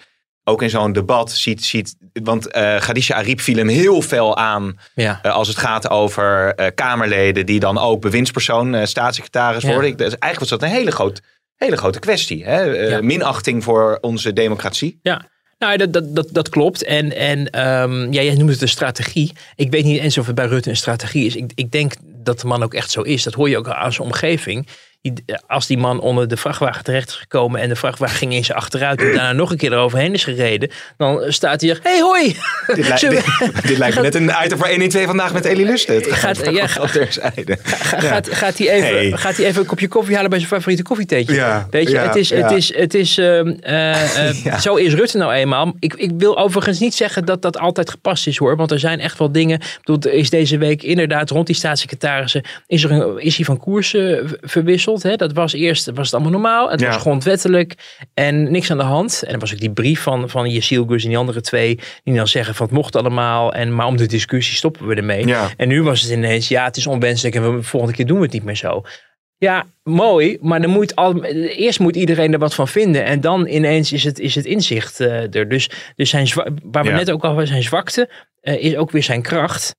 ook 0.44 0.62
in 0.62 0.70
zo'n 0.70 0.92
debat 0.92 1.32
ziet. 1.32 1.64
ziet 1.64 1.96
want 2.22 2.50
eh 2.50 2.76
Khadija 2.76 3.16
Ariep 3.16 3.40
viel 3.40 3.56
hem 3.56 3.68
heel 3.68 4.02
fel 4.02 4.36
aan. 4.36 4.78
Ja. 4.94 5.18
eh, 5.22 5.32
als 5.32 5.48
het 5.48 5.56
gaat 5.56 5.90
over 5.90 6.54
eh, 6.54 6.66
Kamerleden. 6.74 7.46
die 7.46 7.60
dan 7.60 7.78
ook 7.78 8.00
bewindspersoon, 8.00 8.74
eh, 8.74 8.84
staatssecretaris 8.86 9.62
Ja. 9.62 9.68
worden. 9.72 9.90
Ik, 9.90 9.98
dus 9.98 10.06
eigenlijk 10.18 10.38
was 10.40 10.48
dat 10.48 10.62
een 10.62 10.76
hele, 10.76 10.90
groot, 10.90 11.20
hele 11.56 11.76
grote 11.76 11.98
kwestie. 11.98 12.44
Hè? 12.44 12.74
Eh, 12.76 12.90
Ja. 12.90 13.00
Minachting 13.02 13.64
voor 13.64 13.98
onze 14.00 14.32
democratie. 14.32 14.98
Ja. 15.02 15.28
Nou, 15.59 15.77
dat, 15.77 16.14
dat, 16.14 16.29
dat, 16.33 16.49
klopt. 16.49 16.85
En, 16.85 17.16
en 17.16 17.51
ehm, 17.51 18.12
ja, 18.12 18.23
jij 18.23 18.35
noemt 18.35 18.51
het 18.51 18.62
een 18.62 18.68
strategie. 18.68 19.33
Ik 19.57 19.71
weet 19.71 19.85
niet 19.85 20.01
eens 20.01 20.18
of 20.18 20.27
het 20.27 20.35
bij 20.35 20.47
Rutte 20.47 20.71
een 20.71 20.77
strategie 20.77 21.27
is. 21.27 21.37
Ik, 21.37 21.53
ik 21.55 21.71
denk 21.71 21.94
dat 22.05 22.40
de 22.40 22.47
man 22.47 22.62
ook 22.62 22.75
echt 22.75 22.90
zo 22.90 23.03
is. 23.03 23.23
Dat 23.23 23.35
hoor 23.35 23.49
je 23.49 23.59
ook 23.59 23.68
aan 23.68 23.92
zijn 23.92 24.09
omgeving. 24.09 24.66
Als 25.47 25.66
die 25.66 25.79
man 25.79 26.01
onder 26.01 26.29
de 26.29 26.37
vrachtwagen 26.37 26.85
terecht 26.85 27.09
is 27.09 27.14
gekomen 27.14 27.61
en 27.61 27.68
de 27.68 27.77
vrachtwagen 27.77 28.16
ging 28.16 28.33
in 28.35 28.44
zijn 28.44 28.59
achteruit 28.59 29.01
en 29.01 29.07
daarna 29.07 29.33
nog 29.33 29.51
een 29.51 29.57
keer 29.57 29.73
eroverheen 29.73 30.12
is 30.14 30.25
gereden, 30.25 30.71
dan 30.97 31.23
staat 31.29 31.61
hij 31.61 31.71
er, 31.71 31.79
hey 31.83 32.01
hoi! 32.01 32.37
Dit, 32.66 32.88
li- 32.88 32.99
Zullen 32.99 33.16
we- 33.16 33.51
dit, 33.55 33.66
dit 33.66 33.79
lijkt 33.79 33.97
me 33.97 34.03
net 34.03 34.14
een 34.14 34.33
item 34.44 34.59
voor 34.59 34.68
112 34.68 35.07
vandaag 35.07 35.33
met 35.33 35.44
Elie. 35.44 35.66
Het 35.66 35.81
Gaat- 36.07 36.38
gaat 36.38 36.44
ja, 36.44 36.51
ja, 36.81 36.87
terzijde. 36.87 37.59
Ga- 37.62 38.01
Gaat, 38.01 38.29
gaat, 38.35 38.59
hij 38.59 38.71
even, 38.71 38.88
Hey. 38.88 39.12
gaat 39.12 39.37
hij 39.37 39.47
even 39.47 39.61
een 39.61 39.66
kopje 39.66 39.88
koffie 39.88 40.14
halen 40.14 40.31
bij 40.31 40.38
zijn 40.38 40.51
favoriete 40.51 40.83
koffietheetje? 40.83 41.35
Ja, 41.35 41.66
Weet 41.71 41.88
je, 41.88 41.94
ja, 41.94 42.03
het 42.07 42.16
is, 42.16 42.31
het 42.31 42.51
is, 42.51 42.75
het 42.75 42.94
is 42.94 43.18
ehm, 43.18 43.49
eh, 43.61 44.27
eh, 44.47 44.59
zo 44.61 44.75
is 44.75 44.94
Rutte 44.94 45.18
nou 45.18 45.33
eenmaal. 45.33 45.75
Ik, 45.79 45.94
ik 45.94 46.11
wil 46.18 46.38
overigens 46.38 46.79
niet 46.79 46.94
zeggen 46.94 47.25
dat 47.25 47.42
dat 47.42 47.59
altijd 47.59 47.90
gepast 47.90 48.27
is 48.27 48.37
hoor, 48.37 48.57
want 48.57 48.71
er 48.71 48.79
zijn 48.79 49.01
echt 49.01 49.18
wel 49.18 49.33
dingen. 49.33 49.61
Bedoel, 49.85 50.12
is 50.12 50.31
deze 50.31 50.59
week 50.59 50.83
inderdaad 50.83 51.31
rond 51.31 51.47
die 51.47 51.57
staatssecretarissen, 51.57 52.42
is, 52.66 52.85
er 52.85 52.90
een, 52.90 53.18
is 53.21 53.37
hij 53.37 53.44
van 53.44 53.59
koers 53.59 53.94
eh, 53.94 54.16
v- 54.42 54.62
Hè? 55.02 55.16
Dat 55.16 55.32
was 55.32 55.52
eerst, 55.52 55.90
was 55.94 56.04
het 56.04 56.14
allemaal 56.14 56.32
normaal, 56.32 56.70
het 56.70 56.80
Ja. 56.80 56.87
was 56.87 56.96
grondwettelijk 56.96 57.74
en 58.14 58.50
niks 58.50 58.70
aan 58.70 58.76
de 58.76 58.82
hand. 58.82 59.22
En 59.26 59.32
er 59.32 59.38
was 59.38 59.52
ook 59.52 59.58
die 59.61 59.70
brief 59.72 60.00
van, 60.02 60.28
van 60.30 60.50
Jessiel 60.50 60.87
Gus 60.87 61.02
en 61.02 61.08
die 61.08 61.18
andere 61.18 61.40
twee, 61.40 61.78
die 62.04 62.14
dan 62.14 62.28
zeggen 62.28 62.54
van 62.54 62.66
het 62.66 62.74
mocht 62.74 62.96
allemaal, 62.96 63.52
en, 63.54 63.74
maar 63.74 63.87
om 63.87 63.96
de 63.96 64.06
discussie 64.06 64.56
stoppen 64.56 64.87
we 64.87 64.94
ermee. 64.94 65.26
Ja. 65.26 65.48
En 65.56 65.68
nu 65.68 65.82
was 65.82 66.00
het 66.02 66.11
ineens, 66.11 66.48
ja, 66.48 66.64
het 66.64 66.76
is 66.76 66.87
onwenselijk 66.87 67.34
en 67.34 67.56
we, 67.56 67.62
volgende 67.62 67.94
keer 67.96 68.06
doen 68.06 68.16
we 68.18 68.24
het 68.24 68.32
niet 68.32 68.44
meer 68.44 68.56
zo. 68.56 68.82
Ja, 69.37 69.66
mooi, 69.82 70.38
maar 70.40 70.61
dan 70.61 70.70
moet 70.70 70.96
al, 70.96 71.24
eerst 71.24 71.78
moet 71.80 71.96
iedereen 71.96 72.32
er 72.32 72.38
wat 72.38 72.54
van 72.54 72.68
vinden 72.68 73.04
en 73.04 73.20
dan 73.20 73.46
ineens 73.46 73.92
is 73.92 74.04
het, 74.04 74.18
is 74.18 74.34
het 74.34 74.44
inzicht 74.44 75.00
eh, 75.00 75.34
er. 75.34 75.48
Dus, 75.48 75.70
dus 75.96 76.11
zijn 76.11 76.28
waar 76.64 76.82
we 76.84 76.88
Ja. 76.90 76.96
net 76.96 77.11
ook 77.11 77.24
al 77.24 77.46
zijn 77.46 77.62
zwakte, 77.62 78.11
eh, 78.40 78.64
is 78.64 78.76
ook 78.76 78.90
weer 78.90 79.02
zijn 79.02 79.22
kracht. 79.22 79.74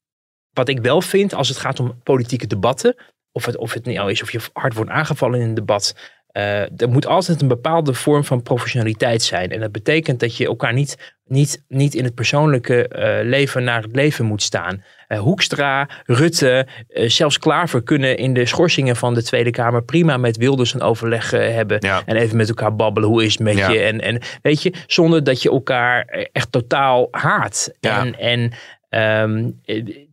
Wat 0.53 0.69
ik 0.69 0.79
wel 0.79 1.01
vind 1.01 1.33
als 1.33 1.47
het 1.49 1.57
gaat 1.57 1.79
om 1.79 1.99
politieke 2.03 2.47
debatten, 2.47 2.95
of 3.31 3.45
het, 3.45 3.57
of 3.57 3.73
het 3.73 3.85
nou 3.85 4.11
is 4.11 4.21
of 4.21 4.31
je 4.31 4.39
hard 4.53 4.73
wordt 4.73 4.91
aangevallen 4.91 5.39
in 5.39 5.47
een 5.47 5.53
debat, 5.53 5.95
eh, 6.29 6.81
er 6.81 6.89
moet 6.89 7.07
altijd 7.07 7.41
een 7.41 7.47
bepaalde 7.47 7.93
vorm 7.93 8.23
van 8.23 8.41
professionaliteit 8.41 9.21
zijn. 9.21 9.51
En 9.51 9.59
dat 9.59 9.71
betekent 9.71 10.19
dat 10.19 10.37
je 10.37 10.45
elkaar 10.45 10.73
niet, 10.73 11.15
niet, 11.25 11.63
niet 11.67 11.93
in 11.95 12.03
het 12.03 12.15
persoonlijke 12.15 12.87
eh, 12.87 13.25
leven 13.25 13.63
naar 13.63 13.81
het 13.81 13.95
leven 13.95 14.25
moet 14.25 14.41
staan. 14.41 14.83
Eh, 15.07 15.19
Hoekstra, 15.19 15.89
Rutte, 16.05 16.67
zelfs 16.87 17.39
Klaver 17.39 17.83
kunnen 17.83 18.17
in 18.17 18.33
de 18.33 18.45
schorsingen 18.45 18.95
van 18.95 19.13
de 19.13 19.23
Tweede 19.23 19.51
Kamer 19.51 19.83
prima 19.83 20.17
met 20.17 20.37
Wilders 20.37 20.73
een 20.73 20.81
overleg 20.81 21.31
hebben. 21.31 21.77
Ja. 21.79 22.01
En 22.05 22.15
even 22.15 22.37
met 22.37 22.49
elkaar 22.49 22.75
babbelen. 22.75 23.09
Hoe 23.09 23.23
is 23.25 23.31
het 23.31 23.41
met 23.41 23.57
Ja. 23.57 23.69
je? 23.69 23.79
En, 23.79 24.01
en 24.01 24.21
weet 24.41 24.61
je, 24.61 24.73
zonder 24.87 25.23
dat 25.23 25.41
je 25.41 25.49
elkaar 25.49 26.05
echt 26.31 26.51
totaal 26.51 27.07
haat. 27.11 27.71
Ja. 27.79 27.99
En, 27.99 28.19
en, 28.19 28.51
ehm, 28.89 29.49
eh, 29.65 30.07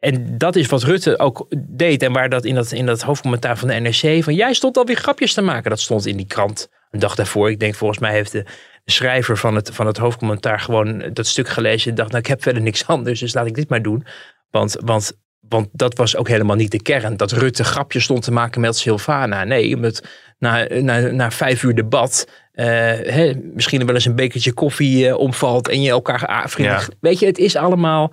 en 0.00 0.38
dat 0.38 0.56
is 0.56 0.66
wat 0.66 0.82
Rutte 0.82 1.18
ook 1.18 1.46
deed. 1.56 2.02
En 2.02 2.12
waar 2.12 2.28
dat 2.28 2.44
in 2.44 2.54
dat, 2.54 2.72
in 2.72 2.86
dat 2.86 3.02
hoofdcommentaar 3.02 3.58
van 3.58 3.68
de 3.68 3.74
NRC. 3.74 4.24
Van 4.24 4.34
jij 4.34 4.52
stond 4.52 4.76
alweer 4.76 4.96
grapjes 4.96 5.34
te 5.34 5.40
maken. 5.40 5.70
Dat 5.70 5.80
stond 5.80 6.06
in 6.06 6.16
die 6.16 6.26
krant 6.26 6.68
een 6.90 7.00
dag 7.00 7.14
daarvoor. 7.14 7.50
Ik 7.50 7.60
denk 7.60 7.74
volgens 7.74 8.00
mij 8.00 8.12
heeft 8.12 8.32
de, 8.32 8.44
schrijver 8.84 9.36
van 9.36 9.54
het, 9.54 9.70
van 9.72 9.86
het 9.86 9.96
hoofdcommentaar 9.96 10.60
gewoon 10.60 11.10
dat 11.12 11.26
stuk 11.26 11.48
gelezen. 11.48 11.90
En 11.90 11.96
dacht, 11.96 12.08
nou 12.08 12.20
ik 12.20 12.28
heb 12.28 12.42
verder 12.42 12.62
niks 12.62 12.86
anders. 12.86 13.20
Dus 13.20 13.34
laat 13.34 13.46
ik 13.46 13.54
dit 13.54 13.68
maar 13.68 13.82
doen. 13.82 14.06
Want, 14.50 14.76
want, 14.84 15.12
want 15.40 15.68
dat 15.72 15.96
was 15.96 16.16
ook 16.16 16.28
helemaal 16.28 16.56
niet 16.56 16.70
de 16.70 16.82
kern. 16.82 17.16
Dat 17.16 17.32
Rutte 17.32 17.64
grapjes 17.64 18.04
stond 18.04 18.22
te 18.22 18.32
maken 18.32 18.60
met 18.60 18.76
Silvana. 18.76 19.44
Nee, 19.44 19.74
omdat 19.74 20.02
na, 20.38 20.66
na, 20.80 21.00
na 21.00 21.30
vijf 21.30 21.62
uur 21.62 21.74
debat. 21.74 22.28
eh, 22.52 22.66
hè, 23.14 23.32
misschien 23.54 23.86
wel 23.86 23.94
eens 23.94 24.04
een 24.04 24.14
bekertje 24.14 24.52
koffie 24.52 25.08
eh, 25.08 25.18
omvalt. 25.18 25.68
En 25.68 25.82
je 25.82 25.90
elkaar 25.90 26.50
vriendelijk. 26.50 26.86
Ja. 26.90 26.96
Weet 27.00 27.18
je, 27.18 27.26
het 27.26 27.38
is 27.38 27.56
allemaal. 27.56 28.12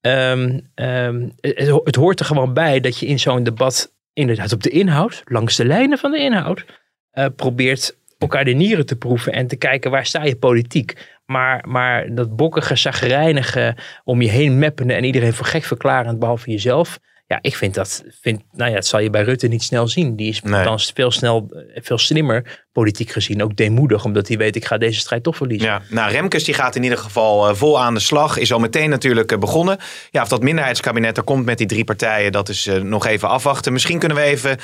Ehm, 0.00 0.58
ehm, 0.74 1.28
het, 1.40 1.68
ho- 1.68 1.80
het 1.84 1.94
hoort 1.94 2.20
er 2.20 2.26
gewoon 2.26 2.54
bij 2.54 2.80
dat 2.80 2.98
je 2.98 3.06
in 3.06 3.18
zo'n 3.18 3.42
debat. 3.42 3.96
inderdaad 4.12 4.52
op 4.52 4.62
de 4.62 4.70
inhoud. 4.70 5.22
langs 5.24 5.56
de 5.56 5.64
lijnen 5.64 5.98
van 5.98 6.10
de 6.10 6.18
inhoud. 6.18 6.64
eh, 7.10 7.26
probeert 7.36 7.96
elkaar 8.18 8.44
de 8.44 8.50
nieren 8.52 8.86
te 8.86 8.96
proeven. 8.96 9.32
en 9.32 9.46
te 9.46 9.56
kijken 9.56 9.90
waar 9.90 10.06
sta 10.06 10.24
je 10.24 10.36
politiek. 10.36 11.16
Maar, 11.26 11.64
maar 11.68 12.14
dat 12.14 12.36
bokkige, 12.36 12.76
zagrijnige. 12.76 13.76
om 14.04 14.22
je 14.22 14.28
heen 14.30 14.58
meppende. 14.58 14.94
en 14.94 15.04
iedereen 15.04 15.32
voor 15.32 15.46
gek 15.46 15.64
verklarend 15.64 16.18
behalve 16.18 16.50
jezelf. 16.50 16.98
Ja, 17.30 17.38
ik 17.40 17.56
vind 17.56 17.74
dat, 17.74 18.04
vind, 18.20 18.42
nou 18.52 18.68
ja, 18.70 18.74
dat 18.76 18.86
zal 18.86 19.00
je 19.00 19.10
bij 19.10 19.22
Rutte 19.22 19.46
niet 19.48 19.62
snel 19.62 19.88
zien. 19.88 20.16
Die 20.16 20.28
is 20.28 20.42
Nee. 20.42 20.64
dan 20.64 20.78
veel, 20.80 21.10
snel, 21.10 21.48
eh, 21.74 21.82
veel 21.82 21.98
slimmer, 21.98 22.66
politiek 22.72 23.10
gezien, 23.10 23.42
ook 23.42 23.56
deemoedig, 23.56 24.04
omdat 24.04 24.28
hij 24.28 24.36
weet, 24.36 24.56
ik 24.56 24.64
ga 24.64 24.78
deze 24.78 25.00
strijd 25.00 25.22
toch 25.22 25.36
verliezen. 25.36 25.68
Ja, 25.68 25.82
nou 25.90 26.10
Remkes 26.10 26.44
die 26.44 26.54
gaat 26.54 26.76
in 26.76 26.82
ieder 26.82 26.98
geval 26.98 27.48
eh, 27.48 27.54
vol 27.54 27.80
aan 27.80 27.94
de 27.94 28.00
slag. 28.00 28.36
Is 28.36 28.52
al 28.52 28.58
meteen 28.58 28.90
natuurlijk 28.90 29.32
eh, 29.32 29.38
begonnen. 29.38 29.78
Ja, 30.10 30.22
of 30.22 30.28
dat 30.28 30.42
minderheidskabinet 30.42 31.16
er 31.16 31.22
komt 31.22 31.44
met 31.44 31.58
die 31.58 31.66
drie 31.66 31.84
partijen, 31.84 32.32
dat 32.32 32.48
is 32.48 32.68
nog 32.82 33.06
even 33.06 33.28
afwachten. 33.28 33.72
Misschien 33.72 33.98
kunnen 33.98 34.16
we 34.16 34.22
even 34.22 34.58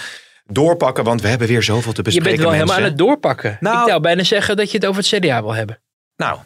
doorpakken, 0.46 1.04
want 1.04 1.20
we 1.20 1.28
hebben 1.28 1.48
weer 1.48 1.62
zoveel 1.62 1.92
te 1.92 1.96
Je 1.96 2.02
bespreken. 2.02 2.30
bent 2.30 2.42
wel 2.42 2.52
helemaal 2.52 2.76
aan 2.76 2.82
het 2.82 2.98
doorpakken. 2.98 3.56
Nou- 3.60 3.82
ik 3.82 3.88
zou 3.88 4.00
bijna 4.00 4.22
zeggen 4.22 4.56
dat 4.56 4.70
je 4.70 4.76
het 4.78 4.86
over 4.86 5.02
het 5.02 5.10
CDA 5.20 5.42
wil 5.42 5.54
hebben. 5.54 5.82
Nou, 6.16 6.38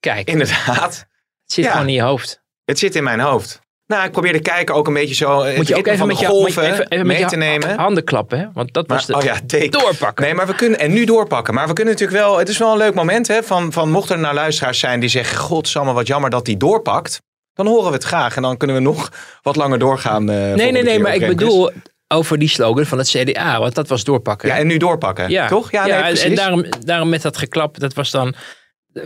Kijk, 0.00 0.28
inderdaad. 0.28 0.96
het 1.44 1.52
zit 1.52 1.64
ja. 1.64 1.70
gewoon 1.72 1.86
in 1.88 1.94
je 1.94 2.02
hoofd. 2.02 2.42
Het 2.64 2.78
zit 2.78 2.94
in 2.94 3.04
mijn 3.04 3.20
hoofd. 3.20 3.60
Nou, 3.90 4.04
ik 4.04 4.12
probeer 4.12 4.32
de 4.32 4.40
kijker 4.40 4.74
ook 4.74 4.86
een 4.86 4.92
beetje 4.94 5.14
zo 5.14 5.42
het 5.42 5.56
Moet 5.56 5.68
je 5.68 5.76
ook 5.76 5.86
even 5.86 6.06
met 6.06 6.18
je, 6.18 6.26
golven 6.26 6.62
even, 6.62 6.74
even 6.88 7.06
met 7.06 7.06
mee 7.06 7.18
je 7.18 7.24
te 7.30 7.36
nemen. 7.36 7.76
handen 7.78 8.04
klappen, 8.04 8.38
hè? 8.38 8.46
Want 8.54 8.72
dat 8.72 8.86
was 8.86 9.06
Maar, 9.06 9.20
de 9.20 9.28
oh 9.28 9.34
ja, 9.34 9.40
take. 9.46 9.68
doorpakken. 9.68 10.24
Nee, 10.24 10.34
maar 10.34 10.46
we 10.46 10.54
kunnen 10.54 10.78
en 10.78 10.92
nu 10.92 11.04
doorpakken. 11.04 11.54
Maar 11.54 11.66
we 11.68 11.72
kunnen 11.72 11.92
natuurlijk 11.92 12.20
wel. 12.22 12.38
Het 12.38 12.48
is 12.48 12.58
wel 12.58 12.72
een 12.72 12.78
leuk 12.78 12.94
moment, 12.94 13.28
hè? 13.28 13.42
Van, 13.42 13.72
van 13.72 13.90
mochten 13.90 14.14
er 14.14 14.20
nou 14.20 14.34
luisteraars 14.34 14.78
zijn 14.78 15.00
die 15.00 15.08
zeggen: 15.08 15.38
Godsamme, 15.38 15.92
wat 15.92 16.06
jammer 16.06 16.30
dat 16.30 16.44
die 16.44 16.56
doorpakt. 16.56 17.20
Dan 17.54 17.66
horen 17.66 17.86
we 17.88 17.92
het 17.94 18.04
graag 18.04 18.36
en 18.36 18.42
dan 18.42 18.56
kunnen 18.56 18.76
we 18.76 18.82
nog 18.82 19.10
wat 19.42 19.56
langer 19.56 19.78
doorgaan. 19.78 20.30
eh, 20.30 20.36
nee, 20.54 20.72
nee, 20.72 20.82
nee, 20.82 20.98
maar 20.98 21.14
ik 21.14 21.26
bedoel 21.26 21.70
over 22.08 22.38
die 22.38 22.48
slogan 22.48 22.86
van 22.86 22.98
het 22.98 23.08
CDA, 23.08 23.58
want 23.60 23.74
dat 23.74 23.88
was 23.88 24.04
doorpakken. 24.04 24.48
Ja, 24.48 24.56
en 24.56 24.66
nu 24.66 24.76
doorpakken. 24.76 25.46
Toch? 25.48 25.70
Ja, 25.70 25.84
nee, 25.84 25.92
en- 25.92 26.02
precies. 26.02 26.22
en 26.24 26.34
daarom, 26.34 26.64
daarom 26.80 27.08
met 27.08 27.22
dat 27.22 27.36
geklap, 27.36 27.78
dat 27.80 27.94
was 27.94 28.10
dan. 28.10 28.34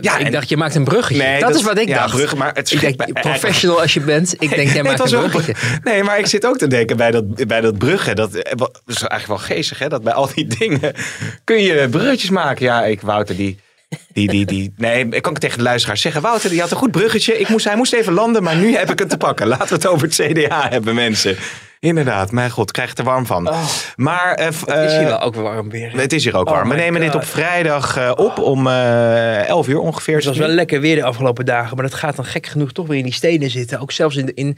Ja, 0.01 0.17
ik 0.17 0.25
en- 0.25 0.31
dacht, 0.31 0.49
je 0.49 0.57
maakt 0.57 0.75
een 0.75 0.83
bruggetje. 0.83 1.23
Nee, 1.23 1.39
dat, 1.39 1.49
dat- 1.49 1.57
is 1.59 1.63
wat 1.65 1.77
ik 1.79 1.87
ja, 1.87 1.95
dacht. 1.99 2.15
bruggen, 2.15 2.37
maar 2.37 2.51
het 2.53 2.71
ik 2.71 2.79
denk, 2.79 2.97
bij- 2.97 3.11
professional 3.21 3.81
als 3.81 3.93
je 3.93 3.99
bent, 3.99 4.33
ik 4.33 4.39
denk, 4.55 4.71
jij 4.71 4.81
Nee, 4.81 4.83
maakt 4.83 5.11
een 5.11 5.19
wel- 5.19 5.29
bruggetje. 5.29 5.53
Nee, 5.83 6.03
maar 6.03 6.19
ik 6.19 6.25
zit 6.25 6.45
ook 6.45 6.57
te 6.57 6.67
denken 6.67 6.97
bij 6.97 7.11
dat, 7.11 7.47
bij 7.47 7.61
dat 7.61 7.77
bruggen. 7.77 8.15
Dat, 8.15 8.33
eh, 8.33 8.51
dat 8.57 8.81
is 8.87 9.01
eigenlijk 9.01 9.27
wel 9.27 9.57
geestig, 9.57 9.79
hè? 9.79 9.87
Dat 9.89 10.03
bij 10.03 10.13
al 10.13 10.29
die 10.35 10.47
dingen 10.59 10.93
kun 11.43 11.61
je 11.61 11.89
bruggetjes 11.89 12.29
maken. 12.29 12.65
Ja, 12.65 12.83
ik, 12.85 13.01
Wouter, 13.01 13.35
die... 13.35 13.59
Die, 14.13 14.29
die, 14.29 14.45
die, 14.45 14.73
nee, 14.77 15.07
ik 15.09 15.21
kan 15.21 15.31
het 15.31 15.41
tegen 15.41 15.57
de 15.57 15.63
luisteraars 15.63 16.01
zeggen. 16.01 16.21
Wouter, 16.21 16.49
die 16.49 16.59
had 16.61 16.71
een 16.71 16.77
goed 16.77 16.91
bruggetje. 16.91 17.39
Ik 17.39 17.49
moest, 17.49 17.65
hij 17.65 17.75
moest 17.75 17.93
even 17.93 18.13
landen, 18.13 18.43
maar 18.43 18.55
nu 18.55 18.75
heb 18.75 18.91
ik 18.91 18.99
het 18.99 19.09
te 19.09 19.17
pakken. 19.17 19.47
Laten 19.47 19.67
we 19.67 19.73
het 19.73 19.87
over 19.87 20.07
het 20.07 20.15
CDA 20.15 20.67
hebben, 20.69 20.95
mensen. 20.95 21.35
Inderdaad, 21.79 22.31
mijn 22.31 22.49
god, 22.49 22.71
krijg 22.71 22.89
het 22.89 22.99
er 22.99 23.05
warm 23.05 23.25
van. 23.25 23.49
maar 23.95 24.33
eh, 24.33 24.45
Het 24.45 24.67
is 24.91 24.91
hier 24.91 25.01
eh, 25.01 25.07
wel 25.07 25.21
ook 25.21 25.35
warm 25.35 25.69
weer. 25.69 25.91
het 25.99 26.13
is 26.13 26.23
hier 26.23 26.35
ook 26.35 26.47
Oh 26.47 26.53
warm. 26.53 26.69
We 26.69 26.75
nemen 26.75 27.01
dit 27.01 27.15
op 27.15 27.25
vrijdag 27.25 27.97
eh, 27.97 28.11
op 28.15 28.37
om 28.37 28.67
eh 28.67 29.47
11 29.47 29.67
uur 29.67 29.79
ongeveer. 29.79 30.15
Het 30.15 30.25
was 30.25 30.37
wel 30.37 30.47
lekker 30.47 30.81
weer 30.81 30.95
de 30.95 31.03
afgelopen 31.03 31.45
dagen, 31.45 31.75
maar 31.75 31.85
dat 31.85 31.93
gaat 31.93 32.15
dan 32.15 32.25
gek 32.25 32.45
genoeg 32.47 32.71
toch 32.71 32.87
weer 32.87 32.97
in 32.97 33.03
die 33.03 33.13
steden 33.13 33.49
zitten. 33.49 33.79
Ook 33.79 33.91
zelfs 33.91 34.15
in, 34.15 34.33
in, 34.33 34.57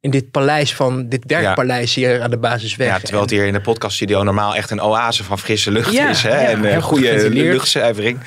in 0.00 0.10
dit 0.10 0.30
paleis 0.30 0.74
van, 0.74 1.08
dit 1.08 1.24
werkpaleis 1.26 1.94
hier 1.94 2.22
aan 2.22 2.30
de 2.30 2.38
basisweg. 2.38 2.88
Ja, 2.88 2.98
terwijl 2.98 3.22
het 3.22 3.30
hier 3.30 3.46
in 3.46 3.52
de 3.52 3.60
podcaststudio 3.60 4.22
normaal 4.22 4.54
echt 4.56 4.70
een 4.70 4.80
oase 4.80 5.24
van 5.24 5.38
frisse 5.38 5.70
lucht 5.70 5.92
Ja, 5.92 6.08
is. 6.08 6.22
Hè? 6.22 6.50
ja, 6.50 6.64
en 6.64 6.82
goed 6.82 6.98
goede 6.98 7.30
luchtzuivering. 7.30 8.18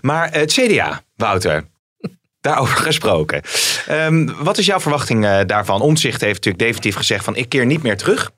Maar 0.00 0.32
het 0.32 0.52
CDA, 0.52 1.00
Wouter. 1.16 1.64
Daarover 2.48 2.76
gesproken. 2.90 3.42
Ehm, 3.86 4.26
wat 4.42 4.58
is 4.58 4.66
jouw 4.66 4.80
verwachting 4.80 5.24
eh, 5.24 5.40
daarvan? 5.46 5.80
Omtzigt 5.80 6.20
heeft 6.20 6.34
natuurlijk 6.34 6.64
definitief 6.64 6.96
gezegd 6.96 7.24
van 7.24 7.36
ik 7.36 7.48
keer 7.48 7.66
niet 7.66 7.82
meer 7.82 7.96
terug. 7.96 8.30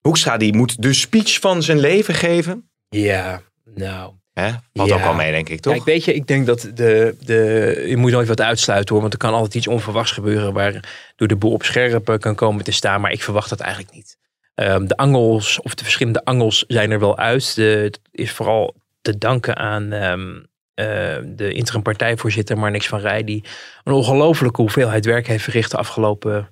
Hoekstra 0.00 0.36
die 0.36 0.56
moet 0.56 0.82
de 0.82 0.92
speech 0.92 1.40
van 1.40 1.62
zijn 1.62 1.78
leven 1.78 2.14
geven. 2.14 2.70
ja, 2.88 3.42
nou. 3.74 4.12
Hè? 4.32 4.46
Ja. 4.46 4.60
ook 4.72 4.88
wel 4.88 5.14
mee, 5.14 5.30
denk 5.30 5.48
ik, 5.48 5.60
toch? 5.60 5.72
Kijk, 5.72 5.84
weet 5.84 6.04
je, 6.04 6.14
ik 6.14 6.26
denk 6.26 6.46
dat 6.46 6.70
de, 6.74 7.16
de, 7.20 7.84
je 7.86 7.96
moet 7.96 8.10
nooit 8.10 8.28
wat 8.28 8.40
uitsluiten 8.40 8.92
hoor. 8.92 9.00
Want 9.00 9.12
er 9.12 9.18
kan 9.18 9.32
altijd 9.32 9.54
iets 9.54 9.66
onverwachts 9.66 10.12
gebeuren 10.12 10.52
waardoor 10.52 11.28
de 11.28 11.36
boel 11.36 11.52
op 11.52 11.62
scherp 11.62 12.08
eh, 12.08 12.18
kan 12.18 12.34
komen 12.34 12.64
te 12.64 12.72
staan. 12.72 13.00
Maar 13.00 13.12
ik 13.12 13.22
verwacht 13.22 13.48
dat 13.48 13.60
eigenlijk 13.60 13.94
niet. 13.94 14.16
Ehm, 14.54 14.86
de 14.86 14.96
angels, 14.96 15.60
of 15.60 15.74
de 15.74 15.84
verschillende 15.84 16.24
angels 16.24 16.64
zijn 16.68 16.90
er 16.90 17.00
wel 17.00 17.18
uit. 17.18 17.54
De, 17.54 17.62
het 17.62 18.00
is 18.10 18.32
vooral 18.32 18.74
te 19.00 19.18
danken 19.18 19.56
aan 19.56 19.92
ehm, 19.92 20.40
eh, 20.74 20.86
de 21.24 21.52
interim 21.52 21.82
partijvoorzitter 21.82 22.58
Marnix 22.58 22.86
van 22.86 23.00
Rij. 23.00 23.24
Die 23.24 23.44
een 23.84 23.92
ongelofelijke 23.92 24.60
hoeveelheid 24.60 25.04
werk 25.04 25.26
heeft 25.26 25.44
verricht 25.44 25.70
de 25.70 25.76
afgelopen 25.76 26.48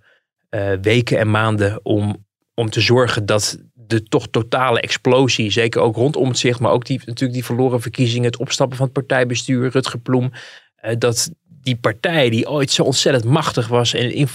eh, 0.49 0.73
weken 0.83 1.19
en 1.19 1.31
maanden. 1.31 1.85
Om, 1.85 2.27
om 2.55 2.71
te 2.71 2.81
zorgen 2.81 3.27
dat 3.27 3.59
de 3.75 4.03
toch 4.03 4.29
totale 4.29 4.81
explosie, 4.81 5.51
zeker 5.51 5.81
ook 5.81 5.97
rondom 5.97 6.35
zich, 6.35 6.61
maar 6.61 6.73
ook 6.73 6.87
die, 6.87 6.99
natuurlijk 6.99 7.33
die 7.33 7.45
verloren 7.45 7.81
verkiezingen, 7.81 8.31
het 8.31 8.41
opstappen 8.41 8.77
van 8.77 8.87
het 8.87 8.95
partijbestuur, 8.95 9.71
Rutger 9.71 9.99
Ploem, 9.99 10.33
eh, 10.77 10.95
dat 10.99 11.31
die 11.63 11.77
partij 11.77 12.31
die 12.31 12.49
ooit 12.49 12.71
zo 12.71 12.83
ontzettend 12.83 13.25
machtig 13.25 13.69
was 13.69 13.95
en 13.95 14.11
eh, 14.11 14.27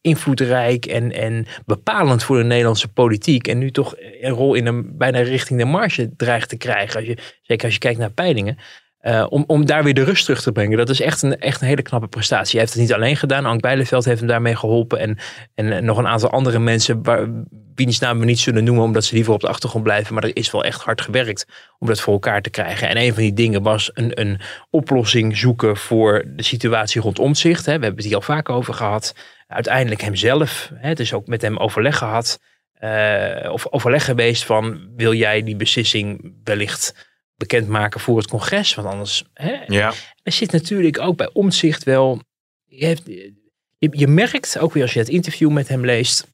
invloedrijk 0.00 0.86
en, 0.86 1.12
en 1.12 1.46
bepalend 1.66 2.22
voor 2.22 2.36
de 2.36 2.44
Nederlandse 2.44 2.88
politiek 2.88 3.48
en 3.48 3.58
nu 3.58 3.70
toch 3.70 3.94
een 4.20 4.32
rol 4.32 4.54
in 4.54 4.66
een 4.66 4.96
bijna 4.96 5.18
richting 5.18 5.58
de 5.58 5.64
marge 5.64 6.10
dreigt 6.16 6.48
te 6.48 6.56
krijgen, 6.56 6.96
als 6.96 7.06
je, 7.08 7.16
zeker 7.42 7.64
als 7.64 7.74
je 7.74 7.80
kijkt 7.80 7.98
naar 7.98 8.12
peilingen. 8.12 8.58
Eh, 9.02 9.26
om, 9.28 9.44
om 9.46 9.66
daar 9.66 9.84
weer 9.84 9.94
de 9.94 10.04
rust 10.04 10.24
terug 10.24 10.42
te 10.42 10.52
brengen. 10.52 10.78
Dat 10.78 10.88
is 10.88 11.00
echt 11.00 11.22
een, 11.22 11.38
echt 11.38 11.60
een 11.60 11.66
hele 11.66 11.82
knappe 11.82 12.08
prestatie. 12.08 12.50
Hij 12.50 12.60
heeft 12.60 12.72
het 12.72 12.82
niet 12.82 12.92
alleen 12.92 13.16
gedaan. 13.16 13.46
Ank 13.46 13.60
Bijleveld 13.60 14.04
heeft 14.04 14.18
hem 14.18 14.28
daarmee 14.28 14.56
geholpen. 14.56 14.98
En, 14.98 15.18
en 15.54 15.84
nog 15.84 15.98
een 15.98 16.06
aantal 16.06 16.30
andere 16.30 16.58
mensen, 16.58 17.02
waar, 17.02 17.28
wiens 17.74 17.98
namen 17.98 18.20
we 18.20 18.26
niet 18.26 18.38
zullen 18.38 18.64
noemen, 18.64 18.84
omdat 18.84 19.04
ze 19.04 19.14
liever 19.14 19.32
op 19.32 19.40
de 19.40 19.48
achtergrond 19.48 19.84
blijven. 19.84 20.14
Maar 20.14 20.24
er 20.24 20.36
is 20.36 20.50
wel 20.50 20.64
echt 20.64 20.82
hard 20.82 21.00
gewerkt 21.00 21.46
om 21.78 21.86
dat 21.86 22.00
voor 22.00 22.12
elkaar 22.12 22.42
te 22.42 22.50
krijgen. 22.50 22.88
En 22.88 22.96
een 22.96 23.14
van 23.14 23.22
die 23.22 23.32
dingen 23.32 23.62
was 23.62 23.90
een, 23.94 24.20
een 24.20 24.40
oplossing 24.70 25.36
zoeken 25.36 25.76
voor 25.76 26.24
de 26.26 26.42
situatie 26.42 27.00
rondom 27.00 27.34
zich. 27.34 27.64
We 27.64 27.70
hebben 27.70 27.94
het 27.94 28.04
hier 28.04 28.14
al 28.14 28.20
vaak 28.20 28.48
over 28.48 28.74
gehad. 28.74 29.14
Uiteindelijk 29.46 30.00
hemzelf. 30.00 30.70
Het 30.74 31.00
is 31.00 31.12
ook 31.12 31.26
met 31.26 31.42
hem 31.42 31.56
overleg 31.56 31.98
gehad. 31.98 32.40
eh, 32.72 33.52
of 33.52 33.66
overleg 33.70 34.04
geweest 34.04 34.44
van 34.44 34.88
wil 34.96 35.12
jij 35.14 35.42
die 35.42 35.56
beslissing 35.56 36.34
wellicht 36.44 37.10
bekendmaken 37.48 38.00
voor 38.00 38.16
het 38.16 38.26
congres? 38.28 38.74
Want 38.74 38.88
anders. 38.88 39.24
Hè, 39.34 39.54
Ja. 39.66 39.92
er 40.22 40.32
zit 40.32 40.52
natuurlijk 40.52 41.00
ook 41.00 41.16
bij 41.16 41.30
omzicht 41.32 41.84
wel. 41.84 42.20
Je, 42.64 42.84
heeft, 42.86 43.02
je, 43.06 43.88
je 43.90 44.06
merkt, 44.06 44.58
ook 44.58 44.72
weer 44.72 44.82
als 44.82 44.92
je 44.92 44.98
het 44.98 45.08
interview 45.08 45.50
met 45.50 45.68
hem 45.68 45.84
leest. 45.84 46.26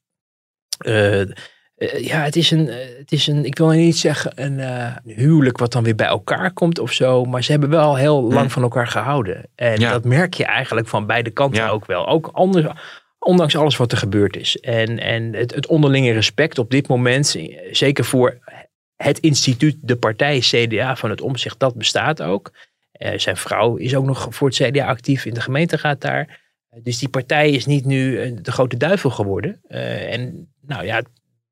eh, 0.79 1.21
eh, 1.21 1.29
ja, 2.01 2.21
het 2.23 2.35
is, 2.35 2.51
een, 2.51 2.69
eh, 2.69 2.97
het 2.97 3.11
is 3.11 3.27
een, 3.27 3.45
ik 3.45 3.57
wil 3.57 3.69
niet 3.69 3.97
zeggen 3.97 4.31
een, 4.43 4.59
huwelijk 5.03 5.57
wat 5.57 5.71
dan 5.71 5.83
weer 5.83 5.95
bij 5.95 6.07
elkaar 6.07 6.51
komt 6.53 6.79
of 6.79 6.91
zo. 6.91 7.23
Maar 7.25 7.43
ze 7.43 7.51
hebben 7.51 7.69
wel 7.69 7.95
heel 7.95 8.21
lang 8.21 8.33
Hmm. 8.39 8.49
van 8.49 8.61
elkaar 8.63 8.87
gehouden. 8.87 9.49
En 9.55 9.79
Ja. 9.79 9.91
dat 9.91 10.03
merk 10.03 10.33
je 10.33 10.45
eigenlijk 10.45 10.87
van 10.87 11.05
beide 11.05 11.29
kanten 11.29 11.63
Ja. 11.63 11.69
ook 11.69 11.85
wel. 11.85 12.07
Ook 12.07 12.29
anders, 12.33 12.65
ondanks 13.19 13.55
alles 13.55 13.77
wat 13.77 13.91
er 13.91 13.97
gebeurd 13.97 14.35
is. 14.35 14.57
En, 14.57 14.99
en 14.99 15.33
het, 15.33 15.55
het 15.55 15.67
onderlinge 15.67 16.11
respect 16.11 16.57
op 16.59 16.69
dit 16.71 16.87
moment, 16.87 17.35
zeker 17.71 18.05
voor 18.05 18.37
het 19.03 19.19
instituut, 19.19 19.77
de 19.81 19.95
partij 19.95 20.39
CDA 20.39 20.95
van 20.95 21.09
het 21.09 21.21
omzicht, 21.21 21.59
dat 21.59 21.75
bestaat 21.75 22.21
ook. 22.21 22.51
Eh, 22.91 23.19
zijn 23.19 23.37
vrouw 23.37 23.75
is 23.75 23.95
ook 23.95 24.05
nog 24.05 24.27
voor 24.29 24.47
het 24.47 24.57
CDA 24.57 24.85
actief 24.85 25.25
in 25.25 25.33
de 25.33 25.41
gemeenteraad 25.41 26.01
daar. 26.01 26.41
Eh, 26.69 26.79
Dus 26.83 26.97
die 26.97 27.09
partij 27.09 27.51
is 27.51 27.65
niet 27.65 27.85
nu 27.85 28.21
eh, 28.21 28.31
de 28.41 28.51
grote 28.51 28.77
duivel 28.77 29.09
geworden. 29.09 29.61
En 29.67 30.51
nou 30.61 30.85
ja, 30.85 31.01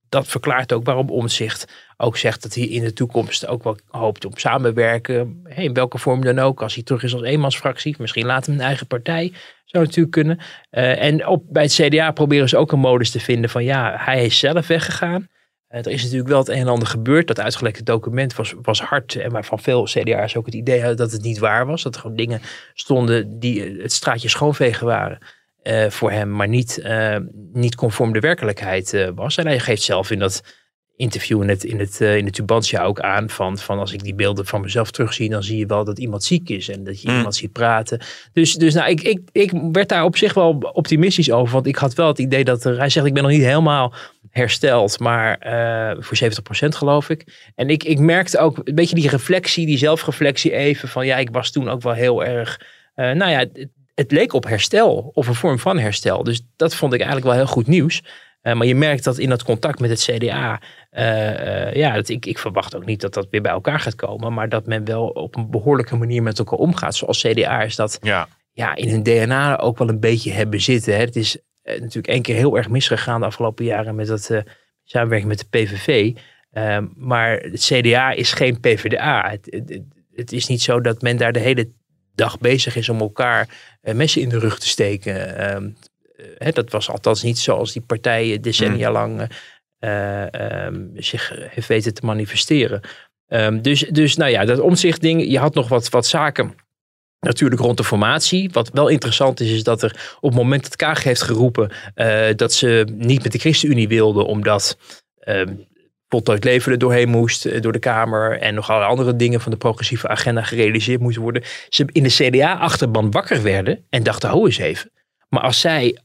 dat 0.09 0.27
verklaart 0.27 0.73
ook 0.73 0.85
waarom 0.85 1.09
Omzicht 1.09 1.67
ook 1.97 2.17
zegt 2.17 2.43
dat 2.43 2.53
hij 2.55 2.63
in 2.63 2.83
de 2.83 2.93
toekomst 2.93 3.47
ook 3.47 3.63
wel 3.63 3.77
hoopt 3.87 4.25
op 4.25 4.39
samenwerken. 4.39 5.41
In 5.55 5.73
welke 5.73 5.97
vorm 5.97 6.23
dan 6.23 6.39
ook. 6.39 6.61
Als 6.61 6.73
hij 6.73 6.83
terug 6.83 7.03
is 7.03 7.13
als 7.13 7.23
eenmansfractie. 7.23 7.95
Misschien 7.99 8.25
laten 8.25 8.51
we 8.51 8.59
een 8.59 8.65
eigen 8.65 8.87
partij. 8.87 9.33
Zou 9.65 9.83
natuurlijk 9.83 10.11
kunnen. 10.11 10.39
En 10.69 11.27
op, 11.27 11.43
bij 11.49 11.63
het 11.63 11.73
CDA 11.73 12.11
proberen 12.11 12.49
ze 12.49 12.57
ook 12.57 12.71
een 12.71 12.79
modus 12.79 13.11
te 13.11 13.19
vinden 13.19 13.49
van 13.49 13.63
ja, 13.63 13.95
hij 13.97 14.25
is 14.25 14.39
zelf 14.39 14.67
weggegaan. 14.67 15.27
Eh, 15.77 15.85
er 15.85 15.91
is 15.91 16.01
natuurlijk 16.01 16.29
wel 16.29 16.39
het 16.39 16.47
een 16.49 16.57
en 16.57 16.67
ander 16.67 16.87
gebeurd. 16.87 17.27
Dat 17.27 17.39
uitgelekte 17.39 17.83
document 17.83 18.35
was, 18.35 18.53
was 18.61 18.81
hard. 18.81 19.15
En 19.15 19.31
waarvan 19.31 19.59
veel 19.59 19.83
CDA's 19.83 20.35
ook 20.35 20.45
het 20.45 20.55
idee 20.55 20.79
hadden 20.79 20.97
dat 20.97 21.11
het 21.11 21.21
niet 21.21 21.37
waar 21.37 21.65
was. 21.65 21.83
Dat 21.83 21.95
er 21.95 22.01
gewoon 22.01 22.15
dingen 22.15 22.41
stonden 22.73 23.39
die 23.39 23.63
eh, 23.63 23.81
het 23.81 23.91
straatje 23.93 24.29
schoonvegen 24.29 24.85
waren. 24.87 25.17
eh, 25.61 25.89
voor 25.89 26.11
hem, 26.11 26.31
maar 26.31 26.47
niet, 26.47 26.77
eh, 26.79 27.17
niet 27.53 27.75
conform 27.75 28.13
de 28.13 28.19
werkelijkheid 28.19 28.93
eh, 28.93 29.09
was. 29.15 29.37
En 29.37 29.45
hij 29.47 29.59
geeft 29.59 29.81
zelf 29.81 30.11
in 30.11 30.19
dat 30.19 30.43
interview 30.97 31.41
in 31.41 31.49
het, 31.49 31.63
in 31.63 31.79
het, 31.79 32.01
eh, 32.01 32.17
in 32.17 32.25
het 32.25 32.33
Tubantia 32.33 32.83
ook 32.83 32.99
aan 32.99 33.29
van, 33.29 33.57
van 33.57 33.79
als 33.79 33.93
ik 33.93 34.03
die 34.03 34.15
beelden 34.15 34.45
van 34.45 34.61
mezelf 34.61 34.91
terugzie, 34.91 35.29
dan 35.29 35.43
zie 35.43 35.57
je 35.57 35.65
wel 35.65 35.83
dat 35.83 35.99
iemand 35.99 36.23
ziek 36.23 36.49
is 36.49 36.69
en 36.69 36.83
dat 36.83 37.01
je 37.01 37.09
Mm. 37.09 37.15
iemand 37.15 37.35
ziet 37.35 37.51
praten. 37.51 38.01
Dus, 38.33 38.53
dus 38.53 38.73
nou, 38.73 38.89
ik, 38.89 39.01
ik, 39.01 39.19
ik 39.31 39.51
werd 39.71 39.89
daar 39.89 40.03
op 40.03 40.17
zich 40.17 40.33
wel 40.33 40.57
optimistisch 40.73 41.31
over, 41.31 41.53
want 41.53 41.67
ik 41.67 41.75
had 41.75 41.93
wel 41.93 42.07
het 42.07 42.19
idee 42.19 42.43
dat 42.43 42.63
er, 42.63 42.77
hij 42.77 42.89
zegt 42.89 43.05
ik 43.05 43.13
ben 43.13 43.23
nog 43.23 43.31
niet 43.31 43.41
helemaal 43.41 43.93
hersteld, 44.29 44.99
maar 44.99 45.37
eh, 45.37 45.97
voor 45.99 46.17
70% 46.65 46.67
geloof 46.67 47.09
ik. 47.09 47.51
En 47.55 47.69
ik, 47.69 47.83
ik 47.83 47.99
merkte 47.99 48.37
ook 48.37 48.61
een 48.63 48.75
beetje 48.75 48.95
die 48.95 49.09
reflectie, 49.09 49.65
die 49.65 49.77
zelfreflectie 49.77 50.51
even 50.51 50.89
van 50.89 51.05
ja, 51.05 51.17
ik 51.17 51.29
was 51.29 51.51
toen 51.51 51.69
ook 51.69 51.81
wel 51.81 51.93
heel 51.93 52.25
erg, 52.25 52.61
eh, 52.95 53.11
nou 53.11 53.31
ja, 53.31 53.39
het, 53.39 53.67
het 53.95 54.11
leek 54.11 54.33
op 54.33 54.45
herstel 54.45 55.11
of 55.13 55.27
een 55.27 55.35
vorm 55.35 55.59
van 55.59 55.79
herstel. 55.79 56.23
Dus 56.23 56.41
dat 56.55 56.75
vond 56.75 56.93
ik 56.93 56.99
eigenlijk 56.99 57.29
wel 57.29 57.37
heel 57.37 57.53
goed 57.53 57.67
nieuws. 57.67 58.01
Eh, 58.47 58.53
maar 58.53 58.67
je 58.67 58.75
merkt 58.75 59.03
dat 59.03 59.17
in 59.17 59.29
dat 59.29 59.43
contact 59.43 59.79
met 59.79 59.89
het 59.89 60.01
CDA, 60.01 60.61
eh, 60.89 61.67
eh, 61.67 61.75
ja, 61.75 61.93
dat 61.93 62.09
ik, 62.09 62.25
ik 62.25 62.37
verwacht 62.37 62.75
ook 62.75 62.85
niet 62.85 63.01
dat 63.01 63.13
dat 63.13 63.27
weer 63.29 63.41
bij 63.41 63.51
elkaar 63.51 63.79
gaat 63.79 63.95
komen, 63.95 64.33
maar 64.33 64.49
dat 64.49 64.65
men 64.65 64.85
wel 64.85 65.07
op 65.07 65.35
een 65.35 65.49
behoorlijke 65.49 65.95
manier 65.95 66.23
met 66.23 66.39
elkaar 66.39 66.59
omgaat. 66.59 66.95
Zoals 66.95 67.21
CDA 67.21 67.61
is 67.61 67.75
dat 67.75 67.97
Ja. 68.01 68.27
ja, 68.51 68.75
in 68.75 68.89
hun 68.89 69.03
DNA 69.03 69.59
ook 69.59 69.77
wel 69.77 69.89
een 69.89 69.99
beetje 69.99 70.31
hebben 70.31 70.61
zitten. 70.61 70.93
Hè. 70.93 70.99
Het 70.99 71.15
is 71.15 71.37
natuurlijk 71.63 72.07
één 72.07 72.21
keer 72.21 72.35
heel 72.35 72.57
erg 72.57 72.69
misgegaan 72.69 73.19
de 73.19 73.25
afgelopen 73.25 73.65
jaren 73.65 73.95
met 73.95 74.07
dat 74.07 74.31
samenwerking 74.83 75.29
met 75.29 75.39
de 75.39 75.59
PVV. 75.59 76.15
Ehm, 76.51 76.85
maar 76.95 77.37
het 77.37 77.71
CDA 77.73 78.11
is 78.11 78.33
geen 78.33 78.59
PvdA. 78.59 79.29
Het, 79.29 79.47
het, 79.49 79.81
het 80.15 80.31
is 80.31 80.47
niet 80.47 80.61
zo 80.61 80.81
dat 80.81 81.01
men 81.01 81.17
daar 81.17 81.33
de 81.33 81.39
hele 81.39 81.71
dag 82.15 82.39
bezig 82.39 82.75
is 82.75 82.89
om 82.89 82.99
elkaar 82.99 83.47
messen 83.81 84.21
in 84.21 84.29
de 84.29 84.39
rug 84.39 84.59
te 84.59 84.67
steken. 84.67 85.75
Hè, 86.37 86.51
dat 86.51 86.71
was 86.71 86.89
althans 86.89 87.23
niet 87.23 87.39
zoals 87.39 87.73
die 87.73 87.81
partijen 87.81 88.41
decennia 88.41 88.91
lang 88.91 89.29
eh, 89.79 90.23
eh, 90.23 90.65
ehm, 90.65 90.85
zich 90.95 91.33
heeft 91.49 91.67
weten 91.67 91.93
te 91.93 92.05
manifesteren. 92.05 92.81
Ehm, 93.27 93.61
dus, 93.61 93.79
dus 93.79 94.15
nou 94.15 94.31
ja, 94.31 94.45
dat 94.45 94.59
omzichtding, 94.59 95.31
je 95.31 95.39
had 95.39 95.53
nog 95.53 95.67
wat, 95.67 95.89
wat 95.89 96.05
zaken 96.05 96.55
natuurlijk 97.19 97.61
rond 97.61 97.77
de 97.77 97.83
formatie. 97.83 98.49
Wat 98.51 98.69
wel 98.73 98.87
interessant 98.87 99.39
is, 99.39 99.51
is 99.51 99.63
dat 99.63 99.81
er 99.81 100.15
op 100.19 100.29
het 100.29 100.39
moment 100.39 100.63
dat 100.63 100.75
Kaag 100.75 101.03
heeft 101.03 101.21
geroepen 101.21 101.71
eh, 101.93 102.27
dat 102.35 102.53
ze 102.53 102.87
niet 102.97 103.23
met 103.23 103.31
de 103.31 103.39
ChristenUnie 103.39 103.87
wilden, 103.87 104.25
omdat 104.25 104.77
voltooid 106.09 106.43
leven 106.43 106.71
er 106.71 106.77
doorheen 106.77 107.09
moest, 107.09 107.45
eh, 107.45 107.61
door 107.61 107.71
de 107.71 107.79
Kamer 107.79 108.39
en 108.39 108.53
nog 108.53 108.69
allerlei 108.69 108.91
andere 108.91 109.15
dingen 109.15 109.41
van 109.41 109.51
de 109.51 109.57
progressieve 109.57 110.07
agenda 110.07 110.43
gerealiseerd 110.43 111.01
moesten 111.01 111.21
worden. 111.21 111.43
Ze 111.69 111.85
in 111.91 112.03
de 112.03 112.09
CDA-achterban 112.09 113.11
wakker 113.11 113.43
werden 113.43 113.85
en 113.89 114.03
dachten, 114.03 114.29
hou 114.29 114.45
eens 114.45 114.57
even. 114.57 114.91
Maar 115.29 115.41
als 115.41 115.59
zij 115.59 115.97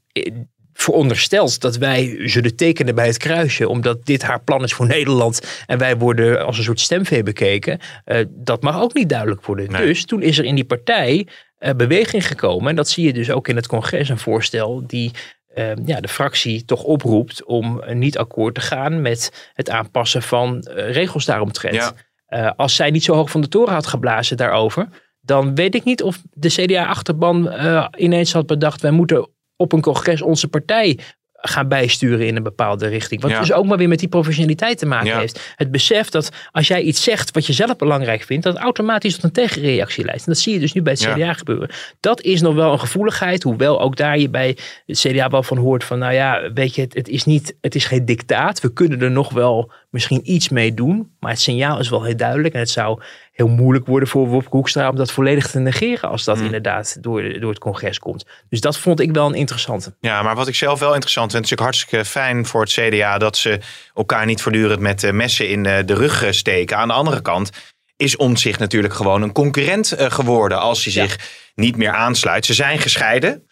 veronderstelt 0.73 1.61
dat 1.61 1.77
wij 1.77 2.29
zullen 2.29 2.57
tekenen 2.57 2.95
bij 2.95 3.07
het 3.07 3.17
kruisje, 3.17 3.69
omdat 3.69 4.05
dit 4.07 4.23
haar 4.23 4.43
plan 4.43 4.63
is 4.63 4.73
voor 4.73 4.87
Nederland 4.87 5.63
en 5.67 5.79
wij 5.79 5.97
worden 5.97 6.47
als 6.47 6.59
een 6.59 6.65
soort 6.65 6.81
stemvee 6.81 7.23
bekeken, 7.23 7.79
eh, 8.05 8.25
dat 8.31 8.63
mag 8.63 8.81
ook 8.81 8.95
niet 8.95 9.09
duidelijk 9.09 9.47
worden. 9.47 9.71
Nee. 9.71 9.87
Dus 9.87 10.05
toen 10.05 10.23
is 10.23 10.39
er 10.39 10.45
in 10.45 10.55
die 10.55 10.65
partij 10.65 11.27
eh, 11.59 11.75
beweging 11.75 12.27
gekomen, 12.27 12.69
en 12.69 12.77
dat 12.77 12.89
zie 12.89 13.07
je 13.07 13.13
dus 13.13 13.31
ook 13.31 13.49
in 13.49 13.57
het 13.57 13.67
congres, 13.67 14.09
een 14.09 14.19
voorstel 14.19 14.87
die 14.87 15.11
eh, 15.55 15.73
ja, 15.85 16.01
de 16.01 16.09
fractie 16.09 16.65
toch 16.65 16.83
oproept 16.83 17.45
om 17.45 17.83
niet 17.93 18.19
akkoord 18.19 18.55
te 18.55 18.61
gaan 18.61 19.01
met 19.01 19.51
het 19.55 19.71
aanpassen 19.71 20.23
van 20.23 20.61
eh, 20.63 20.93
regels 20.93 21.25
daaromtrent. 21.25 21.75
Ja. 21.75 21.95
Eh, 22.27 22.51
als 22.57 22.77
zij 22.77 22.91
niet 22.91 23.05
zo 23.05 23.15
hoog 23.15 23.31
van 23.31 23.41
de 23.41 23.49
toren 23.49 23.75
had 23.75 23.87
geblazen 23.87 24.37
daarover, 24.37 24.89
dan 25.21 25.55
weet 25.55 25.75
ik 25.75 25.85
niet 25.85 26.03
of 26.03 26.23
de 26.31 26.49
CDA-achterban 26.49 27.51
eh, 27.51 27.87
ineens 27.97 28.33
had 28.33 28.47
bedacht: 28.47 28.81
wij 28.81 28.91
moeten 28.91 29.29
op 29.63 29.73
een 29.73 29.81
congres 29.81 30.23
onze 30.23 30.49
partij 30.49 30.99
gaan 31.45 31.69
bijsturen 31.69 32.27
in 32.27 32.37
een 32.37 32.43
bepaalde 32.43 32.87
richting. 32.87 33.21
Wat 33.23 33.31
Ja. 33.31 33.41
dus 33.41 33.53
ook 33.53 33.65
maar 33.67 33.79
weer 33.79 33.89
met 33.89 33.99
die 33.99 34.09
professionaliteit 34.09 34.79
te 34.79 34.87
maken 34.87 35.07
Ja. 35.07 35.19
heeft. 35.19 35.53
Het 35.57 35.71
besef 35.71 36.09
dat 36.09 36.31
als 36.51 36.69
jij 36.69 36.83
iets 36.83 37.03
zegt 37.03 37.31
wat 37.31 37.47
je 37.47 37.53
zelf 37.53 37.77
belangrijk 37.77 38.23
vindt, 38.23 38.45
dat 38.45 38.53
het 38.55 38.63
automatisch 38.63 39.15
tot 39.15 39.25
een 39.25 39.33
tegenreactie 39.33 40.05
leidt. 40.05 40.21
En 40.21 40.33
dat 40.33 40.39
zie 40.43 40.53
je 40.53 40.59
dus 40.59 40.73
nu 40.73 40.83
bij 40.83 40.93
het 40.93 41.03
Ja. 41.03 41.15
CDA 41.15 41.33
gebeuren. 41.33 41.71
Dat 42.01 42.21
is 42.21 42.41
nog 42.41 42.55
wel 42.55 42.73
een 42.73 42.79
gevoeligheid, 42.79 43.43
hoewel 43.43 43.81
ook 43.81 43.97
daar 43.97 44.19
je 44.19 44.29
bij 44.31 44.57
het 44.87 44.99
CDA 44.99 45.29
wel 45.29 45.43
van 45.43 45.57
hoort 45.59 45.85
van, 45.85 45.99
nou 45.99 46.13
ja, 46.13 46.53
weet 46.55 46.75
je, 46.75 46.81
het, 46.83 46.95
het 46.95 47.09
is 47.09 47.25
niet, 47.25 47.57
het 47.61 47.75
is 47.75 47.85
geen 47.85 48.05
dictaat. 48.05 48.61
We 48.61 48.73
kunnen 48.73 49.01
er 49.01 49.11
nog 49.11 49.31
wel 49.33 49.73
misschien 49.91 50.21
iets 50.25 50.49
mee 50.49 50.75
doen, 50.75 51.11
maar 51.21 51.31
het 51.31 51.41
signaal 51.41 51.79
is 51.79 51.89
wel 51.89 52.05
heel 52.05 52.17
duidelijk 52.17 52.55
en 52.55 52.61
het 52.61 52.71
zou 52.71 53.03
heel 53.33 53.49
moeilijk 53.49 53.87
worden 53.87 54.09
voor 54.09 54.27
Wopke 54.27 54.49
Hoekstra 54.51 54.89
om 54.89 54.97
dat 54.97 55.13
volledig 55.13 55.51
te 55.51 55.59
negeren 55.59 56.09
als 56.11 56.25
dat 56.25 56.39
inderdaad 56.39 57.03
door, 57.03 57.41
door 57.41 57.51
het 57.51 57.59
congres 57.59 57.99
komt. 57.99 58.25
Dus 58.49 58.61
dat 58.61 58.79
vond 58.79 59.01
ik 59.01 59.13
wel 59.13 59.27
een 59.27 59.35
interessante. 59.35 59.95
Ja, 60.01 60.23
maar 60.23 60.35
wat 60.35 60.49
ik 60.49 60.55
zelf 60.55 60.79
wel 60.81 60.93
interessant 60.93 61.33
vind, 61.33 61.45
het 61.45 61.53
is 61.53 61.59
natuurlijk 61.59 61.89
hartstikke 61.93 62.21
fijn 62.21 62.47
voor 62.47 62.61
het 62.61 62.71
CDA 62.71 63.19
dat 63.19 63.37
ze 63.37 63.59
elkaar 63.95 64.27
niet 64.27 64.43
voortdurend 64.43 64.81
met 64.81 65.03
eh, 65.05 65.13
messen 65.13 65.49
in 65.49 65.67
eh, 65.67 65.79
de 65.87 65.95
rug 65.95 66.23
eh, 66.23 66.31
steken. 66.31 66.77
Aan 66.77 66.89
de 66.89 66.95
andere 66.95 67.23
kant 67.23 67.51
is 67.97 68.17
Omtzigt 68.17 68.59
natuurlijk 68.59 68.95
gewoon 68.95 69.23
een 69.23 69.33
concurrent 69.33 69.95
geworden 69.99 70.61
als 70.61 70.85
hij 70.85 70.93
Ja. 70.93 71.03
zich 71.09 71.19
niet 71.55 71.77
meer 71.77 71.93
aansluit. 71.93 72.47
Ze 72.47 72.55
zijn 72.55 72.79
gescheiden. 72.79 73.47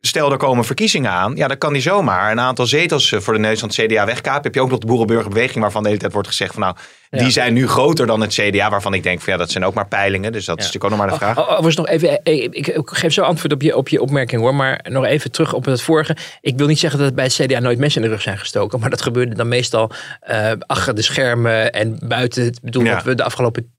Stel, 0.00 0.30
er 0.32 0.36
komen 0.36 0.64
verkiezingen 0.64 1.10
aan. 1.10 1.36
Ja, 1.36 1.48
dan 1.48 1.58
kan 1.58 1.72
hij 1.72 1.80
zomaar 1.80 2.30
een 2.30 2.40
aantal 2.40 2.66
zetels 2.66 3.12
eh, 3.12 3.20
voor 3.20 3.32
de 3.34 3.38
neus 3.40 3.60
van 3.60 3.68
het 3.68 3.78
CDA 3.78 4.06
wegkapen. 4.06 4.42
Heb 4.42 4.54
je 4.54 4.60
ook 4.60 4.70
nog 4.70 4.78
de 4.78 4.86
Boerenburgerbeweging, 4.86 5.60
waarvan 5.60 5.82
de 5.82 5.88
hele 5.88 6.00
tijd 6.00 6.12
wordt 6.12 6.28
gezegd 6.28 6.52
van 6.52 6.62
nou, 6.62 6.76
Ja. 7.10 7.18
die 7.18 7.30
zijn 7.30 7.52
nu 7.54 7.68
groter 7.68 8.06
dan 8.06 8.20
het 8.20 8.32
CDA. 8.34 8.70
Waarvan 8.70 8.94
ik 8.94 9.02
denk 9.02 9.20
van 9.20 9.32
ja, 9.32 9.38
dat 9.38 9.50
zijn 9.50 9.64
ook 9.64 9.74
maar 9.74 9.88
peilingen. 9.88 10.32
Dus 10.32 10.44
dat 10.44 10.58
is 10.58 10.64
natuurlijk 10.64 10.92
ook 10.92 10.98
nog 10.98 11.08
maar 11.08 11.18
de 11.18 11.24
vraag. 11.24 11.36
Oh, 11.38 11.42
oh, 11.44 11.50
overigens 11.50 11.76
nog 11.76 11.88
even, 11.88 12.22
eh, 12.22 12.42
ik, 12.42 12.66
ik 12.66 12.90
geef 12.90 13.12
zo 13.12 13.22
antwoord 13.22 13.52
op 13.52 13.62
je, 13.62 13.76
op 13.76 13.88
je 13.88 14.00
opmerking 14.00 14.40
hoor, 14.40 14.54
maar 14.54 14.84
nog 14.88 15.04
even 15.04 15.30
terug 15.30 15.52
op 15.52 15.64
het 15.64 15.82
vorige. 15.82 16.16
Ik 16.40 16.56
wil 16.56 16.66
niet 16.66 16.78
zeggen 16.78 17.00
dat 17.00 17.14
bij 17.14 17.24
het 17.24 17.34
CDA 17.34 17.58
nooit 17.58 17.78
mensen 17.78 18.02
in 18.02 18.08
de 18.08 18.12
rug 18.14 18.22
zijn 18.22 18.38
gestoken, 18.38 18.80
maar 18.80 18.90
dat 18.90 19.02
gebeurde 19.02 19.34
dan 19.34 19.48
meestal 19.48 19.90
eh, 20.20 20.52
achter 20.66 20.94
de 20.94 21.02
schermen 21.02 21.72
en 21.72 21.98
buiten. 22.02 22.46
Ik 22.46 22.58
bedoel, 22.62 22.82
Ja. 22.84 22.94
wat 22.94 23.04
we 23.04 23.14
de 23.14 23.24
afgelopen 23.24 23.76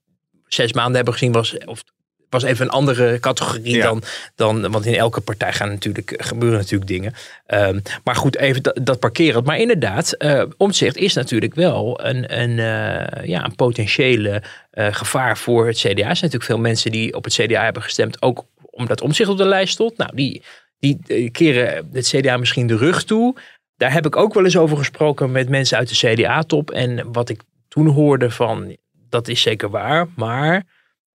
zes 0.47 0.74
maanden 0.74 0.95
hebben 0.95 1.13
gezien 1.13 1.32
was, 1.32 1.57
of, 1.65 1.84
was 2.30 2.43
even 2.43 2.65
een 2.65 2.71
andere 2.71 3.19
categorie 3.19 3.75
Ja. 3.75 3.84
dan, 3.84 4.03
dan, 4.36 4.71
want 4.71 4.86
in 4.86 4.95
elke 4.95 5.21
partij 5.21 5.53
gaan 5.53 5.69
natuurlijk, 5.69 6.13
gebeuren 6.17 6.57
natuurlijk 6.59 6.89
dingen. 6.89 7.13
Ehm, 7.45 7.80
maar 8.03 8.15
goed, 8.15 8.38
even 8.38 8.63
dat, 8.63 8.80
dat 8.82 8.99
parkeren. 8.99 9.43
Maar 9.43 9.57
inderdaad, 9.57 10.11
eh 10.11 10.43
omzicht 10.57 10.97
is 10.97 11.13
natuurlijk 11.13 11.55
wel 11.55 11.99
een, 12.03 12.39
een, 12.41 12.59
eh, 12.59 13.25
ja, 13.25 13.45
een 13.45 13.55
potentiële 13.55 14.43
eh, 14.71 14.88
gevaar 14.91 15.38
voor 15.38 15.67
het 15.67 15.77
CDA. 15.77 15.89
Er 15.89 15.95
zijn 15.95 16.07
natuurlijk 16.07 16.43
veel 16.43 16.59
mensen 16.59 16.91
die 16.91 17.13
op 17.13 17.23
het 17.23 17.34
CDA 17.34 17.63
hebben 17.63 17.82
gestemd, 17.84 18.21
ook 18.21 18.45
omdat 18.69 19.01
omzicht 19.01 19.30
op 19.30 19.38
de 19.38 19.45
lijst 19.45 19.73
stond. 19.73 19.97
Nou, 19.97 20.15
die, 20.15 20.43
die 20.80 21.30
keren 21.32 21.89
het 21.93 22.07
CDA 22.07 22.38
misschien 22.38 22.67
de 22.67 22.77
rug 22.77 23.03
toe. 23.03 23.36
Daar 23.77 23.93
heb 23.93 24.05
ik 24.05 24.15
ook 24.15 24.34
wel 24.34 24.43
eens 24.43 24.57
over 24.57 24.77
gesproken 24.77 25.32
met 25.32 25.49
mensen 25.49 25.77
uit 25.77 25.89
de 25.89 26.13
CDA-top. 26.13 26.71
En 26.71 27.11
wat 27.11 27.30
ik 27.30 27.41
toen 27.67 27.88
hoorde 27.88 28.32
van, 28.32 28.77
dat 29.09 29.27
is 29.27 29.41
zeker 29.41 29.69
waar, 29.69 30.07
maar 30.15 30.65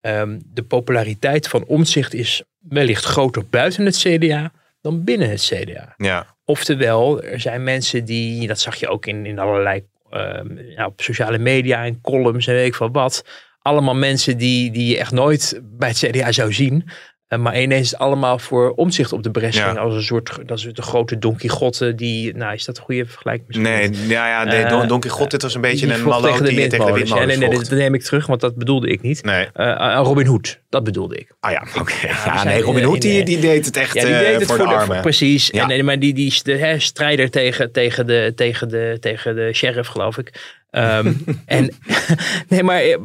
ehm, 0.03 0.39
de 0.53 0.63
populariteit 0.63 1.47
van 1.47 1.65
omzicht 1.65 2.13
is 2.13 2.43
wellicht 2.59 3.05
groter 3.05 3.43
buiten 3.49 3.85
het 3.85 3.97
CDA 3.97 4.51
dan 4.81 5.03
binnen 5.03 5.29
het 5.29 5.41
CDA. 5.41 5.93
Ja, 5.97 6.33
Oftewel, 6.45 7.23
er 7.23 7.39
zijn 7.39 7.63
mensen 7.63 8.05
die, 8.05 8.47
dat 8.47 8.59
zag 8.59 8.75
je 8.75 8.87
ook 8.87 9.05
in, 9.05 9.25
in 9.25 9.39
allerlei 9.39 9.83
ehm, 10.09 10.57
ja, 10.57 10.85
op 10.85 11.01
sociale 11.01 11.37
media 11.37 11.85
en 11.85 12.01
columns 12.01 12.47
en 12.47 12.53
weet 12.53 12.67
ik 12.67 12.75
van 12.75 12.91
wat. 12.91 13.25
Allemaal 13.61 13.95
mensen 13.95 14.37
die, 14.37 14.71
die 14.71 14.87
je 14.87 14.97
echt 14.97 15.11
nooit 15.11 15.61
bij 15.63 15.89
het 15.89 15.97
CDA 15.97 16.31
zou 16.31 16.53
zien. 16.53 16.89
Eh, 17.33 17.39
maar 17.39 17.61
ineens 17.61 17.89
het 17.91 17.99
allemaal 17.99 18.39
voor 18.39 18.71
omzicht 18.71 19.13
op 19.13 19.23
de 19.23 19.31
bres 19.31 19.55
Ja. 19.55 19.71
Als 19.73 19.93
een 19.95 20.03
soort, 20.03 20.39
dat 20.45 20.57
is 20.57 20.63
de 20.73 20.81
grote 20.81 21.17
Don 21.17 21.35
Quixote 21.35 21.95
die, 21.95 22.35
nou 22.35 22.53
is 22.53 22.65
dat 22.65 22.77
een 22.77 22.83
goede 22.83 23.05
vergelijking? 23.05 23.47
misschien 23.47 23.67
nee, 23.97 24.07
ja, 24.07 24.27
ja, 24.27 24.43
nee, 24.43 24.63
Eh, 24.63 24.69
Don, 24.69 24.87
Don 24.87 24.99
Quixote, 24.99 25.29
dit 25.29 25.41
was 25.41 25.55
een 25.55 25.61
beetje 25.61 25.93
een 25.93 26.03
malloot 26.03 26.31
tegen 26.31 26.45
de 26.45 27.05
Ja, 27.05 27.25
nee, 27.25 27.37
nee, 27.37 27.51
vocht. 27.51 27.69
dat 27.69 27.79
neem 27.79 27.93
ik 27.93 28.03
terug, 28.03 28.25
want 28.27 28.41
dat 28.41 28.55
bedoelde 28.55 28.87
ik 28.87 29.01
niet. 29.01 29.23
Nee. 29.23 29.47
Eh, 29.53 29.99
Robin 30.03 30.25
Hood, 30.25 30.59
dat 30.73 30.83
bedoelde 30.83 31.15
ik. 31.15 31.27
Ah 31.39 31.51
ja, 31.51 31.63
oké. 31.79 32.07
Ja, 32.07 32.43
nee, 32.43 32.61
Robin 32.61 32.81
in- 32.81 32.87
Hood 32.87 33.01
die, 33.01 33.23
die 33.23 33.39
deed 33.39 33.65
het 33.65 33.77
echt 33.77 33.93
Ja, 33.93 34.05
die 34.05 34.13
eh, 34.13 34.19
deed 34.19 34.39
het 34.39 34.45
voor, 34.45 34.57
de 34.57 34.63
armen. 34.63 35.01
precies. 35.01 35.47
Ja. 35.47 35.61
En, 35.61 35.67
nee, 35.67 35.83
maar 35.83 35.99
die, 35.99 36.13
die 36.13 36.27
is 36.27 36.43
de 36.43 36.57
hè, 36.57 36.79
strijder 36.79 37.29
tegen, 37.29 37.71
tegen, 37.71 38.07
de, 38.07 38.31
tegen, 38.35 38.69
de, 38.69 38.97
tegen 38.99 39.35
de 39.35 39.53
sheriff, 39.53 39.89
geloof 39.89 40.17
ik. 40.17 40.59
Ehm, 40.69 41.13
en 41.45 41.69
nee, 42.49 42.63
maar 42.63 42.81
eh, 42.81 42.97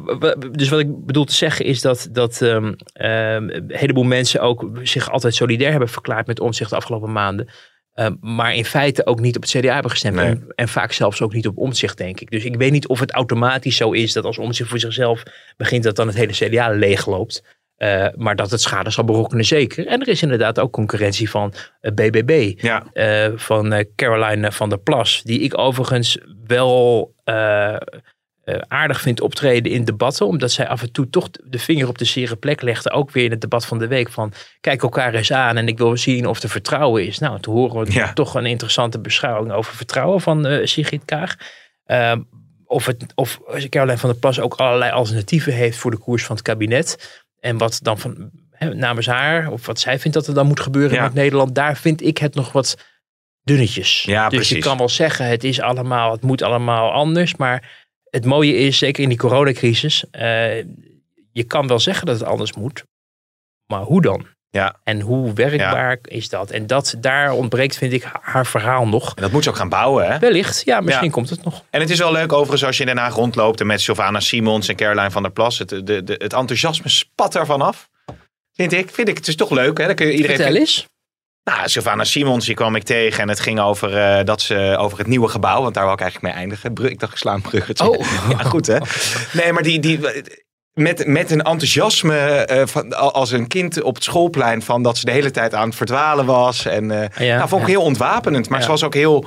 dus 0.51 0.69
wat 0.69 0.81
ik 0.81 1.07
bedoel 1.07 1.25
te 1.25 1.35
zeggen 1.35 1.65
is 1.65 1.81
dat, 1.81 2.09
dat 2.11 2.43
ehm, 2.43 2.73
ehm, 2.93 3.49
een 3.49 3.65
heleboel 3.69 4.05
mensen 4.05 4.41
ook 4.41 4.71
zich 4.83 5.11
altijd 5.11 5.35
solidair 5.35 5.71
hebben 5.71 5.89
verklaard 5.89 6.27
met 6.27 6.41
omzicht 6.41 6.71
de 6.71 6.77
afgelopen 6.77 7.13
maanden. 7.13 7.49
Maar 8.21 8.55
in 8.55 8.65
feite 8.65 9.07
ook 9.07 9.21
niet 9.21 9.37
op 9.37 9.43
het 9.43 9.51
CDA 9.51 9.73
hebben 9.73 9.91
gestemd. 9.91 10.15
Nee. 10.15 10.27
En, 10.27 10.45
en 10.55 10.69
vaak 10.69 10.93
zelfs 10.93 11.23
ook 11.23 11.33
niet 11.33 11.47
op 11.47 11.59
omzicht, 11.59 11.99
denk 11.99 12.21
ik. 12.21 12.31
Dus 12.31 12.45
ik 12.45 12.57
weet 12.57 12.73
niet 12.73 12.87
of 12.87 13.01
het 13.01 13.13
automatisch 13.13 13.77
zo 13.77 13.93
is 13.93 14.13
dat 14.13 14.25
als 14.25 14.39
omzicht 14.39 14.69
voor 14.69 14.79
zichzelf 14.79 15.23
begint, 15.57 15.83
dat 15.85 15.97
dan 15.97 16.07
het 16.07 16.17
hele 16.17 16.33
CDA 16.33 16.69
leegloopt. 16.71 17.43
Eh, 17.79 18.07
maar 18.17 18.37
dat 18.37 18.51
het 18.51 18.61
schade 18.61 18.91
zal 18.91 19.05
berokkenen, 19.05 19.45
zeker. 19.45 19.87
En 19.87 20.01
er 20.01 20.09
is 20.09 20.23
inderdaad 20.23 20.59
ook 20.61 20.73
concurrentie 20.73 21.31
van 21.31 21.53
eh, 21.81 21.93
BBB. 21.93 22.53
Ja, 22.63 22.85
eh, 22.93 23.33
van 23.35 23.73
eh, 23.73 23.85
Caroline 23.97 24.53
van 24.53 24.69
der 24.69 24.79
Plas. 24.79 25.23
Die 25.23 25.41
ik 25.41 25.59
overigens 25.59 26.19
wel 26.47 27.13
eh, 27.25 27.75
eh, 27.75 27.79
aardig 28.69 29.01
vind 29.01 29.21
optreden 29.21 29.73
in 29.73 29.85
debatten. 29.85 30.27
Omdat 30.27 30.51
zij 30.51 30.69
af 30.69 30.83
en 30.83 30.93
toe 30.93 31.11
toch 31.11 31.29
de 31.45 31.59
vinger 31.59 31.89
op 31.89 31.99
de 31.99 32.05
zere 32.05 32.37
plek 32.37 32.63
legde. 32.63 32.91
Ook 32.91 33.11
weer 33.11 33.25
in 33.25 33.31
het 33.31 33.41
debat 33.41 33.67
van 33.67 33.79
de 33.79 33.87
week. 33.87 34.11
Van 34.11 34.33
kijk 34.61 34.83
elkaar 34.83 35.15
eens 35.15 35.33
aan 35.33 35.57
en 35.57 35.69
ik 35.69 35.79
wil 35.79 35.97
zien 35.97 36.27
of 36.27 36.43
er 36.43 36.49
vertrouwen 36.49 37.07
is. 37.07 37.19
Nou, 37.19 37.41
toen 37.41 37.55
horen 37.55 37.85
we 37.87 37.93
Ja. 37.93 38.13
toch 38.13 38.35
een 38.35 38.47
interessante 38.47 39.01
beschouwing 39.01 39.53
over 39.53 39.75
vertrouwen 39.77 40.21
van 40.21 40.47
eh 40.47 40.67
Sigrid 40.67 41.05
Kaag. 41.05 41.35
Ehm, 41.87 42.21
of, 42.67 42.87
het, 42.87 43.05
of 43.15 43.41
Caroline 43.69 43.99
van 43.99 44.11
der 44.11 44.19
Plas 44.19 44.41
ook 44.41 44.55
allerlei 44.55 44.93
alternatieven 44.93 45.53
heeft 45.53 45.79
voor 45.79 45.91
de 45.91 45.99
koers 45.99 46.25
van 46.25 46.37
het 46.37 46.45
kabinet. 46.45 47.23
En 47.41 47.59
wat 47.59 47.79
dan 47.83 47.99
van 47.99 48.31
hè, 48.51 48.75
namens 48.75 49.07
haar, 49.07 49.51
of 49.51 49.67
wat 49.67 49.81
zij 49.81 49.99
vindt 49.99 50.17
dat 50.17 50.27
er 50.27 50.35
dan 50.35 50.47
moet 50.47 50.61
gebeuren 50.61 50.97
Ja. 50.97 51.03
met 51.03 51.15
Nederland, 51.15 51.55
daar 51.55 51.77
vind 51.77 52.03
ik 52.03 52.19
het 52.19 52.35
nog 52.35 52.53
wat 52.53 52.77
dunnetjes. 53.43 54.03
Ja, 54.03 54.29
dus 54.29 54.49
je 54.49 54.59
kan 54.59 54.79
wel 54.79 54.89
zeggen, 54.89 55.27
het 55.27 55.45
is 55.45 55.61
allemaal, 55.61 56.13
het 56.13 56.23
moet 56.23 56.43
allemaal 56.43 56.93
anders. 56.93 57.37
Maar 57.37 57.87
het 58.11 58.25
mooie 58.25 58.55
is, 58.57 58.79
zeker 58.79 59.03
in 59.03 59.09
die 59.09 59.19
coronacrisis, 59.19 60.05
eh, 60.11 60.57
je 61.33 61.45
kan 61.47 61.67
wel 61.67 61.79
zeggen 61.79 62.07
dat 62.07 62.19
het 62.19 62.29
anders 62.29 62.53
moet. 62.53 62.85
Maar 63.67 63.83
hoe 63.83 64.03
dan? 64.03 64.27
Ja. 64.59 64.77
En 64.85 65.01
hoe 65.01 65.33
werkbaar 65.33 65.99
is 66.03 66.29
dat? 66.29 66.51
En 66.51 66.67
dat, 66.67 66.95
daar 66.99 67.33
ontbreekt, 67.33 67.77
vind 67.77 67.93
ik, 67.93 68.07
haar 68.21 68.47
verhaal 68.47 68.87
nog. 68.87 69.13
en 69.17 69.23
dat 69.23 69.31
moet 69.33 69.43
ze 69.45 69.51
ook 69.51 69.57
gaan 69.57 69.69
bouwen, 69.69 70.07
hè? 70.13 70.19
Wellicht, 70.19 70.63
ja, 70.65 70.81
misschien 70.81 71.05
Ja. 71.07 71.11
komt 71.13 71.31
het 71.31 71.45
nog. 71.45 71.63
En 71.71 71.81
het 71.81 71.91
is 71.91 71.99
wel 71.99 72.13
leuk 72.13 72.33
overigens 72.33 72.65
als 72.65 72.77
je 72.77 72.83
in 72.83 72.89
Den 72.95 72.99
Haag 72.99 73.15
rondloopt 73.15 73.61
en 73.61 73.67
met 73.67 73.81
Sylvana 73.81 74.21
Simons 74.21 74.69
en 74.69 74.77
Caroline 74.77 75.11
van 75.11 75.23
der 75.23 75.33
Plas. 75.33 75.59
Het, 75.59 75.69
de, 75.69 75.83
de, 75.83 76.03
het 76.19 76.33
enthousiasme 76.33 76.89
spat 76.89 77.35
ervan 77.37 77.61
af. 77.63 77.89
Vind 78.53 78.73
ik. 78.73 78.91
Vind 78.91 79.09
ik. 79.09 79.17
Het 79.17 79.29
is 79.29 79.37
toch 79.37 79.51
leuk, 79.51 79.79
hè? 79.79 79.87
Dan 79.87 79.95
kun 79.95 80.07
je 80.07 80.13
iedereen. 80.13 80.37
Vertel 80.37 80.55
eens. 80.57 80.87
Nou, 81.45 81.69
Sylvana 81.69 82.05
Simons, 82.05 82.47
die 82.47 82.55
kwam 82.55 82.75
ik 82.77 82.83
tegen 82.83 83.23
en 83.23 83.29
het 83.29 83.41
ging 83.41 83.61
over, 83.61 83.97
eh, 83.97 84.25
dat 84.25 84.41
ze, 84.43 84.77
over 84.79 84.99
het 84.99 85.07
nieuwe 85.07 85.29
gebouw. 85.29 85.63
Want 85.63 85.75
daar 85.75 85.85
wil 85.85 85.93
ik 85.93 86.01
eigenlijk 86.01 86.33
mee 86.33 86.43
eindigen. 86.43 86.73
Brug- 86.75 86.91
Ik 86.91 86.99
dacht, 86.99 87.13
ik 87.13 87.19
sla 87.19 87.35
een 87.35 87.41
bruggetje. 87.43 87.91
Oh. 87.91 88.07
Ja, 88.39 88.39
goed 88.39 88.67
hè. 88.67 88.79
Nee, 89.43 89.53
maar 89.53 89.63
die, 89.63 89.81
die, 89.81 90.01
met, 90.79 91.07
met 91.07 91.31
een 91.31 91.43
enthousiasme 91.43 92.17
eh, 92.19 92.67
van, 92.67 93.13
als 93.13 93.31
een 93.31 93.47
kind 93.47 93.83
op 93.83 93.95
het 93.95 94.05
schoolplein 94.05 94.63
van 94.63 94.83
dat 94.83 94.99
ze 94.99 95.05
de 95.05 95.11
hele 95.13 95.31
tijd 95.31 95.55
aan 95.55 95.67
het 95.69 95.77
verdwalen 95.77 96.27
was. 96.27 96.67
En 96.67 96.89
Ja, 97.19 97.37
nou, 97.37 97.49
vond 97.49 97.63
ik 97.63 97.69
ja. 97.69 97.75
heel 97.75 97.83
ontwapenend. 97.83 98.49
Maar 98.49 98.59
Ja. 98.59 98.65
ze 98.65 98.71
was 98.71 98.85
ook 98.85 98.95
heel, 98.95 99.27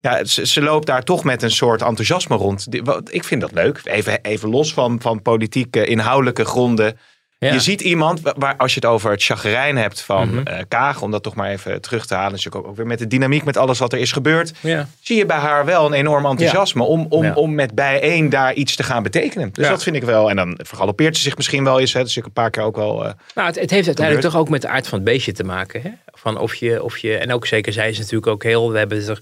ja, 0.00 0.24
ze, 0.24 0.46
ze 0.46 0.62
loopt 0.62 0.86
daar 0.86 1.02
toch 1.02 1.24
met 1.24 1.42
een 1.42 1.50
soort 1.50 1.82
enthousiasme 1.82 2.36
rond. 2.36 2.66
Ik 3.10 3.24
vind 3.24 3.40
dat 3.40 3.52
leuk. 3.52 3.80
Even, 3.84 4.20
even 4.22 4.48
los 4.48 4.72
van, 4.72 5.00
van 5.00 5.22
politieke, 5.22 5.86
inhoudelijke 5.86 6.44
gronden. 6.44 6.98
Ja. 7.38 7.52
Je 7.52 7.60
ziet 7.60 7.80
iemand, 7.80 8.20
wa- 8.20 8.34
waar, 8.36 8.56
als 8.56 8.74
je 8.74 8.80
het 8.80 8.88
over 8.88 9.10
het 9.10 9.22
chagrijn 9.24 9.76
hebt 9.76 10.00
van 10.00 10.28
Mhm. 10.34 10.46
eh, 10.46 10.58
Kaag, 10.68 11.02
om 11.02 11.10
dat 11.10 11.22
toch 11.22 11.34
maar 11.34 11.50
even 11.50 11.80
terug 11.80 12.06
te 12.06 12.14
halen. 12.14 12.32
Dus 12.32 12.46
ook, 12.52 12.66
ook 12.66 12.76
weer 12.76 12.86
met 12.86 12.98
de 12.98 13.06
dynamiek, 13.06 13.44
met 13.44 13.56
alles 13.56 13.78
wat 13.78 13.92
er 13.92 13.98
is 13.98 14.12
gebeurd. 14.12 14.52
Ja. 14.60 14.88
Zie 15.00 15.16
je 15.16 15.26
bij 15.26 15.36
haar 15.36 15.64
wel 15.64 15.86
een 15.86 15.92
enorm 15.92 16.26
enthousiasme 16.26 16.82
om, 16.82 17.06
om, 17.08 17.30
om 17.32 17.54
met 17.54 17.74
bijeen 17.74 18.28
daar 18.28 18.54
iets 18.54 18.76
te 18.76 18.82
gaan 18.82 19.02
betekenen. 19.02 19.50
Dus 19.52 19.68
dat 19.68 19.82
vind 19.82 19.96
ik 19.96 20.02
wel. 20.02 20.30
En 20.30 20.36
dan 20.36 20.58
vergalopeert 20.62 21.16
ze 21.16 21.22
zich 21.22 21.36
misschien 21.36 21.64
wel 21.64 21.80
eens. 21.80 21.92
Hè. 21.92 21.98
Is 22.00 22.04
natuurlijk 22.06 22.36
een 22.36 22.42
paar 22.42 22.50
keer 22.50 22.62
ook 22.62 22.76
wel. 22.76 23.04
eh, 23.06 23.12
Nou, 23.34 23.46
het, 23.46 23.60
het 23.60 23.70
heeft 23.70 23.86
uiteindelijk 23.86 24.26
toch 24.26 24.36
ook 24.40 24.48
met 24.48 24.62
de 24.62 24.68
aard 24.68 24.88
van 24.88 24.98
het 24.98 25.08
beestje 25.08 25.32
te 25.32 25.44
maken. 25.44 25.82
Hè? 25.82 25.90
Van 26.06 26.38
of 26.38 26.54
je, 26.54 26.82
of 26.82 26.98
je, 26.98 27.16
en 27.16 27.32
ook 27.32 27.46
zeker 27.46 27.72
zij 27.72 27.88
is 27.88 27.98
natuurlijk 27.98 28.26
ook 28.26 28.42
heel. 28.42 28.72
We 28.72 28.78
hebben 28.78 29.08
er 29.08 29.18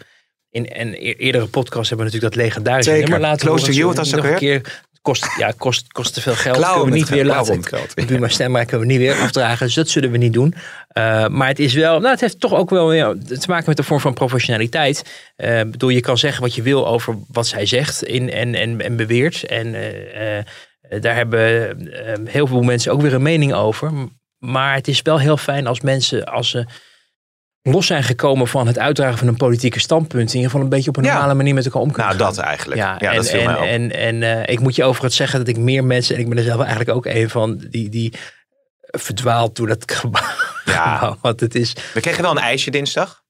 in 0.51 0.67
een 0.73 0.93
e- 0.95 1.15
eerdere 1.17 1.47
podcast 1.47 1.89
hebben 1.89 2.07
we 2.07 2.13
natuurlijk 2.13 2.35
dat 2.35 2.43
legendarische 2.45 2.91
Zeker. 2.91 3.09
nummer 3.11 3.29
laten 3.29 3.47
Close 3.47 3.65
to 3.65 3.73
you, 3.73 4.29
een 4.29 4.35
keer. 4.35 4.83
Kost, 5.05 5.27
ja, 5.39 5.53
kost, 5.57 5.93
kost 5.93 6.15
te 6.15 6.21
veel 6.21 6.35
geld. 6.35 6.57
Klauwen 6.57 6.81
kunnen 6.81 6.93
we 6.93 6.99
niet 6.99 7.09
weer 7.09 7.25
laten. 7.25 7.65
geld. 7.65 8.07
Buma 8.07 8.29
stemmen 8.29 8.67
kunnen 8.67 8.87
we 8.87 8.93
niet 8.93 9.03
weer 9.03 9.21
afdragen. 9.21 9.67
Dus 9.67 9.75
dat 9.75 9.89
zullen 9.89 10.11
we 10.11 10.17
niet 10.17 10.33
doen. 10.33 10.55
Eh, 10.89 11.27
maar 11.27 11.49
het 11.49 11.59
is 11.59 11.75
wel, 11.75 11.99
nou, 11.99 12.11
het 12.11 12.21
heeft 12.21 12.41
toch 12.41 12.55
ook 12.55 12.71
wel 12.71 12.93
ja, 12.93 13.15
te 13.39 13.49
maken 13.49 13.65
met 13.67 13.79
een 13.79 13.85
vorm 13.85 14.01
van 14.01 14.15
professionaliteit. 14.15 15.33
Ik 15.37 15.71
bedoel, 15.71 15.89
je 15.89 16.01
kan 16.01 16.19
zeggen 16.19 16.43
wat 16.43 16.55
je 16.55 16.63
wil 16.63 16.87
over 16.87 17.17
wat 17.29 17.47
zij 17.47 17.67
zegt 17.67 18.03
in, 18.03 18.31
en, 18.31 18.55
en, 18.55 18.81
en 18.81 18.97
beweert. 18.97 19.45
En 19.45 19.75
eh, 19.75 21.01
daar 21.01 21.15
hebben 21.15 22.29
heel 22.29 22.47
veel 22.47 22.63
mensen 22.63 22.93
ook 22.93 23.01
weer 23.01 23.15
een 23.15 23.23
mening 23.23 23.53
over. 23.53 23.93
Maar 24.39 24.75
het 24.75 24.89
is 24.89 25.03
wel 25.03 25.21
heel 25.21 25.37
fijn 25.37 25.67
als 25.67 25.81
mensen, 25.81 26.25
als 26.25 26.51
ze 26.51 26.65
los 27.73 27.87
zijn 27.87 28.03
gekomen 28.03 28.49
van 28.49 28.67
het 28.67 28.79
uitdragen 28.79 29.19
van 29.19 29.29
een 29.29 29.37
politieke 29.37 29.81
standpunt, 29.81 30.29
in 30.29 30.35
ieder 30.35 30.51
geval 30.51 30.61
een 30.65 30.69
beetje 30.69 30.89
op 30.89 30.97
een 30.97 31.05
Ja. 31.05 31.13
normale 31.13 31.35
manier 31.35 31.55
met 31.55 31.65
elkaar 31.65 31.81
om 31.83 31.93
kunnen 31.93 32.17
nou, 32.17 32.25
gaan. 32.25 32.35
dat 32.35 32.45
eigenlijk. 32.45 32.81
Ja, 32.81 32.97
Ja, 32.99 33.11
en, 33.11 33.17
dat 33.17 33.27
en. 33.29 33.57
En, 33.57 33.93
en 33.93 34.23
eh, 34.23 34.53
ik 34.53 34.61
moet 34.61 34.75
je 34.77 34.85
overigens 34.85 35.17
zeggen 35.17 35.39
dat 35.39 35.49
ik 35.49 35.57
meer 35.57 35.85
mensen, 35.85 36.15
en 36.15 36.21
ik 36.21 36.29
ben 36.29 36.39
er 36.39 36.45
zelf 36.45 36.61
eigenlijk 36.61 36.91
ook 36.91 37.07
een 37.07 37.31
van, 37.31 37.65
die, 37.71 37.89
die 37.89 38.13
verdwaald 38.81 39.57
door 39.57 39.67
dat 39.67 39.93
gebouw. 40.01 40.23
Ja. 40.65 41.17
Want 41.21 41.41
het 41.41 41.55
is, 41.55 41.77
We 41.95 42.01
kregen 42.01 42.23
wel 42.23 42.31
een 42.31 42.39
ijsje 42.39 42.71
dinsdag. 42.71 43.23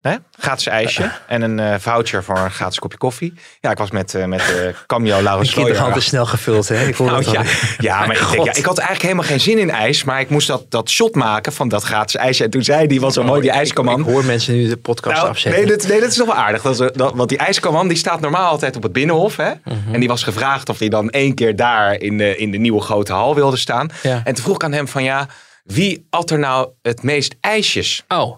Hè? 0.00 0.14
Gratis 0.38 0.66
ijsje. 0.66 1.10
En 1.26 1.42
een 1.42 1.58
eh, 1.58 1.74
voucher 1.78 2.24
voor 2.24 2.38
een 2.38 2.50
gratis 2.50 2.78
kopje 2.78 2.98
koffie. 2.98 3.34
Ja, 3.60 3.70
ik 3.70 3.78
was 3.78 3.90
met, 3.90 4.14
eh 4.14 4.24
met 4.24 4.40
eh 4.40 4.74
Cameo 4.86 5.22
Laurens 5.22 5.48
de 5.48 5.54
kinderhand 5.54 5.76
Slooijer. 5.76 5.96
is 5.96 6.04
snel 6.04 6.26
gevuld. 6.26 6.68
Hè? 6.68 6.86
Ik 6.86 6.94
hoor 6.94 7.06
Nou, 7.10 7.30
ja, 7.30 7.42
ja, 7.78 8.06
maar 8.06 8.16
ik, 8.20 8.30
denk, 8.30 8.44
ja, 8.44 8.54
ik 8.54 8.64
had 8.64 8.78
eigenlijk 8.78 9.02
helemaal 9.02 9.24
geen 9.24 9.40
zin 9.40 9.58
in 9.58 9.70
ijs. 9.70 10.04
Maar 10.04 10.20
ik 10.20 10.28
moest 10.30 10.46
dat, 10.46 10.70
dat 10.70 10.90
shot 10.90 11.14
maken 11.14 11.52
van 11.52 11.68
dat 11.68 11.82
gratis 11.82 12.16
ijsje. 12.16 12.44
En 12.44 12.50
toen 12.50 12.62
zei 12.62 12.86
die 12.86 13.00
was 13.00 13.14
zo 13.14 13.22
mooi, 13.24 13.40
die 13.40 13.50
Ik, 13.50 13.56
ijskoman. 13.56 14.00
ik 14.00 14.06
hoor 14.06 14.24
mensen 14.24 14.54
nu 14.54 14.68
de 14.68 14.76
podcast 14.76 15.16
Nou, 15.16 15.28
afzetten. 15.28 15.66
nee, 15.66 15.76
dat, 15.76 15.86
nee, 15.88 16.00
dat 16.00 16.10
is 16.10 16.16
nog 16.16 16.26
wel 16.26 16.36
aardig. 16.36 16.62
Dat 16.62 16.80
is, 16.80 16.90
dat, 16.92 17.14
want 17.14 17.28
die 17.28 17.38
ijskoman 17.38 17.88
die 17.88 17.96
staat 17.96 18.20
normaal 18.20 18.50
altijd 18.50 18.76
op 18.76 18.82
het 18.82 18.92
Binnenhof. 18.92 19.36
Hè? 19.36 19.50
Mhm. 19.64 19.94
En 19.94 20.00
die 20.00 20.08
was 20.08 20.22
gevraagd 20.22 20.68
of 20.68 20.78
hij 20.78 20.88
dan 20.88 21.10
één 21.10 21.34
keer 21.34 21.56
daar 21.56 22.00
in 22.00 22.18
de, 22.18 22.36
in 22.36 22.50
de 22.50 22.58
nieuwe 22.58 22.80
grote 22.80 23.12
hal 23.12 23.34
wilde 23.34 23.56
staan. 23.56 23.90
Ja. 24.02 24.20
En 24.24 24.34
toen 24.34 24.44
vroeg 24.44 24.54
ik 24.56 24.64
aan 24.64 24.72
hem 24.72 24.88
van 24.88 25.02
ja, 25.02 25.26
wie 25.64 26.06
at 26.10 26.30
er 26.30 26.38
nou 26.38 26.68
het 26.82 27.02
meest 27.02 27.34
ijsjes? 27.40 28.04
Oh. 28.08 28.36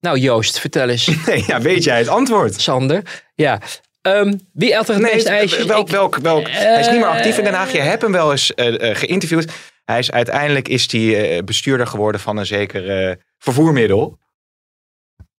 Nou 0.00 0.18
Joost, 0.18 0.58
vertel 0.58 0.88
eens. 0.88 1.06
Nee, 1.26 1.44
ja, 1.46 1.60
weet 1.60 1.84
jij 1.84 1.98
het 1.98 2.08
antwoord? 2.08 2.60
Sander. 2.60 3.02
Ja. 3.34 3.60
Ehm, 4.02 4.34
wie 4.52 4.74
er 4.74 4.86
het 4.86 4.98
meest 4.98 5.26
ijsjes? 5.26 5.64
welk, 5.64 5.88
welk, 5.88 6.16
welk, 6.16 6.48
hij 6.50 6.80
is 6.80 6.86
niet 6.90 6.98
meer 7.00 7.08
actief 7.08 7.38
in 7.38 7.44
Den 7.44 7.54
Haag. 7.54 7.72
Je 7.72 7.78
hebt 7.80 8.02
hem 8.02 8.12
wel 8.12 8.30
eens 8.30 8.54
eh, 8.54 8.90
eh, 8.90 8.96
geïnterviewd. 8.96 9.52
Hij 9.84 9.98
is 9.98 10.10
uiteindelijk 10.10 10.68
is 10.68 10.92
hij 10.92 11.36
eh, 11.36 11.44
bestuurder 11.44 11.86
geworden 11.86 12.20
van 12.20 12.36
een 12.36 12.46
zeker 12.46 13.08
eh, 13.08 13.16
vervoermiddel. 13.38 14.18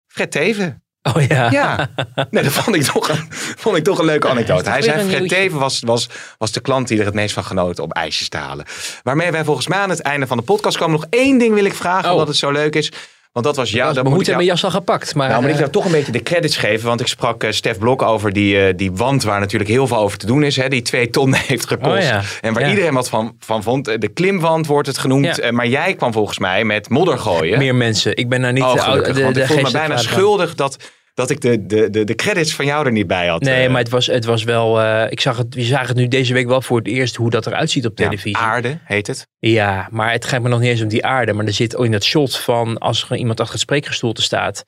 Fred 0.06 0.30
Teven. 0.30 0.82
Oh 1.02 1.22
ja. 1.28 1.50
Ja, 1.50 1.90
nee, 2.30 2.42
dat 2.42 2.52
vond 2.52 2.76
ik 2.76 2.82
toch 2.82 3.08
een, 3.08 3.26
vond 3.56 3.76
ik 3.76 3.84
toch 3.84 3.98
een 3.98 4.04
leuke 4.04 4.28
anekdote. 4.28 4.70
Hij 4.70 4.82
zei, 4.82 4.94
Fred 4.98 5.08
nieuwtje. 5.18 5.36
Teven 5.36 5.58
was, 5.58 5.80
was, 5.80 6.08
was 6.38 6.52
de 6.52 6.60
klant 6.60 6.88
die 6.88 6.98
er 6.98 7.04
het 7.04 7.14
meest 7.14 7.34
van 7.34 7.44
genoot 7.44 7.78
om 7.78 7.90
ijsjes 7.92 8.28
te 8.28 8.36
halen. 8.36 8.64
Waarmee 9.02 9.30
wij 9.30 9.44
volgens 9.44 9.66
mij 9.66 9.78
aan 9.78 9.90
het 9.90 10.00
einde 10.00 10.26
van 10.26 10.36
de 10.36 10.42
podcast 10.42 10.76
komen. 10.76 11.00
Nog 11.00 11.06
één 11.10 11.38
ding 11.38 11.54
wil 11.54 11.64
ik 11.64 11.74
vragen, 11.74 12.04
Oh. 12.04 12.12
omdat 12.12 12.28
het 12.28 12.36
zo 12.36 12.50
leuk 12.50 12.74
is. 12.74 12.92
Want 13.32 13.46
dat 13.46 13.56
was. 13.56 13.70
Ja, 13.70 13.92
dat 13.92 14.04
moet 14.04 14.24
jou- 14.24 14.36
mijn 14.36 14.48
jas 14.48 14.64
al 14.64 14.70
gepakt. 14.70 15.14
Maar, 15.14 15.28
nou, 15.28 15.40
moet 15.40 15.48
ik 15.48 15.54
eh, 15.54 15.60
jou 15.60 15.72
toch 15.72 15.84
een 15.84 15.90
beetje 15.92 16.12
de 16.12 16.22
credits 16.22 16.56
geven. 16.56 16.86
Want 16.88 17.00
ik 17.00 17.06
sprak 17.06 17.42
eh, 17.44 17.50
Stef 17.50 17.78
Blok 17.78 18.02
over 18.02 18.32
die, 18.32 18.66
eh, 18.66 18.72
die 18.76 18.92
wand 18.92 19.22
waar 19.22 19.40
natuurlijk 19.40 19.70
heel 19.70 19.86
veel 19.86 19.96
over 19.96 20.18
te 20.18 20.26
doen 20.26 20.42
is. 20.42 20.56
Hè, 20.56 20.68
die 20.68 20.82
twee 20.82 21.10
ton 21.10 21.34
heeft 21.46 21.66
gekost. 21.66 21.96
Oh 21.96 22.02
ja, 22.02 22.22
En 22.40 22.52
waar 22.52 22.62
ja. 22.62 22.68
iedereen 22.68 22.94
wat 22.94 23.08
van, 23.08 23.36
van 23.38 23.62
vond. 23.62 23.88
Eh, 23.88 23.98
De 23.98 24.08
klimwand 24.08 24.66
wordt 24.66 24.86
het 24.88 24.98
genoemd. 24.98 25.24
Ja. 25.24 25.36
Eh, 25.36 25.50
maar 25.50 25.66
jij 25.66 25.94
kwam 25.94 26.12
volgens 26.12 26.38
mij 26.38 26.64
met 26.64 26.88
modder 26.88 27.18
gooien. 27.18 27.58
meer 27.58 27.74
mensen. 27.74 28.16
Ik 28.16 28.28
ben 28.28 28.40
nou 28.40 28.52
niet 28.52 28.62
oh, 28.62 28.72
de, 28.72 28.78
gelukkig, 28.80 29.14
de, 29.16 29.32
de 29.32 29.40
ik 29.40 29.46
voel 29.46 29.60
me 29.62 29.70
bijna 29.70 29.96
schuldig 29.96 30.54
dat, 30.54 30.76
dat 31.14 31.30
ik 31.30 31.40
de, 31.40 31.66
de, 31.66 31.90
de, 31.90 32.04
de 32.04 32.14
credits 32.14 32.54
van 32.54 32.64
jou 32.64 32.86
er 32.86 32.92
niet 32.92 33.06
bij 33.06 33.26
had. 33.26 33.40
Nee, 33.42 33.64
eh. 33.64 33.70
maar 33.70 33.80
het 33.80 33.90
was, 33.90 34.06
het 34.06 34.24
was 34.24 34.44
wel. 34.44 34.80
eh, 34.80 35.10
ik 35.10 35.20
zag 35.20 35.36
het, 35.36 35.54
we 35.54 35.62
zagen 35.62 35.86
het 35.88 35.96
nu 35.96 36.08
deze 36.08 36.32
week 36.32 36.46
wel 36.46 36.62
voor 36.62 36.78
het 36.78 36.86
eerst 36.86 37.16
hoe 37.16 37.30
dat 37.30 37.46
eruit 37.46 37.70
ziet 37.70 37.86
op 37.86 37.98
Ja, 37.98 38.04
televisie. 38.04 38.36
aarde 38.36 38.78
heet 38.84 39.06
het. 39.06 39.26
Ja, 39.38 39.88
maar 39.90 40.12
het 40.12 40.24
gaat 40.24 40.42
me 40.42 40.48
nog 40.48 40.60
niet 40.60 40.70
eens 40.70 40.82
om 40.82 40.88
die 40.88 41.04
aarde. 41.04 41.32
Maar 41.32 41.46
er 41.46 41.52
zit 41.52 41.72
in 41.74 41.90
dat 41.90 42.04
shot 42.04 42.36
van 42.38 42.78
als 42.78 43.06
er 43.10 43.16
iemand 43.16 43.38
achter 43.40 43.52
het 43.54 43.62
spreekgestoelte 43.62 44.22
staat. 44.22 44.64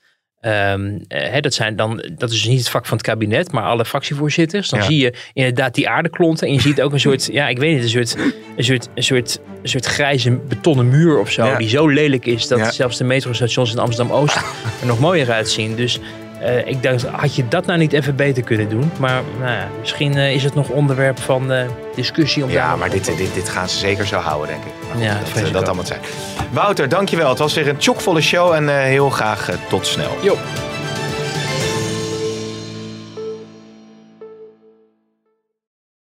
hè, 1.08 1.40
dat, 1.40 1.54
zijn 1.54 1.76
dan, 1.76 1.96
dat 2.16 2.30
is 2.30 2.40
dus 2.40 2.46
niet 2.48 2.58
het 2.58 2.68
vak 2.68 2.86
van 2.86 2.96
het 2.96 3.06
kabinet, 3.06 3.52
maar 3.52 3.62
alle 3.64 3.84
fractievoorzitters. 3.84 4.68
Dan 4.68 4.78
Ja. 4.78 4.84
zie 4.84 4.98
je 4.98 5.14
inderdaad 5.32 5.74
die 5.74 5.88
aardeklonten. 5.88 6.46
En 6.46 6.52
je 6.52 6.60
ziet 6.60 6.82
ook 6.82 6.92
een 6.92 7.00
soort, 7.00 7.28
ja, 7.32 7.48
ik 7.48 7.58
weet 7.58 7.74
niet, 7.74 7.82
een 7.82 7.88
soort, 8.06 8.16
een 8.56 8.64
soort, 8.64 8.88
een 8.94 9.02
soort, 9.02 9.40
een 9.62 9.68
soort 9.68 9.86
grijze 9.86 10.30
betonnen 10.32 10.88
muur 10.88 11.18
of 11.18 11.30
zo. 11.30 11.44
Ja. 11.46 11.56
Die 11.58 11.68
zo 11.68 11.88
lelijk 11.88 12.26
is 12.26 12.48
dat 12.48 12.58
Ja. 12.58 12.70
zelfs 12.70 12.96
de 12.98 13.04
metrostations 13.04 13.72
in 13.72 13.78
Amsterdam-Oost 13.78 14.36
er 14.80 14.86
nog 14.86 14.98
mooier 15.00 15.30
uitzien. 15.32 15.74
Dus 15.76 16.00
eh, 16.42 16.66
ik 16.66 16.82
dacht, 16.82 17.06
had 17.06 17.34
je 17.34 17.48
dat 17.48 17.66
nou 17.66 17.78
niet 17.78 17.92
even 17.92 18.16
beter 18.16 18.42
kunnen 18.42 18.68
doen? 18.68 18.90
Maar 18.98 19.22
nou 19.38 19.50
ja, 19.52 19.68
misschien 19.80 20.16
eh, 20.16 20.34
is 20.34 20.44
het 20.44 20.54
nog 20.54 20.68
onderwerp 20.68 21.20
van 21.20 21.52
eh, 21.52 21.64
discussie. 21.94 22.44
Om 22.44 22.50
Ja, 22.50 22.76
maar 22.76 22.90
dit, 22.90 23.04
dit, 23.04 23.34
dit 23.34 23.48
gaan 23.48 23.68
ze 23.68 23.78
zeker 23.78 24.06
zo 24.06 24.16
houden, 24.16 24.48
denk 24.48 24.64
ik. 24.64 24.72
Maar 24.88 25.02
Ja, 25.02 25.18
dat, 25.34 25.52
dat 25.52 25.66
allemaal 25.66 25.86
zijn. 25.86 26.00
Wouter, 26.50 26.88
dankjewel. 26.88 27.28
Het 27.28 27.38
was 27.38 27.54
weer 27.54 27.68
een 27.68 27.76
chockvolle 27.78 28.20
show 28.20 28.52
en 28.52 28.68
heel 28.68 29.10
graag 29.10 29.50
tot 29.68 29.86
snel. 29.86 30.16
Jo. 30.22 30.36